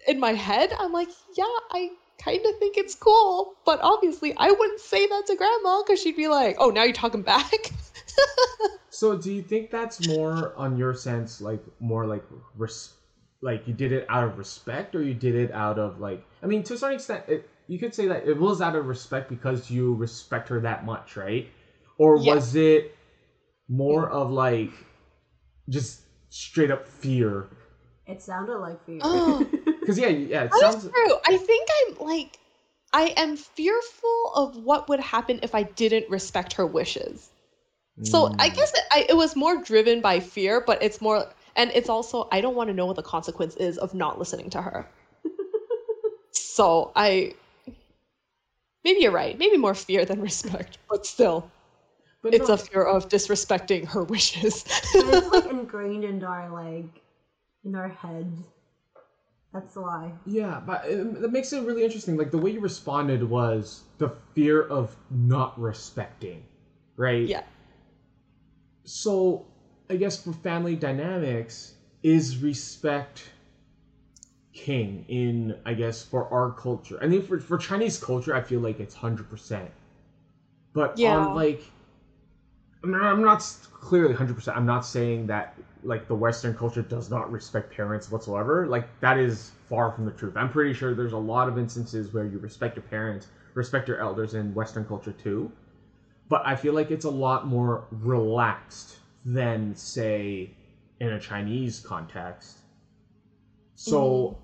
in 0.06 0.18
my 0.18 0.32
head, 0.32 0.72
I'm 0.78 0.92
like, 0.92 1.08
yeah, 1.36 1.44
I 1.70 1.90
kind 2.18 2.40
of 2.44 2.58
think 2.58 2.76
it's 2.76 2.94
cool, 2.94 3.54
but 3.64 3.80
obviously 3.82 4.34
I 4.36 4.50
wouldn't 4.50 4.80
say 4.80 5.06
that 5.06 5.22
to 5.26 5.36
grandma 5.36 5.82
because 5.84 6.00
she'd 6.00 6.16
be 6.16 6.28
like, 6.28 6.56
oh, 6.58 6.70
now 6.70 6.84
you're 6.84 6.92
talking 6.92 7.22
back. 7.22 7.52
So 8.90 9.16
do 9.16 9.32
you 9.32 9.42
think 9.42 9.70
that's 9.70 10.06
more 10.06 10.52
on 10.54 10.76
your 10.76 10.94
sense, 10.94 11.40
like 11.40 11.64
more 11.80 12.06
like 12.06 12.22
res- 12.56 12.92
like 13.40 13.66
you 13.66 13.72
did 13.74 13.90
it 13.90 14.06
out 14.08 14.22
of 14.22 14.36
respect, 14.38 14.94
or 14.94 15.02
you 15.02 15.14
did 15.14 15.34
it 15.34 15.50
out 15.50 15.78
of 15.78 15.98
like? 15.98 16.22
I 16.42 16.46
mean, 16.46 16.62
to 16.64 16.74
a 16.74 16.76
certain 16.76 16.96
extent, 16.96 17.24
it, 17.26 17.48
you 17.66 17.78
could 17.78 17.94
say 17.94 18.06
that 18.08 18.28
it 18.28 18.38
was 18.38 18.60
out 18.60 18.76
of 18.76 18.86
respect 18.86 19.30
because 19.30 19.70
you 19.70 19.94
respect 19.94 20.50
her 20.50 20.60
that 20.60 20.84
much, 20.84 21.16
right? 21.16 21.48
Or 21.98 22.18
Yeah. 22.18 22.34
was 22.34 22.54
it 22.54 22.94
more 23.68 24.08
of 24.08 24.30
like 24.30 24.72
just 25.68 26.02
straight 26.28 26.70
up 26.70 26.86
fear? 26.86 27.48
It 28.06 28.22
sounded 28.22 28.58
like 28.58 28.84
fear. 28.84 29.04
Oh. 29.04 29.48
Because 29.82 29.98
yeah, 29.98 30.08
yeah, 30.08 30.44
it 30.44 30.54
That 30.60 30.64
sounds. 30.64 30.88
true. 30.94 31.16
I 31.26 31.36
think 31.36 31.68
I'm 31.88 31.94
like, 32.06 32.38
I 32.92 33.12
am 33.16 33.36
fearful 33.36 34.32
of 34.34 34.56
what 34.56 34.88
would 34.88 35.00
happen 35.00 35.40
if 35.42 35.54
I 35.54 35.64
didn't 35.64 36.06
respect 36.08 36.54
her 36.54 36.66
wishes. 36.66 37.32
So 38.02 38.28
I 38.40 38.48
Mm. 38.48 38.50
guess 38.50 38.72
it, 38.74 38.84
I, 38.92 39.06
it 39.10 39.14
was 39.14 39.36
more 39.36 39.56
driven 39.58 40.00
by 40.00 40.20
fear, 40.20 40.60
but 40.60 40.78
it's 40.82 41.00
more, 41.00 41.26
and 41.56 41.72
it's 41.74 41.88
also 41.90 42.24
I 42.32 42.40
don't 42.42 42.56
want 42.56 42.68
to 42.68 42.74
know 42.74 42.86
what 42.86 42.96
the 42.96 43.02
consequence 43.02 43.56
is 43.56 43.78
of 43.78 43.94
not 43.94 44.18
listening 44.18 44.50
to 44.52 44.62
her. 44.62 44.86
so 46.32 46.90
I, 46.94 47.32
maybe 48.84 49.00
you're 49.00 49.12
right. 49.12 49.36
Maybe 49.38 49.56
more 49.56 49.74
fear 49.74 50.04
than 50.04 50.20
respect, 50.20 50.78
but 50.88 51.04
still, 51.04 51.46
But 52.22 52.32
it's 52.32 52.48
no- 52.48 52.50
a 52.50 52.58
fear 52.58 52.84
of 52.84 53.08
disrespecting 53.08 53.88
her 53.90 54.04
wishes. 54.04 54.64
It's 54.98 55.26
like 55.26 55.44
ingrained 55.46 56.04
into 56.04 56.26
our 56.26 56.48
like 56.50 57.02
in 57.64 57.74
our 57.74 57.88
head. 57.88 58.32
That's 59.52 59.76
why. 59.76 60.12
Yeah, 60.24 60.60
but 60.64 60.84
it, 60.86 61.20
that 61.20 61.30
makes 61.30 61.52
it 61.52 61.62
really 61.64 61.84
interesting. 61.84 62.16
Like 62.16 62.30
the 62.30 62.38
way 62.38 62.50
you 62.52 62.60
responded 62.60 63.22
was 63.22 63.82
the 63.98 64.10
fear 64.34 64.62
of 64.62 64.96
not 65.10 65.58
respecting, 65.60 66.44
right? 66.96 67.28
yeah. 67.28 67.42
So, 68.84 69.44
I 69.90 69.96
guess 69.96 70.22
for 70.22 70.32
family 70.32 70.74
dynamics, 70.74 71.74
is 72.02 72.38
respect 72.38 73.30
king 74.52 75.04
in 75.08 75.56
I 75.64 75.74
guess 75.74 76.02
for 76.02 76.28
our 76.32 76.50
culture. 76.50 76.98
I 77.00 77.06
mean, 77.06 77.22
for 77.22 77.38
for 77.38 77.58
Chinese 77.58 77.98
culture, 77.98 78.34
I 78.34 78.40
feel 78.40 78.60
like 78.60 78.80
it's 78.80 78.94
hundred 78.94 79.28
percent. 79.28 79.70
But 80.72 80.98
Yeah. 80.98 81.16
on 81.16 81.34
like, 81.34 81.62
I'm 82.82 82.90
not, 82.90 83.02
I'm 83.02 83.22
not 83.22 83.42
clearly 83.74 84.14
hundred 84.14 84.34
percent. 84.34 84.56
I'm 84.56 84.66
not 84.66 84.86
saying 84.86 85.26
that 85.26 85.54
like 85.84 86.06
the 86.08 86.14
Western 86.14 86.54
culture 86.54 86.82
does 86.82 87.10
not 87.10 87.30
respect 87.30 87.70
parents 87.70 88.10
whatsoever. 88.10 88.66
Like 88.66 88.84
that 89.00 89.18
is 89.18 89.52
far 89.68 89.90
from 89.90 90.04
the 90.04 90.12
truth. 90.12 90.36
I'm 90.36 90.48
pretty 90.48 90.72
sure 90.72 90.94
there's 90.94 91.12
a 91.12 91.18
lot 91.18 91.48
of 91.48 91.58
instances 91.58 92.12
where 92.12 92.24
you 92.24 92.38
respect 92.38 92.76
your 92.76 92.84
parents, 92.84 93.28
respect 93.54 93.88
your 93.88 93.98
elders 94.00 94.34
in 94.34 94.54
Western 94.54 94.84
culture 94.84 95.12
too 95.12 95.50
but 96.28 96.40
I 96.46 96.54
feel 96.54 96.72
like 96.72 96.90
it's 96.90 97.04
a 97.04 97.10
lot 97.10 97.44
more 97.44 97.82
relaxed 97.90 98.96
than, 99.24 99.74
say, 99.74 100.50
in 100.98 101.12
a 101.12 101.18
Chinese 101.18 101.78
context. 101.78 102.62
So, 103.74 104.38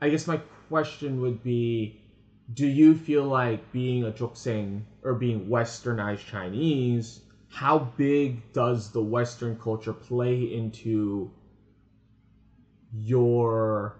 I 0.00 0.08
guess 0.08 0.26
my 0.26 0.38
question 0.68 1.20
would 1.20 1.42
be 1.42 1.92
do 2.54 2.66
you 2.66 2.94
feel 2.94 3.24
like 3.24 3.70
being 3.72 4.04
a 4.04 4.12
Jokseng 4.12 4.82
or 5.02 5.14
being 5.14 5.46
westernized 5.46 6.26
Chinese, 6.26 7.20
how 7.54 7.78
big 7.78 8.52
does 8.52 8.90
the 8.90 9.02
Western 9.02 9.56
culture 9.56 9.92
play 9.92 10.42
into 10.42 11.30
your 12.92 13.94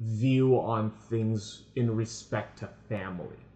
view 0.00 0.58
on 0.58 0.90
things 0.90 1.62
in 1.74 1.94
respect 1.94 2.58
to 2.58 2.68
family? 2.88 3.46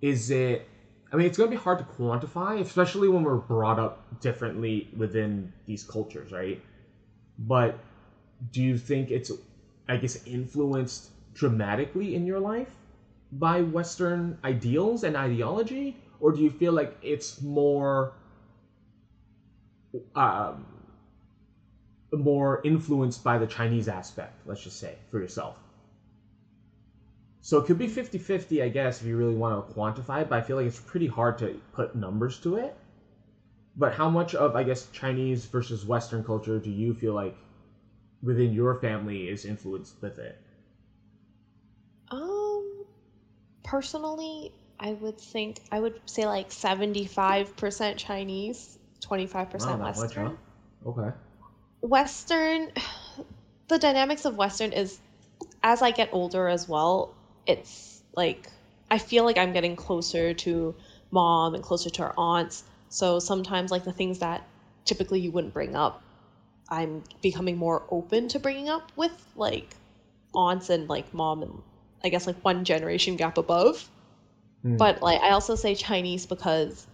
Is 0.00 0.30
it 0.30 0.66
I 1.12 1.16
mean, 1.16 1.26
it's 1.26 1.36
going 1.36 1.50
to 1.50 1.56
be 1.56 1.60
hard 1.60 1.78
to 1.78 1.84
quantify, 1.84 2.60
especially 2.60 3.08
when 3.08 3.24
we're 3.24 3.36
brought 3.36 3.80
up 3.80 3.98
differently 4.20 4.88
within 4.96 5.52
these 5.66 5.82
cultures, 5.82 6.30
right? 6.30 6.62
But 7.38 7.80
do 8.52 8.62
you 8.62 8.78
think 8.78 9.10
it's, 9.10 9.30
I 9.88 9.96
guess, 9.96 10.16
influenced 10.26 11.10
dramatically 11.34 12.14
in 12.14 12.26
your 12.26 12.40
life 12.40 12.76
by 13.32 13.62
Western 13.62 14.38
ideals 14.44 15.04
and 15.04 15.16
ideology? 15.16 15.96
Or 16.20 16.32
do 16.32 16.40
you 16.42 16.50
feel 16.50 16.72
like 16.72 16.96
it's 17.02 17.40
more, 17.42 18.12
um, 20.14 20.66
more 22.12 22.60
influenced 22.64 23.24
by 23.24 23.38
the 23.38 23.46
Chinese 23.46 23.88
aspect, 23.88 24.46
let's 24.46 24.62
just 24.62 24.78
say, 24.78 24.98
for 25.08 25.18
yourself? 25.20 25.58
So 27.40 27.58
it 27.58 27.66
could 27.66 27.78
be 27.78 27.88
50 27.88 28.18
50, 28.18 28.62
I 28.62 28.68
guess, 28.68 29.00
if 29.00 29.06
you 29.06 29.16
really 29.16 29.34
want 29.34 29.66
to 29.68 29.74
quantify 29.74 30.22
it, 30.22 30.28
but 30.28 30.38
I 30.38 30.42
feel 30.42 30.56
like 30.56 30.66
it's 30.66 30.80
pretty 30.80 31.06
hard 31.06 31.38
to 31.38 31.60
put 31.72 31.94
numbers 31.94 32.38
to 32.40 32.56
it. 32.56 32.76
But 33.76 33.94
how 33.94 34.08
much 34.08 34.34
of, 34.34 34.54
I 34.54 34.62
guess, 34.62 34.88
Chinese 34.90 35.46
versus 35.46 35.84
Western 35.84 36.22
culture 36.22 36.60
do 36.60 36.70
you 36.70 36.94
feel 36.94 37.14
like 37.14 37.36
within 38.22 38.52
your 38.52 38.74
family 38.76 39.28
is 39.28 39.44
influenced 39.44 40.00
with 40.02 40.18
it? 40.18 40.38
Um, 42.10 42.84
personally, 43.62 44.52
I 44.80 44.92
would 44.92 45.20
think 45.20 45.60
I 45.70 45.78
would 45.78 46.00
say 46.06 46.26
like 46.26 46.50
seventy-five 46.50 47.54
percent 47.56 47.98
Chinese, 47.98 48.78
twenty 49.00 49.26
five 49.26 49.50
percent 49.50 49.78
Western. 49.78 50.38
Okay. 50.86 51.10
Western, 51.82 52.70
the 53.68 53.78
dynamics 53.78 54.24
of 54.24 54.36
Western 54.36 54.72
is, 54.72 54.98
as 55.62 55.82
I 55.82 55.90
get 55.90 56.08
older 56.12 56.48
as 56.48 56.66
well, 56.66 57.14
it's 57.46 58.02
like 58.16 58.48
I 58.90 58.96
feel 58.96 59.24
like 59.24 59.36
I'm 59.36 59.52
getting 59.52 59.76
closer 59.76 60.32
to 60.32 60.74
mom 61.10 61.54
and 61.54 61.62
closer 61.62 61.90
to 61.90 62.02
our 62.02 62.14
aunts. 62.16 62.64
So 62.88 63.18
sometimes, 63.18 63.70
like 63.70 63.84
the 63.84 63.92
things 63.92 64.20
that 64.20 64.46
typically 64.86 65.20
you 65.20 65.30
wouldn't 65.30 65.52
bring 65.52 65.76
up, 65.76 66.02
I'm 66.70 67.04
becoming 67.20 67.58
more 67.58 67.82
open 67.90 68.28
to 68.28 68.38
bringing 68.38 68.70
up 68.70 68.90
with 68.96 69.12
like 69.36 69.76
aunts 70.34 70.70
and 70.70 70.88
like 70.88 71.12
mom 71.12 71.42
and 71.42 71.62
I 72.02 72.08
guess 72.08 72.26
like 72.26 72.42
one 72.42 72.64
generation 72.64 73.16
gap 73.16 73.36
above. 73.36 73.88
Hmm. 74.62 74.76
But 74.76 75.02
like 75.02 75.20
I 75.20 75.30
also 75.30 75.54
say 75.54 75.74
Chinese 75.74 76.26
because 76.26 76.86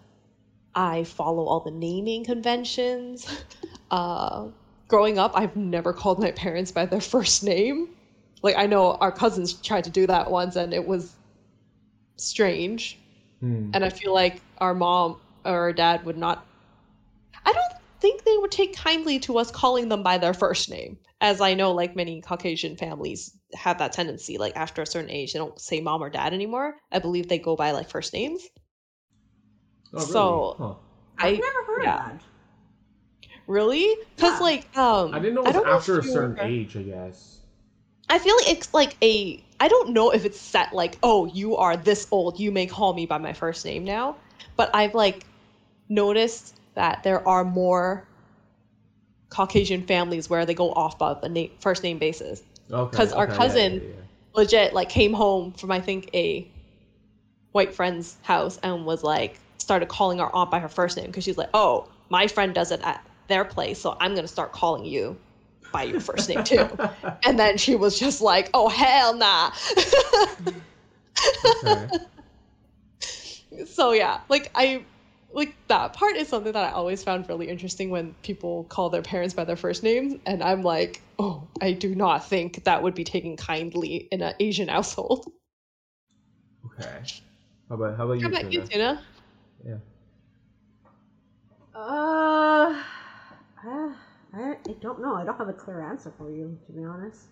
I 0.74 1.04
follow 1.04 1.46
all 1.46 1.60
the 1.60 1.70
naming 1.70 2.24
conventions. 2.24 3.26
Uh, 3.88 4.48
growing 4.88 5.16
up, 5.16 5.30
I've 5.36 5.54
never 5.54 5.92
called 5.92 6.18
my 6.18 6.32
parents 6.32 6.72
by 6.72 6.86
their 6.86 7.00
first 7.00 7.44
name. 7.44 7.88
Like 8.42 8.56
I 8.56 8.66
know 8.66 8.94
our 8.94 9.12
cousins 9.12 9.52
tried 9.52 9.84
to 9.84 9.90
do 9.90 10.08
that 10.08 10.28
once 10.28 10.56
and 10.56 10.74
it 10.74 10.84
was 10.84 11.14
strange. 12.16 12.98
Hmm. 13.38 13.70
And 13.72 13.84
I 13.84 13.90
feel 13.90 14.12
like 14.12 14.42
our 14.58 14.74
mom 14.74 15.18
or 15.44 15.52
our 15.52 15.72
dad 15.72 16.04
would 16.04 16.16
not 16.16 16.44
I 17.44 17.52
don't 17.52 17.75
think 18.00 18.24
they 18.24 18.36
would 18.38 18.50
take 18.50 18.76
kindly 18.76 19.18
to 19.20 19.38
us 19.38 19.50
calling 19.50 19.88
them 19.88 20.02
by 20.02 20.18
their 20.18 20.34
first 20.34 20.70
name. 20.70 20.98
As 21.20 21.40
I 21.40 21.54
know 21.54 21.72
like 21.72 21.96
many 21.96 22.20
Caucasian 22.20 22.76
families 22.76 23.36
have 23.54 23.78
that 23.78 23.92
tendency 23.92 24.36
like 24.38 24.54
after 24.56 24.82
a 24.82 24.86
certain 24.86 25.10
age 25.10 25.32
they 25.32 25.38
don't 25.38 25.58
say 25.60 25.80
mom 25.80 26.02
or 26.02 26.10
dad 26.10 26.34
anymore. 26.34 26.76
I 26.92 26.98
believe 26.98 27.28
they 27.28 27.38
go 27.38 27.56
by 27.56 27.70
like 27.70 27.88
first 27.88 28.12
names. 28.12 28.42
Oh, 29.94 29.98
really? 30.00 30.06
so- 30.12 30.56
Huh. 30.58 30.74
I've 31.18 31.38
never 31.40 31.64
heard 31.66 31.82
yeah. 31.84 31.96
of 31.96 32.12
that. 32.12 32.20
really 33.46 33.96
cuz 34.18 34.30
Yeah. 34.32 34.38
like 34.40 34.76
um 34.76 35.14
I 35.14 35.18
didn't 35.18 35.34
know 35.34 35.42
it 35.42 35.46
was 35.46 35.54
don't 35.54 35.66
know 35.66 35.72
after 35.72 35.98
a 35.98 36.02
certain 36.02 36.30
remember- 36.32 36.42
age, 36.42 36.76
I 36.76 36.82
guess. 36.82 37.38
I 38.08 38.18
feel 38.18 38.36
like 38.36 38.50
it's 38.50 38.74
like 38.74 38.96
a 39.02 39.42
I 39.58 39.68
don't 39.68 39.90
know 39.90 40.10
if 40.10 40.24
it's 40.26 40.38
set 40.38 40.74
like, 40.74 40.98
oh, 41.02 41.24
you 41.26 41.56
are 41.56 41.76
this 41.78 42.06
old, 42.10 42.38
you 42.38 42.52
may 42.52 42.66
call 42.66 42.92
me 42.92 43.06
by 43.06 43.16
my 43.18 43.32
first 43.32 43.64
name 43.64 43.84
now. 43.84 44.16
But 44.56 44.70
I've 44.74 44.94
like 44.94 45.24
noticed 45.88 46.56
that 46.76 47.02
there 47.02 47.26
are 47.26 47.42
more 47.44 48.06
Caucasian 49.30 49.82
families 49.86 50.30
where 50.30 50.46
they 50.46 50.54
go 50.54 50.70
off 50.72 51.02
of 51.02 51.22
a 51.24 51.28
name, 51.28 51.50
first 51.58 51.82
name 51.82 51.98
basis. 51.98 52.42
Okay. 52.70 52.96
'Cause 52.96 53.12
our 53.12 53.24
okay, 53.24 53.32
yeah, 53.32 53.36
cousin- 53.36 53.74
yeah, 53.74 53.88
yeah. 53.88 53.94
legit 54.34 54.72
like 54.72 54.88
came 54.88 55.12
home 55.12 55.52
from 55.52 55.72
I 55.72 55.80
think 55.80 56.10
a 56.14 56.46
white 57.52 57.74
friend's 57.74 58.16
house 58.22 58.58
and 58.62 58.86
was 58.86 59.02
like 59.02 59.40
started 59.58 59.88
calling 59.88 60.20
our 60.20 60.32
aunt 60.34 60.50
by 60.50 60.60
her 60.60 60.68
first 60.68 60.96
name 60.96 61.06
because 61.06 61.24
she's 61.24 61.38
like, 61.38 61.48
oh, 61.54 61.88
my 62.08 62.28
friend 62.28 62.54
does 62.54 62.70
it 62.70 62.80
at 62.84 63.04
their 63.28 63.44
place, 63.44 63.80
so 63.80 63.96
I'm 63.98 64.14
gonna 64.14 64.28
start 64.28 64.52
calling 64.52 64.84
you 64.84 65.16
by 65.72 65.82
your 65.84 66.00
first 66.00 66.28
name 66.28 66.44
too. 66.44 66.68
and 67.24 67.38
then 67.38 67.56
she 67.58 67.74
was 67.74 67.98
just 67.98 68.20
like, 68.20 68.48
oh 68.54 68.68
hell 68.68 69.14
nah. 69.16 69.50
Okay. 71.64 71.88
so 73.66 73.92
yeah, 73.92 74.20
like 74.28 74.50
I 74.54 74.84
like 75.32 75.54
that 75.68 75.92
part 75.92 76.16
is 76.16 76.28
something 76.28 76.52
that 76.52 76.64
I 76.64 76.72
always 76.72 77.02
found 77.02 77.28
really 77.28 77.48
interesting 77.48 77.90
when 77.90 78.14
people 78.22 78.64
call 78.64 78.90
their 78.90 79.02
parents 79.02 79.34
by 79.34 79.44
their 79.44 79.56
first 79.56 79.82
names, 79.82 80.14
and 80.26 80.42
I'm 80.42 80.62
like, 80.62 81.02
oh, 81.18 81.46
I 81.60 81.72
do 81.72 81.94
not 81.94 82.26
think 82.26 82.64
that 82.64 82.82
would 82.82 82.94
be 82.94 83.04
taken 83.04 83.36
kindly 83.36 84.08
in 84.10 84.22
an 84.22 84.34
Asian 84.40 84.68
household. 84.76 85.30
Okay. 86.66 87.02
How 87.68 87.74
about 87.74 87.96
how 87.96 88.04
about 88.04 88.14
you? 88.14 88.22
How 88.22 88.28
about 88.28 88.52
you, 88.52 88.60
Tuna? 88.60 88.70
Tuna? 88.70 89.02
Yeah. 89.66 89.76
Uh, 91.74 92.82
I, 93.64 93.94
I, 94.32 94.56
I 94.66 94.72
don't 94.80 95.00
know. 95.02 95.14
I 95.14 95.24
don't 95.24 95.36
have 95.36 95.48
a 95.48 95.52
clear 95.52 95.82
answer 95.82 96.12
for 96.16 96.30
you, 96.30 96.58
to 96.66 96.72
be 96.72 96.84
honest. 96.84 97.26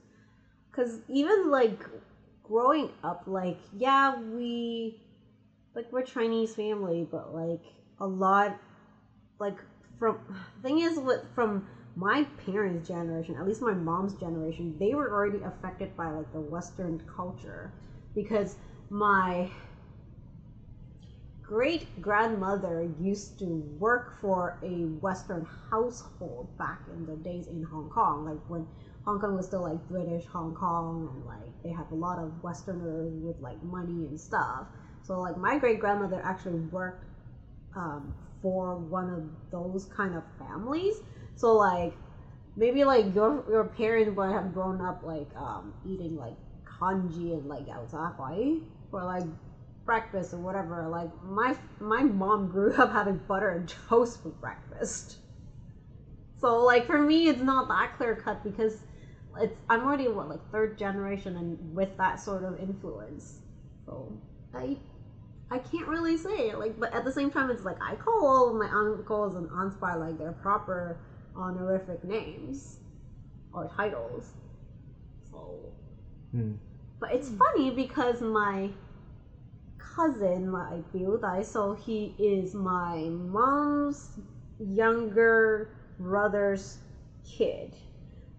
Because 0.70 0.98
even 1.08 1.50
like 1.50 1.82
growing 2.42 2.90
up, 3.02 3.22
like, 3.26 3.58
yeah, 3.76 4.20
we, 4.20 5.00
like, 5.74 5.90
we're 5.92 6.02
Chinese 6.02 6.54
family, 6.54 7.08
but 7.10 7.34
like, 7.34 7.62
a 8.00 8.06
lot, 8.06 8.56
like, 9.38 9.58
from, 9.98 10.18
thing 10.62 10.80
is, 10.80 10.98
with, 10.98 11.20
from 11.34 11.62
my 11.96 12.24
parents' 12.44 12.88
generation, 12.88 13.36
at 13.36 13.46
least 13.46 13.62
my 13.62 13.74
mom's 13.74 14.14
generation, 14.14 14.76
they 14.78 14.94
were 14.94 15.10
already 15.12 15.42
affected 15.42 15.96
by 15.96 16.10
like 16.10 16.30
the 16.32 16.40
Western 16.40 17.00
culture. 17.16 17.72
Because 18.14 18.56
my 18.90 19.50
great 21.42 22.00
grandmother 22.00 22.88
used 23.00 23.38
to 23.38 23.44
work 23.78 24.20
for 24.20 24.56
a 24.62 24.84
Western 25.00 25.46
household 25.70 26.48
back 26.58 26.80
in 26.92 27.06
the 27.06 27.16
days 27.16 27.46
in 27.46 27.62
Hong 27.62 27.88
Kong, 27.90 28.24
like 28.24 28.38
when 28.48 28.66
Hong 29.04 29.20
Kong 29.20 29.36
was 29.36 29.46
still 29.46 29.62
like 29.62 29.86
British 29.88 30.24
Hong 30.26 30.54
Kong, 30.54 31.10
and 31.14 31.24
like 31.26 31.62
they 31.62 31.70
have 31.70 31.90
a 31.90 31.94
lot 31.94 32.18
of 32.18 32.42
Westerners 32.42 33.12
with 33.22 33.38
like 33.40 33.62
money 33.62 34.06
and 34.06 34.18
stuff. 34.18 34.66
So 35.02 35.20
like 35.20 35.36
my 35.36 35.58
great 35.58 35.78
grandmother 35.78 36.20
actually 36.24 36.60
worked 36.60 37.04
um, 37.76 38.14
for 38.42 38.76
one 38.76 39.10
of 39.10 39.22
those 39.50 39.86
kind 39.86 40.14
of 40.14 40.22
families. 40.38 40.94
So 41.36 41.54
like 41.54 41.94
maybe 42.56 42.84
like 42.84 43.14
your 43.14 43.44
your 43.48 43.64
parents 43.64 44.16
would 44.16 44.32
have 44.32 44.52
grown 44.54 44.80
up 44.80 45.02
like 45.02 45.28
um, 45.36 45.74
eating 45.86 46.16
like 46.16 46.36
congee 46.78 47.32
and 47.32 47.46
like 47.46 47.66
yaozahui 47.66 48.62
for 48.90 49.04
like 49.04 49.24
breakfast 49.84 50.34
or 50.34 50.38
whatever. 50.38 50.88
Like 50.88 51.10
my 51.24 51.56
my 51.80 52.02
mom 52.02 52.48
grew 52.48 52.74
up 52.74 52.92
having 52.92 53.20
butter 53.28 53.50
and 53.50 53.68
toast 53.88 54.22
for 54.22 54.30
breakfast. 54.30 55.18
So 56.40 56.62
like 56.62 56.86
for 56.86 56.98
me, 56.98 57.28
it's 57.28 57.40
not 57.40 57.68
that 57.68 57.96
clear 57.96 58.14
cut 58.14 58.44
because 58.44 58.82
it's 59.40 59.56
I'm 59.68 59.82
already 59.82 60.08
what 60.08 60.28
like 60.28 60.50
third 60.52 60.78
generation 60.78 61.36
and 61.36 61.74
with 61.74 61.96
that 61.96 62.20
sort 62.20 62.44
of 62.44 62.58
influence. 62.60 63.40
So 63.86 64.12
I 64.54 64.76
I 65.50 65.58
can't 65.58 65.88
really 65.88 66.16
say 66.16 66.54
like, 66.54 66.78
but 66.78 66.92
at 66.94 67.04
the 67.04 67.12
same 67.12 67.30
time, 67.30 67.50
it's 67.50 67.64
like 67.64 67.76
I 67.82 67.94
call 67.96 68.26
all 68.26 68.48
of 68.50 68.56
my 68.56 68.68
uncles 68.70 69.36
and 69.36 69.48
aunts 69.52 69.76
by 69.76 69.94
like 69.94 70.18
their 70.18 70.32
proper 70.32 70.96
honorific 71.36 72.02
names 72.04 72.78
or 73.52 73.68
titles. 73.76 74.32
So 75.30 75.58
Hmm. 76.32 76.54
but 77.00 77.12
it's 77.12 77.30
funny 77.30 77.70
because 77.70 78.20
my 78.20 78.70
cousin, 79.78 80.50
my 80.50 80.82
Biudai, 80.92 81.44
so 81.44 81.74
he 81.74 82.14
is 82.18 82.54
my 82.54 83.08
mom's 83.10 84.18
younger 84.58 85.70
brother's 85.98 86.78
kid. 87.24 87.74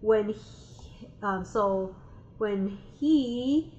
When 0.00 0.28
he, 0.30 1.08
um, 1.22 1.44
so 1.44 1.94
when 2.38 2.78
he 2.98 3.72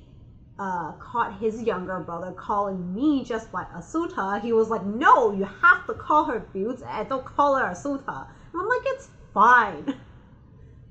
uh, 0.60 0.92
caught 0.94 1.40
his 1.40 1.62
younger 1.64 2.00
brother 2.00 2.32
calling 2.32 2.94
me 2.94 3.24
just 3.24 3.52
by 3.52 3.64
Asunta, 3.76 4.42
he 4.42 4.54
was 4.54 4.70
like, 4.70 4.84
"No, 4.84 5.32
you 5.32 5.46
have 5.46 5.86
to 5.88 5.94
call 5.94 6.26
her 6.26 6.46
Biudai. 6.54 7.08
Don't 7.10 7.26
call 7.26 7.56
her 7.56 7.66
Asunta." 7.66 8.28
And 8.54 8.62
I'm 8.62 8.68
like, 8.68 8.82
"It's 8.86 9.10
fine." 9.34 9.94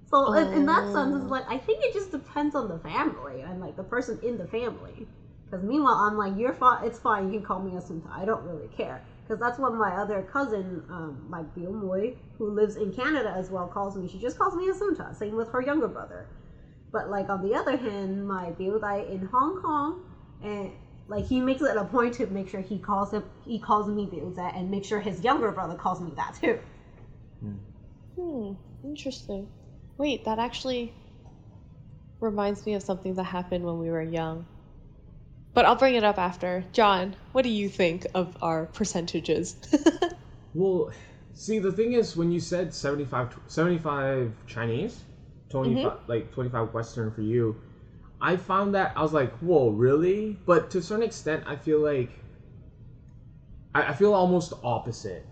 So 0.09 0.33
in, 0.35 0.53
in 0.53 0.67
that 0.67 0.93
sense, 0.93 1.15
it's 1.17 1.25
Oh. 1.27 1.29
like 1.29 1.45
I 1.49 1.59
think 1.59 1.83
it 1.83 1.93
just 1.93 2.13
depends 2.13 2.55
on 2.55 2.69
the 2.69 2.79
family 2.79 3.41
and 3.43 3.61
like 3.61 3.77
the 3.77 3.83
person 3.83 4.19
in 4.23 4.39
the 4.39 4.47
family. 4.47 5.09
Because 5.51 5.65
meanwhile, 5.65 5.95
I'm 5.95 6.17
like, 6.17 6.37
you're 6.39 6.53
fine. 6.53 6.85
It's 6.85 6.99
fine. 6.99 7.27
You 7.33 7.39
can 7.41 7.47
call 7.47 7.61
me 7.61 7.73
Asunta. 7.73 8.09
I 8.11 8.25
don't 8.25 8.45
really 8.45 8.69
care. 8.69 9.03
Because 9.25 9.41
that's 9.41 9.59
what 9.59 9.75
my 9.75 9.93
other 9.97 10.23
cousin, 10.23 10.83
um, 10.89 11.25
my 11.29 11.43
Biomoi, 11.57 12.15
who 12.39 12.51
lives 12.51 12.77
in 12.77 12.93
Canada 12.93 13.33
as 13.37 13.51
well, 13.51 13.67
calls 13.67 13.97
me. 13.97 14.09
She 14.09 14.19
just 14.19 14.39
calls 14.39 14.55
me 14.55 14.69
Asunta. 14.71 15.15
Same 15.15 15.35
with 15.37 15.49
her 15.51 15.61
younger 15.61 15.89
brother. 15.89 16.27
But 16.97 17.11
like 17.11 17.29
on 17.29 17.43
the 17.47 17.55
other 17.55 17.77
hand, 17.77 18.27
my 18.27 18.53
Biodai 18.53 19.11
in 19.11 19.27
Hong 19.27 19.61
Kong, 19.61 20.01
and 20.43 20.73
like 21.09 21.27
he 21.27 21.41
makes 21.41 21.61
it 21.61 21.77
a 21.77 21.85
point 21.85 22.15
to 22.15 22.27
make 22.29 22.49
sure 22.49 22.63
he 22.63 22.79
calls 22.79 23.13
him, 23.13 23.23
he 23.45 23.59
calls 23.59 23.87
me 23.87 24.07
Biodai, 24.07 24.57
and 24.57 24.71
make 24.71 24.83
sure 24.83 24.99
his 24.99 25.23
younger 25.23 25.53
brother 25.53 25.75
calls 25.75 26.01
me 26.01 26.13
that 26.17 26.39
too. 26.41 26.59
Hmm, 28.19 28.53
interesting. 28.83 29.47
Wait, 29.99 30.25
that 30.25 30.39
actually 30.39 30.95
reminds 32.19 32.65
me 32.65 32.73
of 32.73 32.83
something 32.83 33.15
that 33.17 33.25
happened 33.25 33.67
when 33.67 33.79
we 33.79 33.91
were 33.91 34.03
young. 34.03 34.47
But 35.53 35.67
I'll 35.67 35.77
bring 35.77 35.97
it 35.97 36.05
up 36.05 36.19
after. 36.19 36.65
John, 36.73 37.15
what 37.33 37.43
do 37.43 37.51
you 37.51 37.69
think 37.69 38.07
of 38.15 38.39
our 38.41 38.67
percentages? 38.67 39.55
Well, 40.55 40.91
see, 41.35 41.59
the 41.59 41.71
thing 41.71 41.93
is, 41.93 42.17
when 42.17 42.33
you 42.33 42.41
said 42.41 42.73
75, 42.73 43.39
75 43.47 44.33
Chinese, 44.47 45.03
25, 45.51 45.93
mm-hmm. 45.93 46.11
like 46.11 46.33
25 46.33 46.75
Western 46.75 47.11
for 47.13 47.23
you, 47.23 47.57
I 48.21 48.37
found 48.37 48.75
that, 48.75 48.93
I 48.97 49.03
was 49.03 49.13
like, 49.13 49.33
whoa, 49.39 49.71
really? 49.71 50.39
But 50.47 50.71
to 50.71 50.79
a 50.79 50.83
certain 50.83 51.05
extent, 51.05 51.45
I 51.47 51.57
feel 51.57 51.81
like, 51.81 52.11
I, 53.75 53.91
I 53.91 53.93
feel 53.95 54.15
almost 54.15 54.53
opposite 54.65 55.27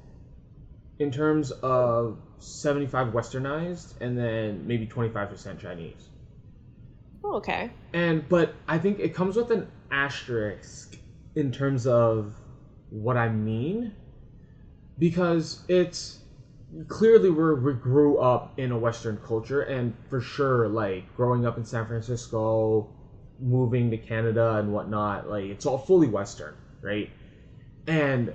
in 0.98 1.10
terms 1.10 1.50
of 1.50 2.18
75 2.38 3.08
Westernized 3.08 4.00
and 4.00 4.16
then 4.18 4.66
maybe 4.66 4.86
25% 4.86 5.58
Chinese. 5.58 6.10
oh, 7.24 7.36
okay. 7.36 7.70
And 7.92 8.28
but 8.28 8.54
I 8.68 8.78
think 8.78 9.00
it 9.00 9.14
comes 9.14 9.36
with 9.36 9.50
an 9.50 9.66
asterisk 9.90 10.98
in 11.34 11.50
terms 11.50 11.86
of 11.86 12.34
what 12.90 13.16
I 13.16 13.28
mean 13.28 13.94
because 14.98 15.64
it's 15.68 16.20
clearly 16.88 17.30
we're, 17.30 17.54
we 17.54 17.74
grew 17.74 18.18
up 18.18 18.52
in 18.56 18.72
a 18.72 18.78
Western 18.78 19.18
culture 19.18 19.62
and 19.62 19.94
for 20.08 20.20
sure 20.20 20.68
like 20.68 21.14
growing 21.16 21.46
up 21.46 21.56
in 21.58 21.64
San 21.64 21.86
Francisco, 21.86 22.86
moving 23.40 23.90
to 23.90 23.96
Canada 23.96 24.56
and 24.56 24.72
whatnot, 24.72 25.28
like 25.28 25.44
it's 25.44 25.66
all 25.66 25.78
fully 25.78 26.08
Western, 26.08 26.54
right? 26.82 27.10
And 27.86 28.32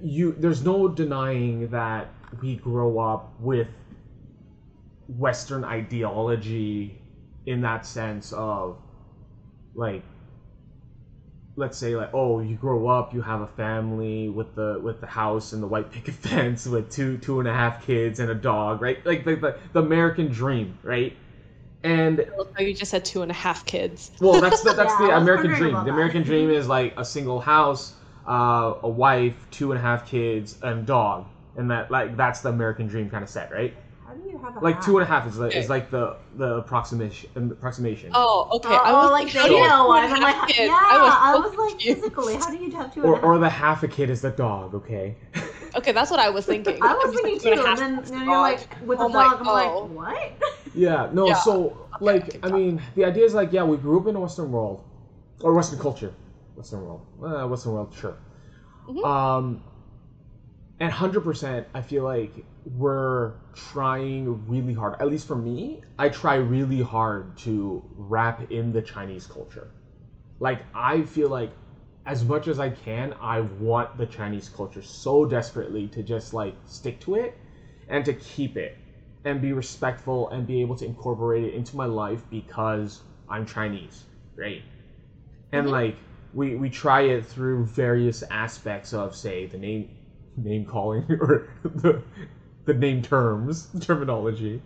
you 0.00 0.34
there's 0.38 0.62
no 0.62 0.88
denying 0.88 1.68
that 1.70 2.08
we 2.40 2.56
grow 2.56 2.98
up 2.98 3.24
with 3.40 3.68
Western 5.08 5.64
ideology 5.64 6.96
in 7.46 7.62
that 7.62 7.84
sense 7.84 8.32
of 8.32 8.76
like 9.74 10.02
let's 11.56 11.76
say 11.76 11.94
like 11.96 12.10
oh 12.14 12.40
you 12.40 12.56
grow 12.56 12.86
up 12.88 13.12
you 13.12 13.20
have 13.20 13.42
a 13.42 13.46
family 13.46 14.28
with 14.28 14.54
the 14.54 14.80
with 14.82 15.00
the 15.00 15.06
house 15.06 15.52
and 15.52 15.62
the 15.62 15.66
white 15.66 15.90
picket 15.90 16.14
fence 16.26 16.66
with 16.66 16.90
two 16.90 17.18
two 17.18 17.40
and 17.40 17.48
a 17.48 17.52
half 17.52 17.84
kids 17.84 18.20
and 18.20 18.30
a 18.30 18.34
dog 18.34 18.80
right? 18.80 19.04
Like 19.04 19.24
the, 19.24 19.36
the, 19.36 19.58
the 19.72 19.80
american 19.80 20.28
dream 20.28 20.78
right? 20.82 21.16
And 21.84 22.26
Oh, 22.38 22.62
you 22.62 22.74
just 22.74 22.90
said 22.90 23.04
two 23.04 23.22
and 23.22 23.30
a 23.30 23.34
half 23.34 23.64
kids. 23.64 24.10
well 24.20 24.40
that's 24.40 24.62
the, 24.62 24.72
that's 24.72 24.94
Yeah, 25.00 25.06
the 25.08 25.16
american 25.16 25.50
dream. 25.52 25.70
about 25.70 25.84
the 25.84 25.90
that. 25.90 25.92
american 25.92 26.22
dream 26.22 26.50
is 26.50 26.68
like 26.68 26.94
a 26.96 27.04
single 27.04 27.40
house 27.40 27.94
uh, 28.26 28.74
a 28.82 28.88
wife 28.88 29.46
two 29.50 29.72
and 29.72 29.78
a 29.78 29.82
half 29.82 30.06
kids 30.06 30.58
and 30.62 30.86
dog. 30.86 31.26
And 31.56 31.70
that 31.70 31.90
like 31.90 32.16
that's 32.16 32.40
the 32.40 32.48
american 32.50 32.86
dream 32.86 33.10
kind 33.10 33.22
of 33.24 33.28
set 33.30 33.50
right 33.52 33.74
How 34.12 34.18
do 34.18 34.28
you 34.28 34.38
have 34.38 34.56
a 34.56 34.60
like 34.60 34.74
hat? 34.76 34.84
two 34.84 34.98
and 34.98 35.04
a 35.04 35.06
half 35.06 35.26
is 35.26 35.38
like, 35.38 35.54
is 35.56 35.70
like 35.70 35.90
the 35.90 36.16
the 36.36 36.56
approximation 36.56 37.30
approximation 37.50 38.10
Oh, 38.14 38.48
okay. 38.56 38.68
Oh, 38.68 38.76
I 38.76 38.92
was 38.92 39.10
like 39.10 39.24
like, 39.24 39.32
the 39.32 39.38
how 39.38 39.46
do 39.46 39.54
you 39.54 39.58
have 39.62 39.68
yellow 39.70 39.84
two 39.84 39.88
one. 39.88 40.04
and 40.04 40.12
a 40.12 40.16
I'm 40.16 40.22
like, 40.22 40.48
kids? 40.48 40.58
yeah, 40.58 40.76
I 40.78 41.32
I 41.32 41.38
was, 41.38 41.56
was, 41.56 41.72
like, 41.72 41.80
physically, 41.80 42.34
how 42.36 42.50
do 42.50 42.56
you 42.58 42.70
have 42.76 42.92
two 42.92 43.02
or, 43.02 43.14
and 43.14 43.24
a 43.24 43.26
or 43.26 43.38
the 43.38 43.48
half 43.48 43.82
a 43.82 43.88
kid 43.88 44.10
is 44.10 44.20
the 44.20 44.30
dog 44.30 44.74
okay 44.74 45.16
Okay, 45.74 45.92
that's 45.92 46.10
what 46.10 46.20
I 46.20 46.28
was 46.28 46.44
thinking. 46.44 46.76
I 46.82 46.92
was 46.92 47.14
You 47.14 47.18
said 47.22 47.22
thinking 47.22 47.40
two 47.40 47.54
too, 47.56 47.66
and 47.66 47.80
and 47.80 47.96
then, 47.96 48.04
then 48.04 48.28
you're 48.28 48.36
like, 48.38 48.68
with 48.82 48.98
the 48.98 49.04
I'm 49.06 49.12
like, 49.12 49.30
dog, 49.38 49.40
I'm 49.40 49.48
oh. 49.48 49.52
like, 49.54 49.90
what? 49.90 50.32
Yeah, 50.74 51.08
no, 51.12 51.28
Yeah. 51.28 51.34
so 51.34 51.88
like 52.00 52.24
okay, 52.28 52.38
I 52.42 52.48
got 52.48 52.52
mean, 52.52 52.82
the 52.94 53.04
idea 53.06 53.24
is 53.24 53.34
like 53.34 53.52
yeah, 53.52 53.64
we 53.64 53.76
grew 53.78 53.98
up 54.00 54.06
in 54.06 54.16
a 54.16 54.20
Western 54.20 54.52
world 54.52 54.82
or 55.40 55.54
Western 55.54 55.78
culture, 55.78 56.12
Western 56.56 56.82
world, 56.84 57.00
uh, 57.22 57.46
Western 57.48 57.72
world, 57.72 57.94
sure. 57.98 58.16
Mhm. 58.88 59.04
Um, 59.04 59.62
and 60.82 60.92
100% 60.92 61.64
i 61.74 61.80
feel 61.80 62.02
like 62.02 62.44
we're 62.76 63.32
trying 63.54 64.46
really 64.48 64.72
hard. 64.72 64.94
At 65.00 65.08
least 65.08 65.26
for 65.26 65.36
me 65.36 65.80
i 65.98 66.08
try 66.08 66.34
really 66.34 66.82
hard 66.82 67.36
to 67.38 67.82
wrap 67.96 68.50
in 68.50 68.72
the 68.72 68.82
chinese 68.82 69.26
culture. 69.26 69.70
Like 70.40 70.62
i 70.74 71.02
feel 71.02 71.28
like 71.28 71.52
as 72.04 72.24
much 72.24 72.48
as 72.48 72.58
i 72.58 72.68
can 72.68 73.14
i 73.20 73.40
want 73.40 73.96
the 73.96 74.06
chinese 74.06 74.48
culture 74.48 74.82
so 74.82 75.24
desperately 75.24 75.86
to 75.86 76.02
just 76.02 76.34
like 76.34 76.54
stick 76.66 76.98
to 76.98 77.14
it 77.14 77.38
and 77.88 78.04
to 78.04 78.12
keep 78.14 78.56
it 78.56 78.76
and 79.24 79.40
be 79.40 79.52
respectful 79.52 80.28
and 80.30 80.44
be 80.44 80.60
able 80.60 80.74
to 80.74 80.84
incorporate 80.84 81.44
it 81.44 81.54
into 81.54 81.76
my 81.76 81.86
life 81.86 82.22
because 82.28 83.02
i'm 83.28 83.46
chinese 83.46 84.02
right? 84.36 84.62
And 85.52 85.66
mm-hmm. 85.66 85.72
like 85.72 85.96
we 86.34 86.56
we 86.56 86.70
try 86.70 87.02
it 87.02 87.26
through 87.26 87.66
various 87.66 88.22
aspects 88.30 88.92
of 88.92 89.14
say 89.14 89.46
the 89.46 89.58
name 89.58 89.90
name 90.36 90.64
calling 90.64 91.04
or 91.20 91.46
the 91.64 92.02
the 92.64 92.74
name 92.74 93.02
terms 93.02 93.68
terminology 93.80 94.62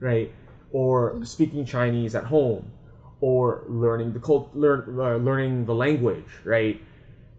right 0.00 0.32
or 0.72 1.22
speaking 1.24 1.64
chinese 1.64 2.14
at 2.14 2.24
home 2.24 2.72
or 3.20 3.64
learning 3.68 4.12
the 4.12 4.20
cult 4.20 4.54
learn 4.54 4.82
uh, 4.98 5.16
learning 5.16 5.64
the 5.66 5.74
language 5.74 6.26
right 6.44 6.80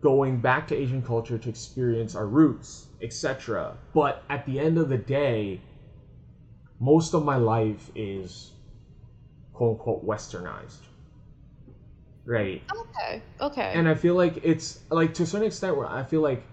going 0.01 0.39
back 0.39 0.67
to 0.67 0.75
asian 0.75 1.01
culture 1.01 1.38
to 1.38 1.49
experience 1.49 2.15
our 2.15 2.27
roots 2.27 2.89
etc 3.01 3.77
but 3.93 4.23
at 4.29 4.45
the 4.45 4.59
end 4.59 4.77
of 4.77 4.89
the 4.89 4.97
day 4.97 5.59
most 6.79 7.13
of 7.13 7.23
my 7.23 7.36
life 7.36 7.89
is 7.95 8.53
quote 9.53 9.71
unquote 9.71 10.05
westernized 10.05 10.79
right 12.25 12.61
Okay. 12.71 13.21
Okay. 13.41 13.71
and 13.73 13.88
I 13.88 13.95
feel 13.95 14.15
like 14.15 14.39
it's 14.43 14.79
like 14.91 15.13
to 15.15 15.23
a 15.23 15.25
certain 15.25 15.47
extent 15.47 15.75
where 15.75 15.88
I 15.88 16.03
feel 16.03 16.21
like 16.21 16.50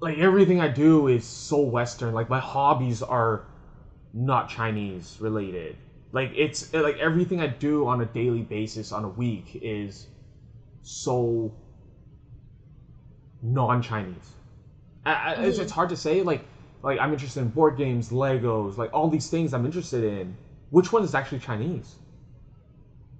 like 0.00 0.18
everything 0.18 0.60
I 0.60 0.68
do 0.68 1.08
is 1.08 1.24
so 1.24 1.60
Western. 1.60 2.14
Like 2.14 2.28
my 2.28 2.40
hobbies 2.40 3.02
are 3.02 3.42
not 4.12 4.48
Chinese 4.48 5.18
related. 5.20 5.76
Like 6.12 6.32
it's 6.34 6.72
like 6.72 6.98
everything 6.98 7.40
I 7.40 7.48
do 7.48 7.86
on 7.86 8.00
a 8.00 8.06
daily 8.06 8.42
basis 8.42 8.92
on 8.92 9.04
a 9.04 9.08
week 9.08 9.58
is 9.62 10.06
so 10.82 11.52
non-Chinese. 13.42 14.34
I, 15.04 15.12
I, 15.12 15.32
it's, 15.44 15.58
it's 15.58 15.72
hard 15.72 15.88
to 15.90 15.96
say. 15.96 16.22
Like 16.22 16.44
like 16.82 16.98
I'm 16.98 17.12
interested 17.12 17.40
in 17.40 17.48
board 17.48 17.76
games, 17.76 18.10
Legos, 18.10 18.76
like 18.76 18.90
all 18.92 19.08
these 19.08 19.28
things 19.28 19.52
I'm 19.52 19.64
interested 19.66 20.04
in. 20.04 20.36
Which 20.70 20.92
one 20.92 21.02
is 21.02 21.14
actually 21.14 21.40
Chinese? 21.40 21.96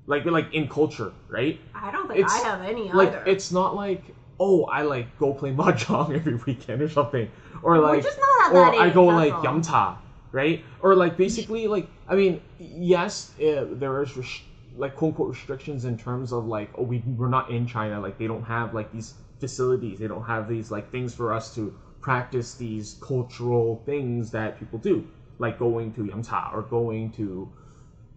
Like 0.06 0.24
like 0.24 0.52
in 0.54 0.68
culture, 0.68 1.12
right? 1.28 1.58
I 1.74 1.90
don't 1.90 2.08
think 2.08 2.20
It's 2.20 2.34
I 2.34 2.38
have 2.38 2.62
any 2.62 2.90
like 2.92 3.08
either. 3.10 3.24
it's 3.26 3.52
not 3.52 3.74
like 3.74 4.14
oh 4.40 4.64
I 4.64 4.82
like 4.82 5.18
go 5.18 5.34
play 5.34 5.52
mahjong 5.60 6.14
every 6.14 6.36
weekend 6.36 6.82
or 6.82 6.88
something. 6.88 7.30
Or 7.62 7.78
like 7.78 8.02
just 8.02 8.18
not 8.18 8.50
at 8.50 8.56
or 8.56 8.72
that 8.72 8.80
I 8.80 8.90
go 8.90 9.06
like 9.06 9.32
all. 9.32 9.42
yamcha 9.42 9.98
right? 10.32 10.64
Or 10.80 10.94
like 10.94 11.16
basically 11.16 11.66
like 11.66 11.88
I 12.08 12.14
mean 12.14 12.40
yes 12.58 13.32
uh, 13.40 13.66
there 13.70 14.02
is 14.02 14.16
res- 14.16 14.42
like 14.76 14.94
quote 14.94 15.10
unquote 15.10 15.30
restrictions 15.30 15.84
in 15.84 15.96
terms 15.96 16.32
of 16.32 16.46
like 16.46 16.70
oh 16.76 16.82
we 16.82 16.98
we're 17.06 17.28
not 17.28 17.50
in 17.50 17.66
China. 17.66 18.00
Like 18.00 18.18
they 18.18 18.26
don't 18.26 18.44
have 18.44 18.74
like 18.74 18.92
these 18.92 19.14
facilities. 19.40 19.98
They 19.98 20.08
don't 20.08 20.24
have 20.24 20.48
these 20.48 20.70
like 20.70 20.90
things 20.90 21.14
for 21.14 21.32
us 21.32 21.54
to 21.54 21.74
practice 22.00 22.54
these 22.54 22.96
cultural 23.00 23.82
things 23.84 24.30
that 24.32 24.58
people 24.58 24.78
do. 24.78 25.06
Like 25.38 25.58
going 25.58 25.92
to 25.94 26.04
yamcha 26.04 26.52
or 26.52 26.62
going 26.62 27.12
to 27.12 27.50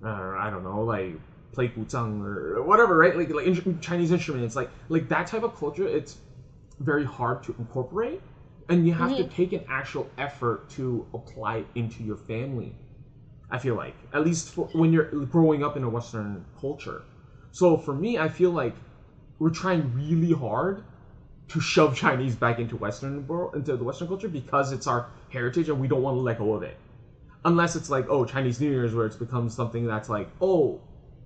uh, 0.04 0.36
I 0.38 0.50
don't 0.50 0.64
know, 0.64 0.82
like 0.84 1.14
play 1.54 1.68
guzheng 1.70 2.24
or 2.24 2.64
whatever, 2.64 2.98
right? 2.98 3.16
Like 3.16 3.30
like 3.30 3.46
in- 3.46 3.80
Chinese 3.80 4.12
instruments, 4.12 4.56
like 4.56 4.70
like 4.90 5.08
that 5.10 5.28
type 5.28 5.44
of 5.44 5.56
culture. 5.56 5.88
It's 5.88 6.18
very 6.80 7.06
hard 7.06 7.44
to 7.44 7.56
incorporate, 7.60 8.22
and 8.70 8.88
you 8.88 8.94
have 8.94 9.16
to 9.18 9.24
mm-hmm. 9.24 9.36
take 9.36 9.54
an 9.54 9.64
actual 9.70 10.10
effort 10.18 10.70
to 10.72 11.06
apply 11.14 11.58
it 11.58 11.68
into 11.76 12.04
your 12.04 12.18
family. 12.18 12.76
I 13.50 13.58
feel 13.58 13.76
like 13.76 13.96
at 14.14 14.24
least 14.24 14.50
for, 14.50 14.68
when 14.74 14.94
you're 14.94 15.10
growing 15.26 15.64
up 15.64 15.76
in 15.76 15.84
a 15.84 15.90
Western 15.90 16.46
culture. 16.60 17.04
So 17.52 17.78
for 17.78 17.94
me, 17.94 18.18
I 18.18 18.30
feel 18.30 18.52
like 18.52 18.76
we're 19.40 19.50
trying 19.50 19.94
really 19.94 20.32
hard 20.32 20.84
to 21.50 21.60
shove 21.60 21.96
Chinese 21.98 22.36
back 22.36 22.60
into 22.60 22.78
Western 22.78 23.28
world 23.28 23.56
into 23.56 23.76
the 23.76 23.84
Western 23.84 24.08
culture 24.08 24.30
because 24.30 24.72
it's 24.72 24.88
our 24.88 25.10
heritage 25.30 25.68
and 25.68 25.82
we 25.82 25.88
don't 25.88 26.02
want 26.02 26.16
to 26.16 26.22
let 26.22 26.38
go 26.38 26.54
of 26.54 26.64
it 26.64 26.78
unless 27.44 27.76
it's 27.76 27.90
like 27.90 28.06
oh 28.10 28.24
Chinese 28.24 28.62
New 28.62 28.70
Year's 28.70 28.96
where 28.96 29.06
it's 29.06 29.18
become 29.18 29.50
something 29.50 29.86
that's 29.86 30.08
like 30.08 30.30
oh 30.40 30.80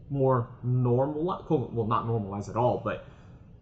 more 0.09 0.47
normal 0.63 1.23
well 1.73 1.87
not 1.87 2.05
normalized 2.05 2.49
at 2.49 2.55
all 2.55 2.81
but 2.83 3.05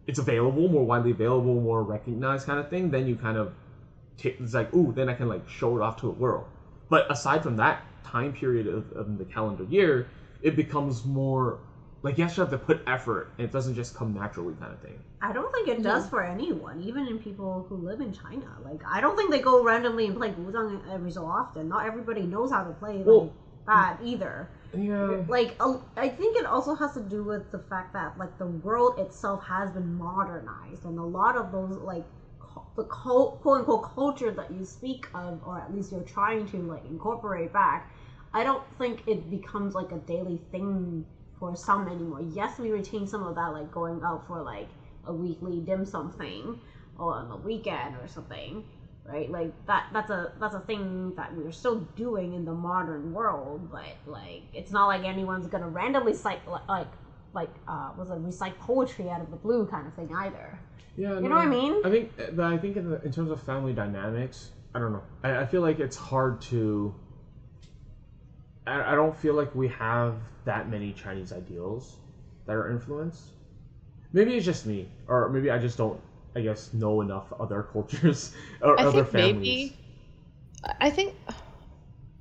it's 0.06 0.18
available 0.18 0.68
more 0.68 0.84
widely 0.84 1.10
available 1.10 1.54
more 1.60 1.82
recognized 1.82 2.46
kind 2.46 2.58
of 2.58 2.68
thing 2.68 2.90
then 2.90 3.06
you 3.06 3.16
kind 3.16 3.36
of 3.36 3.54
take 4.16 4.38
it's 4.40 4.54
like 4.54 4.72
ooh 4.74 4.92
then 4.94 5.08
I 5.08 5.14
can 5.14 5.28
like 5.28 5.48
show 5.48 5.76
it 5.76 5.82
off 5.82 5.96
to 6.00 6.06
the 6.06 6.12
world 6.12 6.46
but 6.90 7.10
aside 7.10 7.42
from 7.42 7.56
that 7.56 7.82
time 8.04 8.32
period 8.32 8.66
of, 8.66 8.92
of 8.92 9.18
the 9.18 9.24
calendar 9.24 9.64
year 9.64 10.08
it 10.42 10.56
becomes 10.56 11.04
more 11.04 11.58
like 12.02 12.18
you 12.18 12.24
actually 12.24 12.48
have 12.48 12.50
to 12.50 12.58
put 12.58 12.82
effort 12.86 13.32
and 13.38 13.46
it 13.46 13.52
doesn't 13.52 13.74
just 13.74 13.94
come 13.94 14.12
naturally 14.12 14.54
kind 14.60 14.72
of 14.72 14.80
thing 14.80 14.98
I 15.24 15.32
don't 15.32 15.50
think 15.54 15.68
it 15.68 15.82
does 15.82 16.06
for 16.06 16.22
anyone, 16.22 16.82
even 16.82 17.08
in 17.08 17.18
people 17.18 17.64
who 17.66 17.76
live 17.76 18.02
in 18.02 18.12
China. 18.12 18.44
Like, 18.62 18.82
I 18.86 19.00
don't 19.00 19.16
think 19.16 19.30
they 19.30 19.40
go 19.40 19.64
randomly 19.64 20.06
and 20.06 20.14
play 20.14 20.32
guzheng 20.32 20.82
every 20.92 21.10
so 21.10 21.24
often. 21.24 21.66
Not 21.66 21.86
everybody 21.86 22.24
knows 22.24 22.50
how 22.50 22.62
to 22.62 22.72
play 22.74 22.98
like 22.98 23.06
Well- 23.06 23.32
that 23.66 24.00
either. 24.04 24.50
Yeah 24.76 25.22
Like, 25.28 25.56
I 25.96 26.08
think 26.08 26.36
it 26.36 26.46
also 26.46 26.74
has 26.74 26.94
to 26.94 27.00
do 27.00 27.22
with 27.22 27.50
the 27.50 27.58
fact 27.58 27.92
that 27.92 28.18
like 28.18 28.36
the 28.38 28.46
world 28.46 28.98
itself 28.98 29.42
has 29.44 29.70
been 29.70 29.94
modernized, 29.94 30.84
and 30.84 30.98
a 30.98 31.02
lot 31.02 31.36
of 31.36 31.52
those 31.52 31.76
like 31.76 32.04
the 32.76 32.84
quote 32.84 33.40
unquote 33.44 33.94
culture 33.94 34.30
that 34.32 34.50
you 34.50 34.64
speak 34.64 35.08
of, 35.14 35.40
or 35.44 35.58
at 35.58 35.74
least 35.74 35.92
you're 35.92 36.02
trying 36.02 36.46
to 36.48 36.58
like 36.58 36.84
incorporate 36.84 37.52
back. 37.52 37.90
I 38.32 38.42
don't 38.42 38.64
think 38.78 39.02
it 39.06 39.30
becomes 39.30 39.74
like 39.74 39.92
a 39.92 39.98
daily 39.98 40.40
thing 40.50 41.04
for 41.38 41.54
some 41.56 41.88
anymore. 41.88 42.22
Yes, 42.22 42.58
we 42.58 42.70
retain 42.70 43.06
some 43.06 43.22
of 43.22 43.34
that, 43.36 43.48
like 43.52 43.70
going 43.70 44.02
out 44.02 44.26
for 44.26 44.42
like 44.42 44.68
a 45.06 45.12
weekly 45.12 45.60
dim 45.60 45.84
sum 45.84 46.10
thing, 46.12 46.58
or 46.98 47.14
on 47.14 47.28
the 47.28 47.36
weekend 47.36 47.96
or 47.96 48.08
something, 48.08 48.64
right? 49.04 49.30
Like 49.30 49.52
that. 49.66 49.86
That's 49.92 50.10
a 50.10 50.32
that's 50.38 50.54
a 50.54 50.60
thing 50.60 51.14
that 51.16 51.34
we're 51.34 51.52
still 51.52 51.80
doing 51.96 52.34
in 52.34 52.44
the 52.44 52.54
modern 52.54 53.12
world, 53.12 53.70
but 53.70 53.96
like 54.06 54.42
it's 54.52 54.72
not 54.72 54.86
like 54.86 55.04
anyone's 55.04 55.46
gonna 55.46 55.68
randomly 55.68 56.14
cite 56.14 56.40
like 56.68 56.88
like 57.32 57.50
uh 57.68 57.90
was 57.96 58.10
it 58.10 58.14
recite 58.14 58.58
poetry 58.60 59.10
out 59.10 59.20
of 59.20 59.30
the 59.30 59.36
blue 59.36 59.66
kind 59.66 59.86
of 59.86 59.94
thing 59.94 60.10
either. 60.14 60.58
Yeah, 60.96 61.14
You 61.14 61.28
know 61.28 61.36
what 61.36 61.46
I 61.46 61.46
mean? 61.46 61.82
I 61.84 61.90
think, 61.90 62.12
but 62.36 62.44
I 62.44 62.56
think 62.56 62.76
in, 62.76 62.90
the, 62.90 63.02
in 63.02 63.10
terms 63.10 63.30
of 63.32 63.42
family 63.42 63.72
dynamics, 63.72 64.50
I 64.74 64.78
don't 64.78 64.92
know. 64.92 65.02
I, 65.24 65.38
I 65.38 65.46
feel 65.46 65.60
like 65.60 65.80
it's 65.80 65.96
hard 65.96 66.40
to. 66.42 66.94
I, 68.66 68.92
I 68.92 68.94
don't 68.94 69.16
feel 69.16 69.34
like 69.34 69.54
we 69.54 69.68
have 69.68 70.14
that 70.44 70.68
many 70.68 70.92
Chinese 70.92 71.32
ideals 71.32 71.96
that 72.46 72.54
are 72.54 72.70
influenced. 72.70 73.30
Maybe 74.12 74.36
it's 74.36 74.46
just 74.46 74.66
me, 74.66 74.88
or 75.08 75.28
maybe 75.28 75.50
I 75.50 75.58
just 75.58 75.76
don't. 75.76 76.00
I 76.36 76.42
guess 76.42 76.72
know 76.72 77.00
enough 77.00 77.32
other 77.38 77.62
cultures 77.62 78.34
or 78.62 78.78
I 78.78 78.84
other 78.84 79.04
think 79.04 79.12
families. 79.12 79.72
maybe. 79.72 79.76
I 80.80 80.90
think 80.90 81.14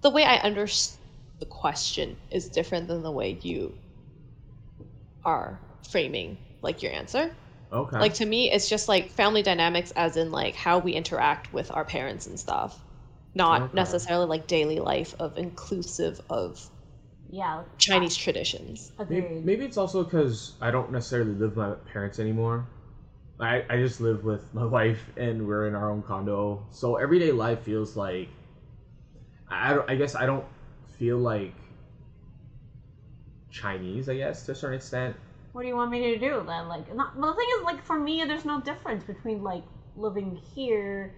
the 0.02 0.10
way 0.12 0.24
I 0.24 0.38
understand 0.38 1.00
the 1.40 1.46
question 1.48 2.20
is 2.30 2.48
different 2.50 2.88
than 2.88 3.02
the 3.02 3.12
way 3.12 3.40
you 3.42 3.76
are 5.24 5.62
framing 5.90 6.38
like 6.62 6.82
your 6.82 6.92
answer. 6.92 7.36
Okay. 7.72 8.00
Like 8.00 8.14
to 8.16 8.26
me, 8.26 8.52
it's 8.52 8.70
just 8.70 8.88
like 8.90 9.12
family 9.12 9.44
dynamics, 9.44 9.92
as 9.96 10.18
in 10.18 10.32
like 10.32 10.56
how 10.56 10.80
we 10.80 10.94
interact 10.94 11.54
with 11.54 11.72
our 11.72 11.86
parents 11.86 12.28
and 12.28 12.40
stuff, 12.40 12.84
not 13.36 13.74
Okay. 13.74 13.74
necessarily 13.74 14.26
like 14.28 14.48
daily 14.48 14.80
life 14.80 15.16
of 15.20 15.38
inclusive 15.38 16.22
of 16.30 16.70
Yeah, 17.30 17.64
Chinese 17.78 18.16
traditions. 18.16 18.92
Maybe, 19.10 19.28
maybe 19.44 19.66
it's 19.66 19.78
also 19.78 20.04
because 20.04 20.56
I 20.62 20.72
don't 20.72 20.92
necessarily 20.92 21.32
live 21.34 21.56
with 21.56 21.58
my 21.58 21.74
parents 21.92 22.20
anymore. 22.20 22.66
I, 23.44 23.64
I 23.70 23.78
just 23.78 24.02
live 24.02 24.24
with 24.24 24.54
my 24.54 24.66
wife 24.78 25.12
and 25.18 25.48
we're 25.48 25.68
in 25.68 25.76
our 25.76 25.92
own 25.92 26.02
condo. 26.02 26.66
So 26.72 26.96
everyday 26.96 27.32
life 27.32 27.62
feels 27.62 27.96
like 27.96 28.30
I, 29.50 29.74
I, 29.74 29.92
I 29.94 29.96
guess 29.96 30.16
I 30.16 30.26
don't 30.26 30.46
feel 30.98 31.18
like 31.18 31.54
Chinese, 33.50 34.10
I 34.10 34.18
guess, 34.18 34.46
to 34.46 34.54
a 34.54 34.56
certain 34.56 34.76
extent. 34.76 35.16
What 35.52 35.62
do 35.62 35.68
you 35.68 35.76
want 35.76 35.92
me 35.92 36.00
to 36.00 36.18
do 36.18 36.44
then? 36.46 36.68
Like, 36.68 36.94
not, 36.96 37.16
well, 37.16 37.32
the 37.32 37.38
thing 37.38 37.48
is, 37.60 37.64
like, 37.64 37.84
for 37.84 37.98
me, 37.98 38.24
there's 38.26 38.46
no 38.46 38.60
difference 38.62 39.04
between 39.04 39.44
like 39.44 39.64
living 39.96 40.40
here 40.56 41.14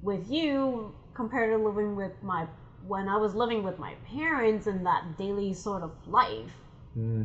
with 0.00 0.30
you 0.30 0.94
compared 1.14 1.50
to 1.50 1.58
living 1.58 1.96
with 1.96 2.12
my 2.22 2.46
when 2.86 3.08
I 3.08 3.16
was 3.16 3.34
living 3.34 3.62
with 3.64 3.78
my 3.78 3.94
parents 4.06 4.66
in 4.66 4.84
that 4.84 5.18
daily 5.18 5.52
sort 5.52 5.82
of 5.82 5.90
life. 6.06 6.54
Hmm. 6.94 7.24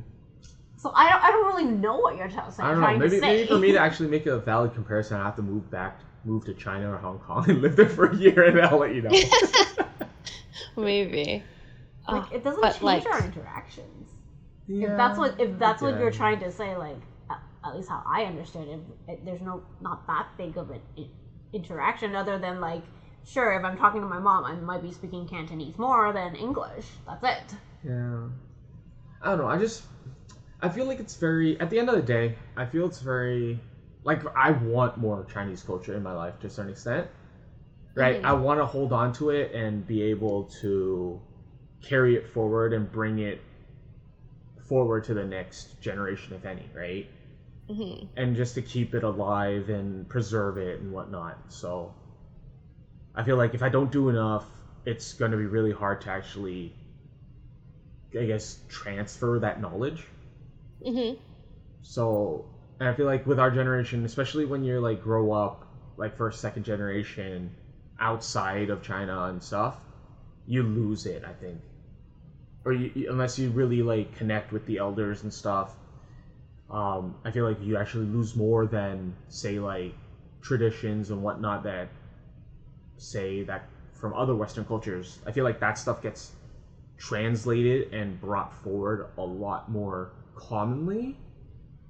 So 0.84 0.92
I 0.94 1.10
don't, 1.10 1.24
I 1.24 1.32
don't 1.32 1.46
really 1.46 1.64
know 1.64 1.96
what 1.96 2.18
you're 2.18 2.28
t- 2.28 2.34
saying. 2.34 2.60
I 2.60 2.72
don't 2.72 2.82
know. 2.82 2.98
Maybe, 2.98 3.22
maybe 3.22 3.48
for 3.48 3.58
me 3.58 3.72
to 3.72 3.80
actually 3.88 4.10
make 4.10 4.26
a 4.26 4.38
valid 4.38 4.74
comparison, 4.74 5.18
I 5.18 5.24
have 5.24 5.38
to 5.38 5.42
move 5.42 5.72
back, 5.72 6.02
move 6.26 6.44
to 6.44 6.54
China 6.54 6.92
or 6.92 6.98
Hong 6.98 7.20
Kong 7.20 7.50
and 7.50 7.62
live 7.62 7.78
there 7.78 7.88
for 7.88 8.08
a 8.08 8.16
year, 8.18 8.44
and 8.44 8.60
I'll 8.60 8.80
let 8.80 8.94
you 8.94 9.02
know. 9.02 9.10
Maybe. 10.76 11.42
like, 12.10 12.34
it 12.34 12.44
doesn't 12.44 12.60
but, 12.60 12.74
change 12.74 12.84
like- 12.84 13.06
our 13.06 13.24
interactions. 13.24 14.10
Yeah, 14.68 14.92
if 14.92 14.98
that's 14.98 15.18
what 15.18 15.40
if 15.40 15.58
that's 15.58 15.82
what 15.82 15.98
you're 16.00 16.12
trying 16.12 16.40
to 16.40 16.52
say, 16.52 16.76
like 16.76 16.98
at, 17.30 17.40
at 17.66 17.76
least 17.76 17.88
how 17.88 18.04
I 18.06 18.24
understand 18.24 18.70
it, 18.70 18.80
it, 19.08 19.26
there's 19.26 19.42
no 19.42 19.64
not 19.80 20.06
that 20.08 20.28
big 20.38 20.58
of 20.58 20.70
an 20.70 20.82
interaction 21.54 22.14
other 22.16 22.38
than 22.40 22.60
like 22.60 22.84
sure 23.26 23.54
if 23.54 23.64
i'm 23.64 23.78
talking 23.78 24.02
to 24.02 24.08
my 24.08 24.20
mom 24.20 24.44
i 24.44 24.54
might 24.56 24.82
be 24.82 24.92
speaking 24.92 25.26
cantonese 25.28 25.78
more 25.78 26.12
than 26.12 26.36
english 26.36 26.86
that's 27.06 27.24
it 27.24 27.56
Yeah. 27.86 28.28
I 29.22 29.30
don't 29.30 29.38
know. 29.38 29.48
I 29.48 29.58
just 29.58 29.84
I 30.64 30.70
feel 30.70 30.88
like 30.88 31.00
it's 31.00 31.16
very 31.16 31.60
at 31.60 31.70
the 31.70 31.80
end 31.80 31.90
of 31.90 31.96
the 31.96 32.02
day, 32.02 32.36
I 32.58 32.66
feel 32.66 32.88
it's 32.88 33.02
very 33.02 33.60
like 34.04 34.24
I 34.36 34.52
want 34.52 34.98
more 34.98 35.26
Chinese 35.26 35.64
culture 35.64 35.94
in 35.94 36.04
my 36.04 36.14
life 36.14 36.40
to 36.40 36.48
a 36.48 36.50
certain 36.50 36.72
extent. 36.72 37.10
Right? 37.96 38.22
Mhm. 38.22 38.26
I 38.26 38.34
want 38.34 38.60
to 38.60 38.66
hold 38.66 38.94
on 38.94 39.14
to 39.14 39.30
it 39.32 39.54
and 39.54 39.86
be 39.86 40.02
able 40.04 40.46
to 40.62 41.22
carry 41.82 42.16
it 42.16 42.28
forward 42.28 42.74
and 42.74 42.92
bring 42.92 43.20
it 43.20 43.42
forward 44.68 45.04
to 45.06 45.14
the 45.14 45.26
next 45.26 45.80
generation 45.82 46.34
if 46.34 46.46
any, 46.46 46.70
right? 46.74 47.08
hmm 47.70 48.06
and 48.16 48.36
just 48.36 48.56
to 48.56 48.62
keep 48.62 48.94
it 48.96 49.04
alive 49.04 49.70
and 49.70 50.08
preserve 50.10 50.58
it 50.58 50.80
and 50.80 50.92
whatnot. 50.92 51.38
So 51.48 51.96
I 53.16 53.24
feel 53.24 53.38
like 53.38 53.54
if 53.54 53.62
I 53.64 53.70
don't 53.70 53.92
do 53.92 54.10
enough, 54.10 54.46
it's 54.86 55.14
going 55.14 55.32
to 55.32 55.38
be 55.38 55.46
really 55.46 55.72
hard 55.72 56.02
to 56.02 56.10
actually, 56.10 56.76
I 58.20 58.26
guess, 58.26 58.60
transfer 58.70 59.40
that 59.40 59.60
knowledge. 59.60 60.13
Hmm 60.84 61.14
So, 61.82 62.46
I 62.80 62.94
feel 62.94 63.06
like 63.06 63.26
with 63.26 63.40
our 63.40 63.52
generation, 63.52 64.06
especially 64.06 64.46
when 64.46 64.64
you're 64.64 64.80
like 64.80 65.00
grow 65.02 65.32
up, 65.32 65.66
like 65.98 66.16
first, 66.16 66.40
second 66.42 66.64
generation 66.64 67.52
outside 68.00 68.70
of 68.70 68.82
China 68.82 69.26
and 69.26 69.42
stuff, 69.42 69.80
you 70.48 70.64
lose 70.64 71.06
it, 71.06 71.24
I 71.24 71.34
think. 71.34 71.62
Or 72.66 72.74
you- 72.74 73.10
unless 73.10 73.38
you 73.40 73.52
really 73.52 73.82
like 73.82 74.12
connect 74.12 74.52
with 74.52 74.66
the 74.66 74.78
elders 74.78 75.24
and 75.24 75.34
stuff, 75.34 75.78
um, 76.70 77.18
I 77.26 77.32
feel 77.32 77.46
like 77.46 77.62
you 77.62 77.78
actually 77.78 78.08
lose 78.08 78.36
more 78.36 78.68
than 78.68 79.16
say 79.30 79.60
like 79.60 79.96
traditions 80.42 81.10
and 81.12 81.24
whatnot 81.24 81.64
that 81.64 81.90
say 82.98 83.44
that 83.44 83.70
from 83.92 84.14
other 84.14 84.36
Western 84.36 84.66
cultures. 84.66 85.20
I 85.26 85.32
feel 85.32 85.44
like 85.44 85.60
that 85.60 85.78
stuff 85.78 86.02
gets 86.02 86.34
translated 86.98 87.90
and 87.94 88.20
brought 88.20 88.54
forward 88.54 89.08
a 89.18 89.24
lot 89.24 89.70
more 89.70 90.12
commonly 90.36 91.18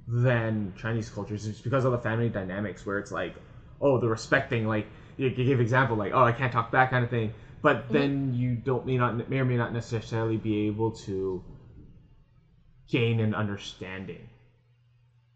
than 0.08 0.74
Chinese 0.78 1.10
cultures. 1.10 1.48
It's 1.48 1.62
because 1.62 1.86
of 1.86 1.92
the 1.92 1.98
family 1.98 2.30
dynamics 2.30 2.86
where 2.86 3.00
it's 3.00 3.12
like, 3.12 3.36
oh, 3.82 4.00
the 4.00 4.08
respecting. 4.08 4.68
Like 4.68 4.88
you, 5.18 5.30
give 5.30 5.60
example 5.60 5.96
like, 5.96 6.14
oh, 6.14 6.24
I 6.24 6.32
can't 6.32 6.52
talk 6.52 6.72
back 6.72 6.90
kind 6.90 7.04
of 7.04 7.10
thing. 7.10 7.34
But 7.62 7.86
mm-hmm. 7.86 7.94
then 7.94 8.34
you 8.34 8.56
don't 8.56 8.86
may 8.86 8.98
not 8.98 9.30
may 9.30 9.40
or 9.40 9.46
may 9.46 9.58
not 9.58 9.74
necessarily 9.74 10.38
be 10.38 10.68
able 10.68 10.92
to 10.92 11.44
gain 12.90 13.20
an 13.20 13.34
understanding, 13.34 14.30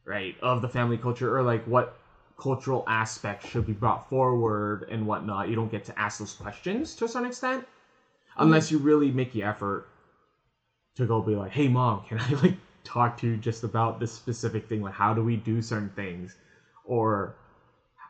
right, 0.06 0.36
of 0.42 0.62
the 0.62 0.70
family 0.70 0.98
culture 0.98 1.36
or 1.36 1.44
like 1.44 1.66
what 1.66 1.98
cultural 2.38 2.84
aspects 2.88 3.50
should 3.50 3.66
be 3.66 3.74
brought 3.74 4.10
forward 4.10 4.88
and 4.92 5.08
whatnot. 5.08 5.50
You 5.50 5.56
don't 5.56 5.72
get 5.72 5.86
to 5.86 6.00
ask 6.00 6.20
those 6.20 6.34
questions 6.34 6.96
to 6.96 7.06
a 7.06 7.08
certain 7.08 7.30
extent 7.30 7.62
mm-hmm. 7.62 8.44
unless 8.44 8.72
you 8.72 8.78
really 8.78 9.10
make 9.10 9.32
the 9.32 9.44
effort 9.44 9.88
to 10.96 11.06
go 11.06 11.22
be 11.22 11.36
like, 11.36 11.52
hey 11.52 11.68
mom, 11.68 12.04
can 12.08 12.20
I 12.20 12.30
like 12.42 12.58
talk 12.88 13.18
to 13.18 13.28
you 13.28 13.38
just 13.38 13.64
about 13.64 14.00
this 14.00 14.12
specific 14.14 14.68
thing? 14.70 14.82
Like 14.82 14.94
how 14.94 15.14
do 15.14 15.24
we 15.24 15.38
do 15.38 15.62
certain 15.62 15.92
things? 15.92 16.38
Or 16.86 17.38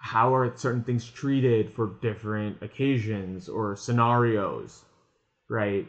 how 0.02 0.34
are 0.36 0.56
certain 0.58 0.84
things 0.84 1.06
treated 1.06 1.72
for 1.72 1.98
different 2.02 2.62
occasions 2.62 3.50
or 3.50 3.76
scenarios? 3.76 4.86
Right? 5.50 5.88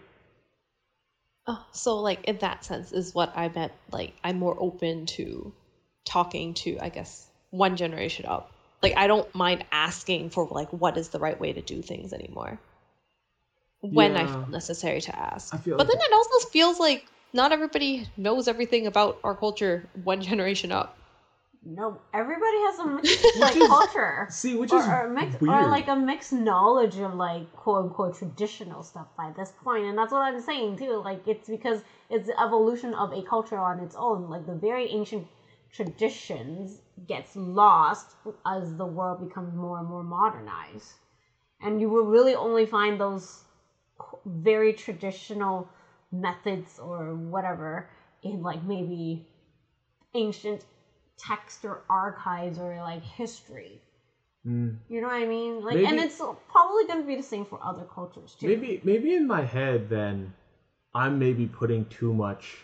Oh, 1.46 1.64
so 1.72 1.98
like 1.98 2.20
in 2.24 2.38
that 2.38 2.62
sense 2.64 2.92
is 2.92 3.14
what 3.14 3.30
I 3.34 3.48
meant. 3.48 3.72
Like 3.90 4.14
I'm 4.22 4.36
more 4.38 4.54
open 4.58 5.06
to 5.06 5.54
talking 6.04 6.54
to, 6.54 6.78
I 6.80 6.90
guess, 6.90 7.30
one 7.50 7.76
generation 7.76 8.26
up. 8.26 8.52
Like 8.82 8.92
I 8.96 9.06
don't 9.06 9.28
mind 9.34 9.64
asking 9.72 10.30
for 10.30 10.46
like 10.50 10.72
what 10.72 10.96
is 10.96 11.08
the 11.10 11.18
right 11.18 11.38
way 11.38 11.52
to 11.52 11.62
do 11.62 11.82
things 11.82 12.12
anymore. 12.12 12.60
When 13.80 14.16
I 14.16 14.26
feel 14.26 14.46
necessary 14.48 15.00
to 15.02 15.18
ask. 15.18 15.54
But 15.76 15.86
like 15.86 15.88
then 15.88 15.96
it 16.00 16.12
also 16.12 16.48
feels 16.50 16.78
like 16.78 17.10
not 17.32 17.52
everybody 17.52 18.06
knows 18.16 18.48
everything 18.48 18.86
about 18.86 19.18
our 19.24 19.34
culture 19.34 19.88
one 20.04 20.20
generation 20.20 20.72
up. 20.72 20.94
no 21.64 22.00
everybody 22.14 22.58
has 22.66 22.78
a 22.78 22.86
mixed 22.96 23.36
like 23.38 23.56
is- 23.56 23.68
culture 23.68 24.26
See, 24.30 24.54
which 24.56 24.72
or, 24.72 24.78
is 24.80 24.86
or, 24.86 25.08
mix, 25.08 25.40
weird. 25.40 25.54
or 25.54 25.66
like 25.68 25.88
a 25.88 25.96
mixed 25.96 26.32
knowledge 26.32 26.96
of 26.98 27.14
like 27.14 27.50
quote 27.52 27.84
unquote 27.84 28.16
traditional 28.16 28.82
stuff 28.82 29.08
by 29.16 29.30
this 29.36 29.52
point 29.62 29.84
and 29.86 29.96
that's 29.98 30.12
what 30.12 30.22
i'm 30.22 30.40
saying 30.40 30.76
too 30.78 31.02
like 31.04 31.20
it's 31.26 31.48
because 31.48 31.82
it's 32.10 32.26
the 32.28 32.40
evolution 32.40 32.94
of 32.94 33.12
a 33.12 33.22
culture 33.22 33.58
on 33.58 33.80
its 33.80 33.96
own 33.98 34.28
like 34.30 34.46
the 34.46 34.54
very 34.54 34.88
ancient 34.90 35.26
traditions 35.70 36.80
gets 37.06 37.36
lost 37.36 38.16
as 38.46 38.74
the 38.76 38.86
world 38.86 39.20
becomes 39.26 39.54
more 39.54 39.78
and 39.80 39.88
more 39.88 40.02
modernized 40.02 40.92
and 41.60 41.80
you 41.80 41.88
will 41.88 42.06
really 42.06 42.34
only 42.34 42.64
find 42.64 42.98
those 43.00 43.44
very 44.24 44.72
traditional 44.72 45.68
methods 46.12 46.78
or 46.78 47.14
whatever 47.14 47.88
in 48.22 48.42
like 48.42 48.62
maybe 48.64 49.26
ancient 50.14 50.64
text 51.18 51.64
or 51.64 51.82
archives 51.90 52.58
or 52.58 52.76
like 52.76 53.02
history 53.02 53.80
Mm. 54.46 54.76
you 54.88 55.00
know 55.00 55.08
what 55.08 55.16
I 55.16 55.26
mean? 55.26 55.62
Like, 55.64 55.76
and 55.78 55.98
it's 55.98 56.16
probably 56.18 56.86
going 56.86 57.00
to 57.00 57.06
be 57.06 57.16
the 57.16 57.22
same 57.24 57.44
for 57.44 57.58
other 57.62 57.84
cultures 57.84 58.36
too. 58.38 58.46
Maybe 58.46 58.80
maybe 58.84 59.12
in 59.14 59.26
my 59.26 59.42
head 59.42 59.88
then 59.90 60.32
I'm 60.94 61.18
maybe 61.18 61.46
putting 61.46 61.84
too 61.86 62.14
much 62.14 62.58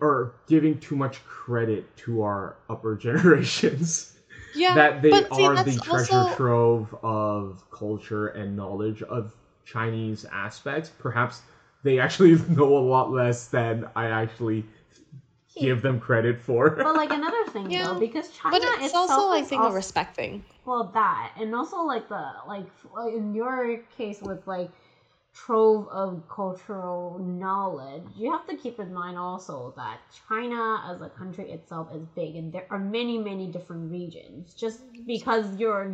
or 0.00 0.34
giving 0.48 0.78
too 0.78 0.96
much 0.96 1.24
credit 1.24 1.96
to 1.98 2.22
our 2.22 2.56
upper 2.68 2.96
generations. 3.06 4.10
Yeah. 4.56 4.74
that 4.74 5.02
they 5.02 5.10
but 5.10 5.34
see, 5.34 5.44
are 5.44 5.62
the 5.64 5.78
treasure 5.78 6.14
also- 6.16 6.34
trove 6.36 6.94
of 7.02 7.62
culture 7.70 8.28
and 8.28 8.56
knowledge 8.56 9.02
of 9.02 9.32
Chinese 9.64 10.24
aspects. 10.26 10.90
Perhaps 10.98 11.42
they 11.82 11.98
actually 11.98 12.34
know 12.48 12.76
a 12.76 12.84
lot 12.86 13.10
less 13.12 13.48
than 13.48 13.88
I 13.96 14.06
actually 14.06 14.64
give 15.58 15.82
them 15.82 16.00
credit 16.00 16.40
for. 16.40 16.70
But 16.70 16.94
like 16.96 17.10
another 17.12 17.44
thing 17.46 17.70
Yeah, 17.70 17.84
though, 17.84 17.98
because 17.98 18.30
China 18.30 18.54
But 18.56 18.62
it's 18.62 18.94
itself 18.94 19.20
also, 19.20 19.30
I 19.30 19.42
is 19.42 19.48
think, 19.48 19.62
a 19.62 19.70
respect 19.72 20.16
thing. 20.16 20.42
well 20.66 20.90
that, 20.94 21.32
and 21.38 21.54
also 21.54 21.82
like 21.82 22.08
the 22.08 22.32
like 22.46 22.66
uh, 22.96 23.06
in 23.08 23.34
your 23.34 23.78
case 23.96 24.20
with 24.22 24.46
like 24.46 24.70
trove 25.34 25.88
of 25.88 26.22
cultural 26.28 27.18
knowledge, 27.18 28.04
you 28.16 28.30
have 28.32 28.46
to 28.46 28.56
keep 28.56 28.78
in 28.78 28.92
mind 28.92 29.18
also 29.18 29.72
that 29.76 30.00
China 30.28 30.82
as 30.90 31.00
a 31.00 31.08
country 31.08 31.50
itself 31.50 31.88
is 31.94 32.04
big, 32.14 32.36
and 32.36 32.52
there 32.52 32.66
are 32.70 32.78
many 32.78 33.18
many 33.18 33.46
different 33.50 33.90
regions. 33.90 34.54
Just 34.54 34.80
because 35.06 35.56
your 35.56 35.92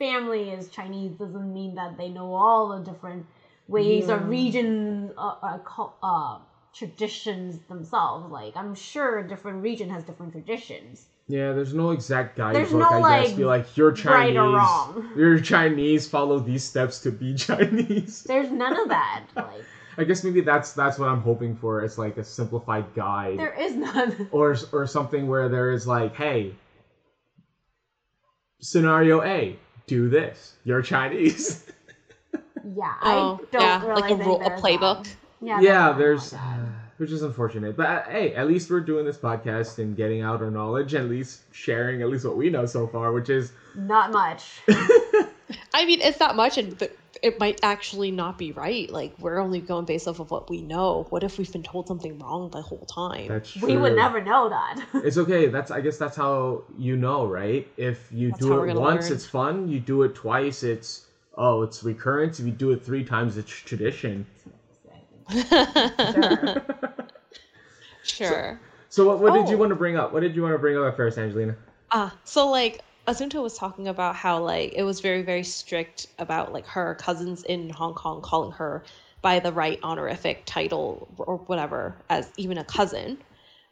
family 0.00 0.50
is 0.50 0.68
Chinese 0.78 1.12
doesn't 1.22 1.52
mean 1.52 1.76
that 1.76 1.96
they 1.96 2.08
know 2.08 2.34
all 2.34 2.62
the 2.74 2.80
different 2.90 3.26
ways 3.68 4.08
or 4.10 4.16
Yeah. 4.18 4.26
regions 4.38 5.12
uh, 5.16 5.58
uh, 5.78 5.86
uh, 6.02 6.38
traditions 6.72 7.58
themselves. 7.68 8.32
Like 8.32 8.56
I'm 8.56 8.74
sure 8.74 9.18
a 9.18 9.28
different 9.32 9.62
region 9.62 9.90
has 9.90 10.02
different 10.02 10.32
traditions. 10.32 11.06
Yeah, 11.28 11.52
there's 11.52 11.74
no 11.74 11.90
exact 11.90 12.36
guidebook. 12.36 12.72
no, 12.72 12.86
I 12.88 13.20
guess 13.20 13.28
like, 13.28 13.36
be 13.36 13.44
like 13.44 13.76
you're 13.76 13.92
Chinese. 13.92 14.34
right 14.34 14.36
or 14.36 14.56
wrong. 14.56 15.08
You're 15.16 15.38
Chinese. 15.38 16.08
Follow 16.08 16.40
these 16.40 16.64
steps 16.64 16.98
to 17.00 17.12
be 17.12 17.34
Chinese. 17.48 18.24
There's 18.24 18.50
none 18.50 18.76
of 18.82 18.88
that. 18.88 19.26
Like 19.36 19.64
I 19.98 20.04
guess 20.04 20.24
maybe 20.24 20.40
that's 20.40 20.72
that's 20.72 20.98
what 20.98 21.08
I'm 21.08 21.20
hoping 21.20 21.54
for. 21.54 21.82
It's 21.84 21.98
like 21.98 22.16
a 22.16 22.24
simplified 22.24 22.86
guide, 22.94 23.38
there 23.38 23.54
is 23.66 23.74
none. 23.76 24.28
or 24.32 24.56
or 24.72 24.86
something 24.86 25.28
where 25.28 25.48
there 25.48 25.70
is 25.76 25.86
like, 25.86 26.14
hey, 26.14 26.54
scenario 28.60 29.22
A, 29.22 29.56
do 29.90 30.08
this. 30.08 30.54
You're 30.64 30.82
Chinese. 30.82 31.64
Yeah, 32.76 32.92
Oh, 33.02 33.40
I 33.42 33.52
don't 33.52 33.62
yeah, 33.62 33.80
really 33.86 34.00
like 34.02 34.10
a 34.10 34.16
think 34.16 34.26
rule- 34.26 34.42
a 34.42 34.50
playbook. 34.50 35.04
that. 35.04 35.16
Yeah, 35.40 35.60
yeah, 35.60 35.92
there's, 35.92 36.32
not 36.32 36.40
like 36.42 36.58
that. 36.60 36.68
which 36.98 37.10
is 37.10 37.22
unfortunate. 37.22 37.74
But 37.76 37.86
uh, 37.86 38.02
hey, 38.04 38.34
at 38.34 38.46
least 38.46 38.70
we're 38.70 38.80
doing 38.80 39.06
this 39.06 39.16
podcast 39.16 39.78
and 39.78 39.96
getting 39.96 40.20
out 40.20 40.42
our 40.42 40.50
knowledge, 40.50 40.94
at 40.94 41.06
least 41.08 41.40
sharing 41.52 42.02
at 42.02 42.08
least 42.10 42.24
what 42.26 42.36
we 42.36 42.50
know 42.50 42.66
so 42.66 42.86
far, 42.86 43.12
which 43.12 43.30
is 43.30 43.52
not 43.74 44.12
much. 44.12 44.60
I 44.68 45.84
mean, 45.86 46.00
it's 46.02 46.20
not 46.20 46.36
much, 46.36 46.58
and 46.58 46.78
th- 46.78 46.92
it 47.22 47.38
might 47.38 47.60
actually 47.62 48.10
not 48.10 48.38
be 48.38 48.52
right. 48.52 48.90
Like 48.90 49.12
we're 49.18 49.38
only 49.38 49.60
going 49.60 49.84
based 49.84 50.08
off 50.08 50.20
of 50.20 50.30
what 50.30 50.48
we 50.50 50.62
know. 50.62 51.06
What 51.10 51.22
if 51.24 51.38
we've 51.38 51.52
been 51.52 51.62
told 51.62 51.86
something 51.88 52.18
wrong 52.18 52.50
the 52.50 52.62
whole 52.62 52.86
time? 52.86 53.28
that's 53.28 53.50
true. 53.52 53.68
we 53.68 53.76
would 53.76 53.94
never 53.96 54.20
know 54.22 54.48
that. 54.48 54.80
It's 55.04 55.18
okay. 55.18 55.46
That's 55.48 55.70
I 55.70 55.80
guess 55.80 55.98
that's 55.98 56.16
how 56.16 56.62
you 56.78 56.96
know, 56.96 57.26
right? 57.26 57.66
If 57.76 58.08
you 58.12 58.30
That's 58.30 58.40
do 58.40 58.64
it 58.64 58.74
once, 58.76 59.04
learn. 59.04 59.12
it's 59.14 59.26
fun. 59.26 59.68
You 59.68 59.80
do 59.80 60.02
it 60.02 60.14
twice, 60.14 60.62
it's 60.62 61.06
oh, 61.36 61.62
it's 61.62 61.82
recurrence. 61.84 62.40
If 62.40 62.46
you 62.46 62.52
do 62.52 62.70
it 62.72 62.84
three 62.84 63.04
times, 63.04 63.36
it's 63.36 63.50
tradition. 63.50 64.26
Sure. 68.02 68.28
sure. 68.28 68.60
So 68.88 69.06
what, 69.06 69.20
what 69.20 69.34
did 69.34 69.48
you 69.48 69.56
Oh. 69.56 69.58
want 69.60 69.70
to 69.70 69.76
bring 69.76 69.96
up? 69.96 70.12
What 70.12 70.20
did 70.20 70.34
you 70.34 70.42
want 70.42 70.54
to 70.54 70.58
bring 70.58 70.76
up 70.76 70.84
at 70.84 70.96
first, 70.96 71.18
Angelina? 71.18 71.54
Ah, 71.92 72.14
so 72.24 72.48
like 72.48 72.80
Asunta 73.10 73.42
was 73.42 73.58
talking 73.58 73.88
about 73.88 74.14
how 74.14 74.38
like 74.38 74.72
it 74.72 74.84
was 74.84 75.00
very 75.00 75.22
very 75.22 75.42
strict 75.42 76.06
about 76.18 76.52
like 76.52 76.66
her 76.66 76.94
cousins 76.94 77.42
in 77.42 77.68
Hong 77.70 77.94
Kong 77.94 78.22
calling 78.22 78.52
her 78.52 78.84
by 79.20 79.40
the 79.40 79.52
right 79.52 79.80
honorific 79.82 80.44
title 80.46 81.08
or 81.18 81.38
whatever 81.38 81.96
as 82.08 82.30
even 82.36 82.56
a 82.56 82.64
cousin. 82.64 83.18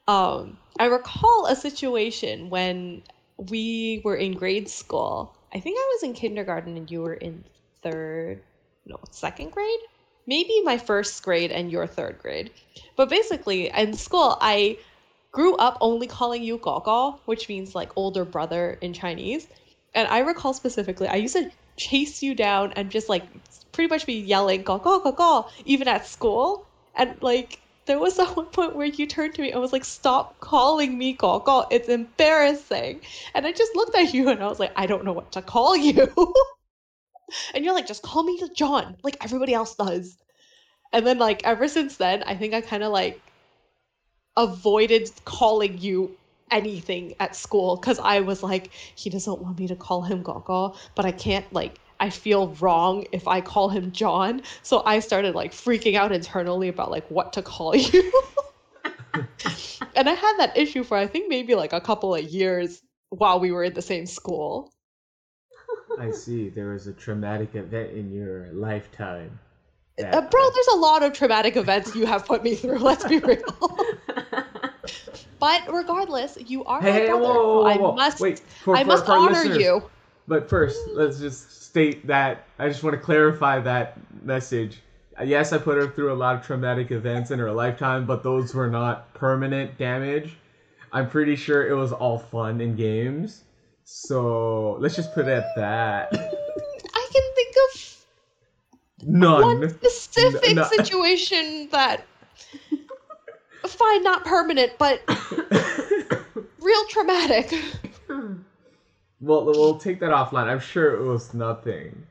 Um, 0.08 0.58
I 0.80 0.86
recall 0.86 1.46
a 1.46 1.54
situation 1.54 2.50
when 2.50 3.02
we 3.36 4.02
were 4.04 4.16
in 4.16 4.32
grade 4.32 4.68
school. 4.68 5.36
I 5.54 5.60
think 5.60 5.78
I 5.78 5.88
was 5.94 6.02
in 6.02 6.14
kindergarten 6.14 6.76
and 6.76 6.90
you 6.90 7.02
were 7.02 7.14
in 7.14 7.44
third, 7.82 8.42
no, 8.86 8.98
second 9.12 9.52
grade? 9.52 9.80
Maybe 10.26 10.60
my 10.64 10.78
first 10.78 11.22
grade 11.22 11.52
and 11.52 11.70
your 11.70 11.86
third 11.86 12.18
grade. 12.18 12.50
But 12.96 13.08
basically, 13.08 13.70
in 13.70 13.94
school, 13.94 14.36
I 14.40 14.78
grew 15.30 15.54
up 15.56 15.78
only 15.80 16.06
calling 16.06 16.42
you 16.42 16.58
Gogol, 16.58 17.20
which 17.26 17.48
means 17.48 17.74
like 17.74 17.90
older 17.96 18.24
brother 18.24 18.78
in 18.80 18.92
Chinese. 18.92 19.46
And 19.94 20.08
I 20.08 20.20
recall 20.20 20.54
specifically, 20.54 21.08
I 21.08 21.16
used 21.16 21.34
to 21.34 21.50
chase 21.76 22.22
you 22.22 22.34
down 22.34 22.72
and 22.72 22.90
just 22.90 23.08
like 23.08 23.24
pretty 23.72 23.88
much 23.88 24.06
be 24.06 24.14
yelling 24.14 24.62
Gogol, 24.62 25.00
Gogol, 25.00 25.50
even 25.64 25.88
at 25.88 26.06
school. 26.06 26.66
And 26.94 27.16
like, 27.22 27.60
there 27.86 27.98
was 27.98 28.18
at 28.20 28.36
one 28.36 28.46
point 28.46 28.76
where 28.76 28.86
you 28.86 29.06
turned 29.06 29.34
to 29.34 29.42
me 29.42 29.52
and 29.52 29.60
was 29.60 29.72
like, 29.72 29.84
"Stop 29.84 30.38
calling 30.40 30.96
me 30.96 31.12
Gogol. 31.14 31.66
It's 31.70 31.88
embarrassing." 31.88 33.00
And 33.34 33.46
I 33.46 33.52
just 33.52 33.74
looked 33.74 33.96
at 33.96 34.14
you 34.14 34.28
and 34.28 34.42
I 34.42 34.48
was 34.48 34.60
like, 34.60 34.72
"I 34.76 34.86
don't 34.86 35.04
know 35.04 35.12
what 35.12 35.32
to 35.32 35.42
call 35.42 35.76
you." 35.76 36.12
and 37.54 37.64
you're 37.64 37.74
like, 37.74 37.86
"Just 37.86 38.02
call 38.02 38.22
me 38.22 38.40
John, 38.54 38.96
like 39.02 39.22
everybody 39.24 39.54
else 39.54 39.74
does." 39.74 40.16
And 40.92 41.06
then 41.06 41.18
like 41.18 41.44
ever 41.44 41.68
since 41.68 41.96
then, 41.96 42.22
I 42.24 42.34
think 42.36 42.54
I 42.54 42.60
kind 42.60 42.82
of 42.82 42.92
like 42.92 43.20
avoided 44.38 45.10
calling 45.24 45.76
you 45.78 46.16
anything 46.50 47.14
at 47.20 47.36
school 47.36 47.76
because 47.76 47.98
I 47.98 48.20
was 48.20 48.42
like, 48.42 48.70
he 48.94 49.10
doesn't 49.10 49.40
want 49.40 49.58
me 49.58 49.66
to 49.68 49.76
call 49.76 50.02
him 50.02 50.22
Gogol, 50.22 50.76
but 50.94 51.04
I 51.04 51.12
can't 51.12 51.50
like 51.52 51.78
I 52.00 52.10
feel 52.10 52.54
wrong 52.60 53.06
if 53.10 53.26
I 53.26 53.40
call 53.40 53.68
him 53.68 53.90
John. 53.90 54.42
So 54.62 54.82
I 54.86 55.00
started 55.00 55.34
like 55.34 55.52
freaking 55.52 55.96
out 55.96 56.12
internally 56.12 56.68
about 56.68 56.90
like 56.90 57.06
what 57.10 57.32
to 57.34 57.42
call 57.42 57.74
you. 57.76 58.12
and 59.96 60.08
I 60.08 60.14
had 60.14 60.36
that 60.38 60.56
issue 60.56 60.84
for 60.84 60.96
I 60.96 61.06
think 61.06 61.28
maybe 61.28 61.54
like 61.54 61.72
a 61.72 61.80
couple 61.80 62.14
of 62.14 62.22
years 62.22 62.80
while 63.10 63.40
we 63.40 63.50
were 63.50 63.64
in 63.64 63.74
the 63.74 63.82
same 63.82 64.06
school. 64.06 64.72
I 65.98 66.12
see. 66.12 66.48
There 66.48 66.70
was 66.70 66.86
a 66.86 66.92
traumatic 66.92 67.56
event 67.56 67.90
in 67.90 68.12
your 68.12 68.52
lifetime. 68.52 69.40
That- 69.98 70.14
Uh, 70.14 70.20
bro, 70.22 70.50
there's 70.50 70.66
a 70.74 70.76
lot 70.76 71.02
of 71.02 71.12
traumatic 71.12 71.56
events 71.56 71.94
you 71.94 72.06
have 72.06 72.24
put 72.24 72.42
me 72.42 72.54
through, 72.54 72.78
let's 72.78 73.04
be 73.04 73.18
real. 73.18 73.38
but 75.40 75.62
regardless, 75.72 76.38
you 76.46 76.64
are 76.64 76.80
Hey, 76.80 77.00
my 77.00 77.06
brother. 77.06 77.22
whoa, 77.24 77.34
whoa, 77.34 77.62
whoa, 77.78 77.92
I 77.92 77.96
must 77.96 78.20
Wait, 78.20 78.38
for, 78.40 78.76
I 78.76 78.82
for- 78.82 78.88
must 78.88 79.06
for 79.06 79.12
honor 79.12 79.44
you. 79.44 79.82
But 80.26 80.48
first, 80.48 80.78
let's 80.92 81.18
just 81.18 81.64
state 81.64 82.06
that 82.06 82.44
I 82.58 82.68
just 82.68 82.82
want 82.82 82.94
to 82.94 83.00
clarify 83.00 83.60
that 83.60 83.96
message. 84.22 84.80
Uh, 85.18 85.24
Yes, 85.24 85.52
I 85.52 85.58
put 85.58 85.76
her 85.78 85.90
through 85.90 86.12
a 86.12 86.16
lot 86.16 86.36
of 86.36 86.44
traumatic 86.44 86.90
events 86.90 87.30
in 87.30 87.38
her 87.38 87.50
lifetime, 87.50 88.04
but 88.06 88.22
those 88.22 88.54
were 88.54 88.68
not 88.68 89.12
permanent 89.14 89.78
damage. 89.78 90.36
I'm 90.92 91.08
pretty 91.08 91.36
sure 91.36 91.66
it 91.66 91.74
was 91.74 91.92
all 91.92 92.18
fun 92.18 92.60
and 92.60 92.76
games. 92.76 93.44
So 93.84 94.72
let's 94.80 94.96
just 94.96 95.14
put 95.14 95.26
it 95.26 95.30
at 95.30 95.46
that. 95.56 96.08
I 96.12 97.08
can 97.12 97.22
think 97.34 97.54
of 97.74 97.96
None. 99.02 99.42
one 99.60 99.70
specific 99.70 100.50
N- 100.50 100.56
no. 100.56 100.64
situation 100.64 101.68
that 101.70 102.04
fine 103.66 104.02
not 104.02 104.24
permanent 104.24 104.72
but 104.78 105.02
real 106.60 106.86
traumatic 106.88 107.54
well, 109.20 109.44
we'll 109.44 109.78
take 109.78 109.98
that 110.00 110.10
offline. 110.10 110.46
I'm 110.46 110.60
sure 110.60 110.94
it 110.94 111.02
was 111.02 111.34
nothing. 111.34 112.06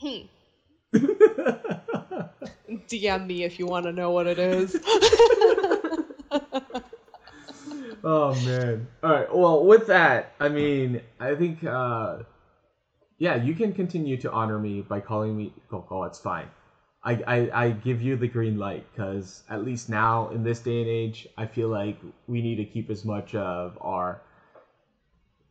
hmm. 0.00 0.22
dm 2.88 3.26
me 3.26 3.44
if 3.44 3.58
you 3.58 3.66
want 3.66 3.84
to 3.84 3.92
know 3.92 4.10
what 4.10 4.26
it 4.26 4.38
is 4.38 4.74
oh 8.04 8.34
man. 8.44 8.86
All 9.02 9.10
right. 9.10 9.34
Well, 9.34 9.64
with 9.64 9.86
that, 9.88 10.32
I 10.40 10.48
mean, 10.48 11.00
I 11.20 11.34
think, 11.34 11.64
uh, 11.64 12.18
yeah, 13.18 13.34
you 13.36 13.54
can 13.54 13.72
continue 13.72 14.16
to 14.18 14.30
honor 14.32 14.58
me 14.58 14.82
by 14.82 15.00
calling 15.00 15.36
me 15.36 15.52
Coco. 15.70 16.04
It's 16.04 16.18
fine. 16.18 16.48
I, 17.04 17.22
I, 17.26 17.50
I 17.66 17.70
give 17.70 18.02
you 18.02 18.16
the 18.16 18.28
green 18.28 18.58
light 18.58 18.84
because 18.92 19.42
at 19.48 19.64
least 19.64 19.88
now 19.88 20.28
in 20.28 20.42
this 20.42 20.60
day 20.60 20.80
and 20.80 20.88
age, 20.88 21.26
I 21.36 21.46
feel 21.46 21.68
like 21.68 21.98
we 22.26 22.42
need 22.42 22.56
to 22.56 22.64
keep 22.64 22.90
as 22.90 23.04
much 23.04 23.34
of 23.34 23.78
our 23.80 24.20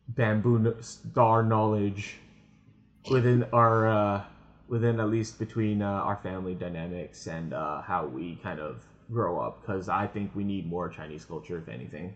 bamboo 0.08 0.74
star 0.80 1.42
knowledge 1.42 2.18
within 3.10 3.44
our 3.52 3.88
uh, 3.88 4.22
within 4.68 5.00
at 5.00 5.08
least 5.08 5.38
between 5.38 5.82
uh, 5.82 5.86
our 5.86 6.16
family 6.16 6.54
dynamics 6.54 7.26
and 7.26 7.52
uh, 7.52 7.80
how 7.82 8.06
we 8.06 8.36
kind 8.36 8.60
of 8.60 8.82
grow 9.10 9.38
up 9.38 9.60
because 9.60 9.88
I 9.88 10.06
think 10.06 10.30
we 10.34 10.44
need 10.44 10.66
more 10.66 10.88
Chinese 10.88 11.24
culture 11.24 11.58
if 11.58 11.68
anything. 11.68 12.14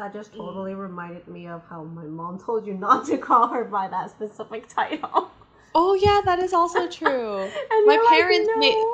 That 0.00 0.14
just 0.14 0.32
mm. 0.32 0.38
totally 0.38 0.72
reminded 0.72 1.28
me 1.28 1.46
of 1.46 1.62
how 1.68 1.84
my 1.84 2.04
mom 2.04 2.38
told 2.46 2.66
you 2.66 2.72
not 2.72 3.04
to 3.08 3.18
call 3.18 3.48
her 3.48 3.64
by 3.64 3.86
that 3.88 4.10
specific 4.10 4.66
title. 4.66 5.30
oh 5.74 5.92
yeah 5.92 6.22
that 6.24 6.38
is 6.38 6.54
also 6.54 6.88
true 7.00 7.42
And 7.42 7.86
My 7.86 7.94
you're 7.94 8.04
like, 8.04 8.18
parents 8.18 8.50
made- 8.56 8.86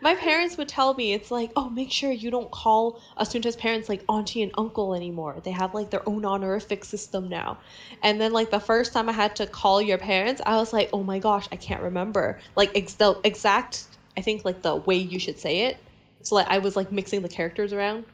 My 0.00 0.16
parents 0.16 0.56
would 0.56 0.66
tell 0.68 0.94
me 0.94 1.12
it's 1.12 1.30
like, 1.30 1.52
oh, 1.54 1.70
make 1.70 1.92
sure 1.92 2.10
you 2.10 2.30
don't 2.32 2.50
call 2.50 3.00
Asunta's 3.16 3.54
parents 3.54 3.88
like 3.88 4.02
auntie 4.08 4.42
and 4.42 4.50
uncle 4.58 4.94
anymore. 4.94 5.40
They 5.44 5.52
have 5.52 5.74
like 5.74 5.90
their 5.90 6.06
own 6.08 6.24
honorific 6.24 6.84
system 6.84 7.28
now. 7.28 7.58
And 8.02 8.20
then 8.20 8.32
like 8.32 8.50
the 8.50 8.60
first 8.60 8.92
time 8.92 9.08
I 9.08 9.12
had 9.12 9.36
to 9.36 9.46
call 9.46 9.80
your 9.80 9.98
parents, 9.98 10.40
I 10.44 10.56
was 10.56 10.72
like, 10.72 10.90
oh 10.92 11.04
my 11.04 11.20
gosh, 11.20 11.48
I 11.52 11.56
can't 11.56 11.82
remember 11.82 12.40
like 12.56 12.72
ex- 12.76 12.94
the 12.94 13.14
exact. 13.22 13.86
I 14.16 14.22
think 14.22 14.44
like 14.44 14.62
the 14.62 14.74
way 14.74 14.96
you 14.96 15.20
should 15.20 15.38
say 15.38 15.60
it. 15.68 15.78
So 16.22 16.34
like 16.34 16.48
I 16.48 16.58
was 16.58 16.74
like 16.74 16.90
mixing 16.90 17.22
the 17.22 17.28
characters 17.28 17.72
around. 17.72 18.04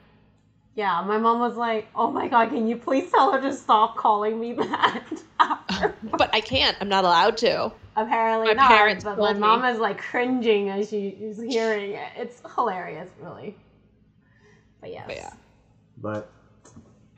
Yeah, 0.77 1.03
my 1.07 1.18
mom 1.18 1.39
was 1.41 1.57
like, 1.57 1.87
"Oh 1.95 2.11
my 2.11 2.27
god, 2.29 2.49
can 2.51 2.66
you 2.66 2.77
please 2.77 3.11
tell 3.11 3.33
her 3.33 3.41
to 3.41 3.53
stop 3.53 3.97
calling 3.97 4.41
me 4.41 4.55
that?" 4.55 5.05
But 6.16 6.31
I 6.33 6.41
can't. 6.41 6.77
I'm 6.81 6.89
not 6.89 7.05
allowed 7.05 7.37
to. 7.39 7.72
Apparently 7.97 8.49
My 8.49 8.55
not. 8.55 8.68
parents 8.68 9.05
but 9.05 9.18
my 9.18 9.27
told 9.27 9.37
me. 9.37 9.41
mom 9.41 9.64
is 9.64 9.79
like 9.79 9.99
cringing 9.99 10.68
as 10.68 10.89
she 10.91 11.09
is 11.09 11.41
hearing 11.41 11.93
it. 11.93 12.09
It's 12.16 12.43
hilarious, 12.55 13.09
really. 13.20 13.57
But 14.81 14.91
yes. 14.91 15.05
But 15.07 15.16
yeah. 15.16 15.31
But, 15.99 16.31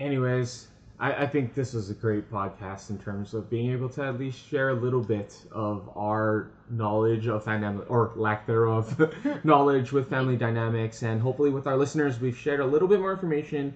anyways, 0.00 0.68
I, 0.98 1.24
I 1.24 1.26
think 1.26 1.54
this 1.54 1.74
was 1.74 1.90
a 1.90 1.94
great 1.94 2.30
podcast 2.30 2.90
in 2.90 2.98
terms 2.98 3.34
of 3.34 3.50
being 3.50 3.70
able 3.70 3.88
to 3.90 4.02
at 4.02 4.18
least 4.18 4.46
share 4.48 4.70
a 4.70 4.74
little 4.74 5.02
bit 5.02 5.36
of 5.52 5.90
our 5.96 6.48
knowledge 6.70 7.26
of 7.26 7.44
family 7.44 7.84
or 7.88 8.12
lack 8.16 8.46
thereof 8.46 9.10
knowledge 9.44 9.92
with 9.92 10.08
family 10.08 10.36
dynamics, 10.36 11.02
and 11.02 11.20
hopefully 11.20 11.50
with 11.50 11.66
our 11.66 11.76
listeners, 11.76 12.20
we've 12.20 12.36
shared 12.36 12.60
a 12.60 12.66
little 12.66 12.88
bit 12.88 12.98
more 12.98 13.12
information 13.12 13.74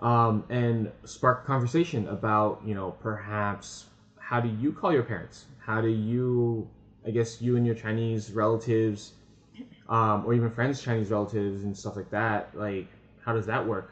um, 0.00 0.44
and 0.48 0.90
spark 1.04 1.44
conversation 1.44 2.06
about 2.08 2.60
you 2.64 2.74
know 2.74 2.92
perhaps 3.00 3.86
how 4.18 4.40
do 4.40 4.48
you 4.48 4.72
call 4.72 4.92
your 4.92 5.02
parents? 5.02 5.46
How 5.58 5.80
do 5.80 5.88
you, 5.88 6.66
I 7.06 7.10
guess, 7.10 7.40
you 7.40 7.56
and 7.56 7.66
your 7.66 7.74
Chinese 7.74 8.32
relatives, 8.32 9.12
um, 9.88 10.24
or 10.24 10.34
even 10.34 10.50
friends' 10.50 10.80
Chinese 10.80 11.10
relatives 11.10 11.64
and 11.64 11.76
stuff 11.76 11.96
like 11.96 12.10
that, 12.10 12.48
like 12.54 12.86
how 13.24 13.32
does 13.32 13.46
that 13.46 13.66
work? 13.66 13.90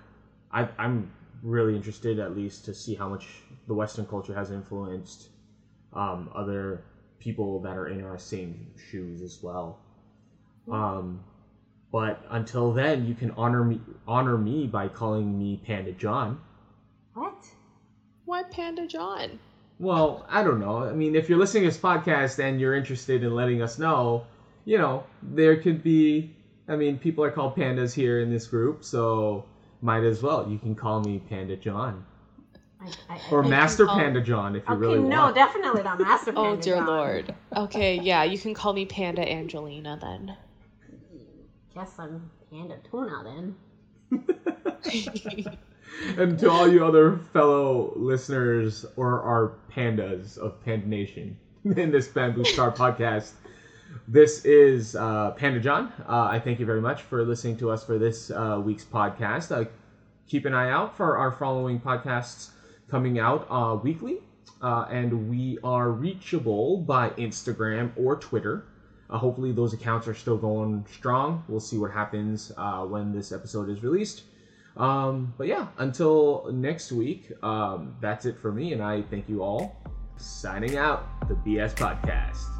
I, 0.53 0.69
I'm 0.79 1.11
really 1.43 1.75
interested, 1.75 2.19
at 2.19 2.37
least, 2.37 2.65
to 2.67 2.75
see 2.75 2.95
how 2.95 3.09
much 3.09 3.43
the 3.67 3.75
Western 3.75 4.07
culture 4.07 4.35
has 4.35 4.51
influenced 4.51 5.29
um, 5.93 6.31
other 6.35 6.83
people 7.19 7.61
that 7.61 7.77
are 7.77 7.89
in 7.89 8.03
our 8.03 8.19
same 8.19 8.67
shoes 8.91 9.23
as 9.23 9.39
well. 9.43 9.79
Um, 10.71 11.21
but 11.91 12.25
until 12.31 12.73
then, 12.73 13.07
you 13.07 13.15
can 13.15 13.33
honor 13.33 13.63
me 13.65 13.81
honor 14.07 14.39
me 14.39 14.67
by 14.67 14.89
calling 14.89 15.39
me 15.39 15.61
Panda 15.65 15.93
John. 15.93 16.39
What? 17.15 17.47
Why 18.25 18.43
Panda 18.45 18.87
John? 18.87 19.39
Well, 19.79 20.25
I 20.29 20.43
don't 20.43 20.61
know. 20.61 20.79
I 20.79 20.93
mean, 20.93 21.17
if 21.17 21.29
you're 21.29 21.39
listening 21.39 21.65
to 21.65 21.69
this 21.69 21.79
podcast 21.79 22.39
and 22.39 22.61
you're 22.61 22.75
interested 22.75 23.23
in 23.25 23.35
letting 23.35 23.61
us 23.61 23.79
know, 23.79 24.25
you 24.65 24.79
know, 24.79 25.05
there 25.23 25.57
could 25.57 25.83
be. 25.83 26.31
I 26.69 26.77
mean, 26.77 26.97
people 26.97 27.25
are 27.25 27.31
called 27.31 27.57
pandas 27.57 27.93
here 27.93 28.21
in 28.21 28.31
this 28.31 28.47
group, 28.47 28.85
so 28.85 29.45
might 29.83 30.05
as 30.05 30.23
well. 30.23 30.49
You 30.49 30.59
can 30.59 30.75
call 30.75 31.01
me 31.01 31.19
Panda 31.29 31.57
John 31.57 32.05
I, 32.81 32.87
I, 32.87 33.15
I 33.15 33.21
or 33.31 33.43
think 33.43 33.51
Master 33.51 33.87
call- 33.87 33.99
Panda 33.99 34.21
John 34.21 34.57
if 34.57 34.63
you 34.69 34.75
Okay, 34.75 34.81
really 34.81 34.99
no, 35.01 35.23
want. 35.23 35.37
No, 35.37 35.45
definitely 35.45 35.83
not 35.83 36.01
Master 36.01 36.33
oh, 36.37 36.43
Panda. 36.43 36.59
Oh 36.59 36.61
dear 36.61 36.77
John. 36.77 36.87
lord. 36.87 37.35
Okay, 37.57 37.99
yeah, 38.01 38.25
you 38.25 38.39
can 38.39 38.55
call 38.55 38.73
me 38.73 38.87
Panda 38.87 39.29
Angelina 39.29 39.99
then. 40.01 40.37
Guess 41.75 41.99
I'm 41.99 42.31
Panda 42.51 42.77
Tuna 42.91 43.25
then. 43.25 43.57
and 46.19 46.39
to 46.39 46.51
all 46.51 46.69
you 46.69 46.85
other 46.85 47.19
fellow 47.33 47.93
listeners 47.97 48.85
or 48.97 49.23
our 49.23 49.55
pandas 49.75 50.37
of 50.39 50.63
Panda 50.65 50.87
Nation 50.87 51.37
in 51.65 51.91
this 51.91 52.09
Bamboo 52.09 52.45
Star 52.45 52.73
podcast, 52.73 53.33
this 54.09 54.45
is 54.45 54.97
uh, 54.97 55.33
Panda 55.33 55.61
John. 55.61 55.93
Uh, 56.09 56.29
I 56.31 56.39
thank 56.39 56.61
you 56.61 56.67
very 56.67 56.81
much 56.81 57.03
for 57.03 57.25
listening 57.25 57.57
to 57.59 57.71
us 57.71 57.85
for 57.85 57.99
this 57.99 58.31
uh, 58.31 58.61
week's 58.65 58.85
podcast. 58.85 59.51
Uh, 59.51 59.69
keep 60.27 60.45
an 60.45 60.55
eye 60.55 60.71
out 60.71 60.97
for 60.97 61.17
our 61.17 61.33
following 61.33 61.81
podcasts 61.81 62.51
coming 62.89 63.19
out 63.19 63.47
uh, 63.51 63.77
weekly. 63.77 64.19
Uh, 64.61 64.87
and 64.91 65.29
we 65.29 65.59
are 65.65 65.91
reachable 65.91 66.79
by 66.79 67.11
Instagram 67.11 67.91
or 67.97 68.17
Twitter. 68.17 68.67
Hopefully, 69.11 69.53
those 69.53 69.75
accounts 69.75 70.09
are 70.09 70.15
still 70.15 70.39
going 70.39 70.87
strong. 70.91 71.45
We'll 71.47 71.61
see 71.61 71.77
what 71.77 71.91
happens 71.91 72.51
when 72.89 73.13
this 73.13 73.31
episode 73.31 73.69
is 73.69 73.83
released. 73.83 74.23
Um, 74.77 75.35
but 75.37 75.47
yeah, 75.47 75.69
until 75.79 76.49
next 76.53 76.93
week, 76.93 77.31
um, 77.43 77.95
that's 78.01 78.25
it 78.25 78.39
for 78.39 78.53
me, 78.53 78.73
and 78.73 78.83
I 78.83 79.03
thank 79.03 79.29
you 79.29 79.43
all. 79.43 79.77
Signing 80.17 80.77
out, 80.77 81.29
the 81.29 81.35
BS 81.35 81.75
Podcast. 81.75 82.52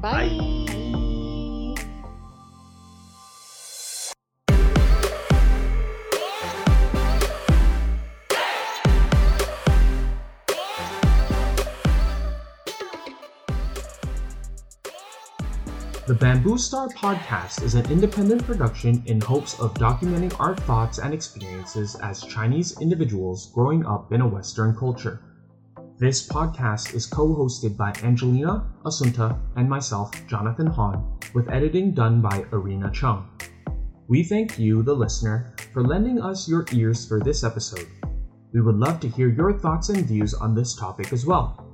Bye. 0.00 0.54
The 16.06 16.12
Bamboo 16.12 16.58
Star 16.58 16.88
podcast 16.90 17.62
is 17.62 17.74
an 17.74 17.90
independent 17.90 18.44
production 18.44 19.02
in 19.06 19.22
hopes 19.22 19.58
of 19.58 19.72
documenting 19.72 20.38
our 20.38 20.54
thoughts 20.54 20.98
and 20.98 21.14
experiences 21.14 21.94
as 21.94 22.22
Chinese 22.24 22.78
individuals 22.78 23.50
growing 23.54 23.86
up 23.86 24.12
in 24.12 24.20
a 24.20 24.28
Western 24.28 24.76
culture. 24.76 25.22
This 25.98 26.26
podcast 26.28 26.94
is 26.94 27.06
co 27.06 27.34
hosted 27.34 27.76
by 27.76 27.92
Angelina, 28.02 28.66
Asunta, 28.84 29.38
and 29.56 29.68
myself, 29.68 30.10
Jonathan 30.26 30.66
Hahn, 30.66 31.18
with 31.34 31.48
editing 31.50 31.92
done 31.92 32.20
by 32.20 32.44
Arena 32.52 32.90
Chung. 32.92 33.28
We 34.08 34.24
thank 34.24 34.58
you, 34.58 34.82
the 34.82 34.94
listener, 34.94 35.54
for 35.72 35.82
lending 35.82 36.20
us 36.20 36.48
your 36.48 36.66
ears 36.72 37.06
for 37.06 37.20
this 37.20 37.44
episode. 37.44 37.86
We 38.52 38.60
would 38.60 38.76
love 38.76 39.00
to 39.00 39.08
hear 39.08 39.28
your 39.28 39.58
thoughts 39.58 39.88
and 39.88 40.06
views 40.06 40.34
on 40.34 40.54
this 40.54 40.74
topic 40.74 41.12
as 41.12 41.26
well 41.26 41.64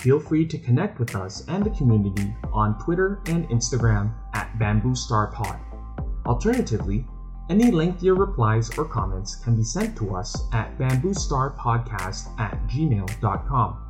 feel 0.00 0.18
free 0.18 0.46
to 0.46 0.58
connect 0.58 0.98
with 0.98 1.14
us 1.14 1.44
and 1.48 1.62
the 1.64 1.70
community 1.70 2.34
on 2.52 2.78
Twitter 2.78 3.20
and 3.26 3.46
Instagram 3.50 4.12
at 4.32 4.58
Bamboo 4.58 4.94
Star 4.94 5.30
Pod. 5.30 5.58
Alternatively, 6.24 7.06
any 7.50 7.70
lengthier 7.70 8.14
replies 8.14 8.70
or 8.78 8.84
comments 8.84 9.34
can 9.34 9.56
be 9.56 9.64
sent 9.64 9.96
to 9.98 10.14
us 10.14 10.44
at 10.52 10.78
bamboostarpodcast 10.78 12.38
at 12.38 12.56
gmail.com. 12.68 13.89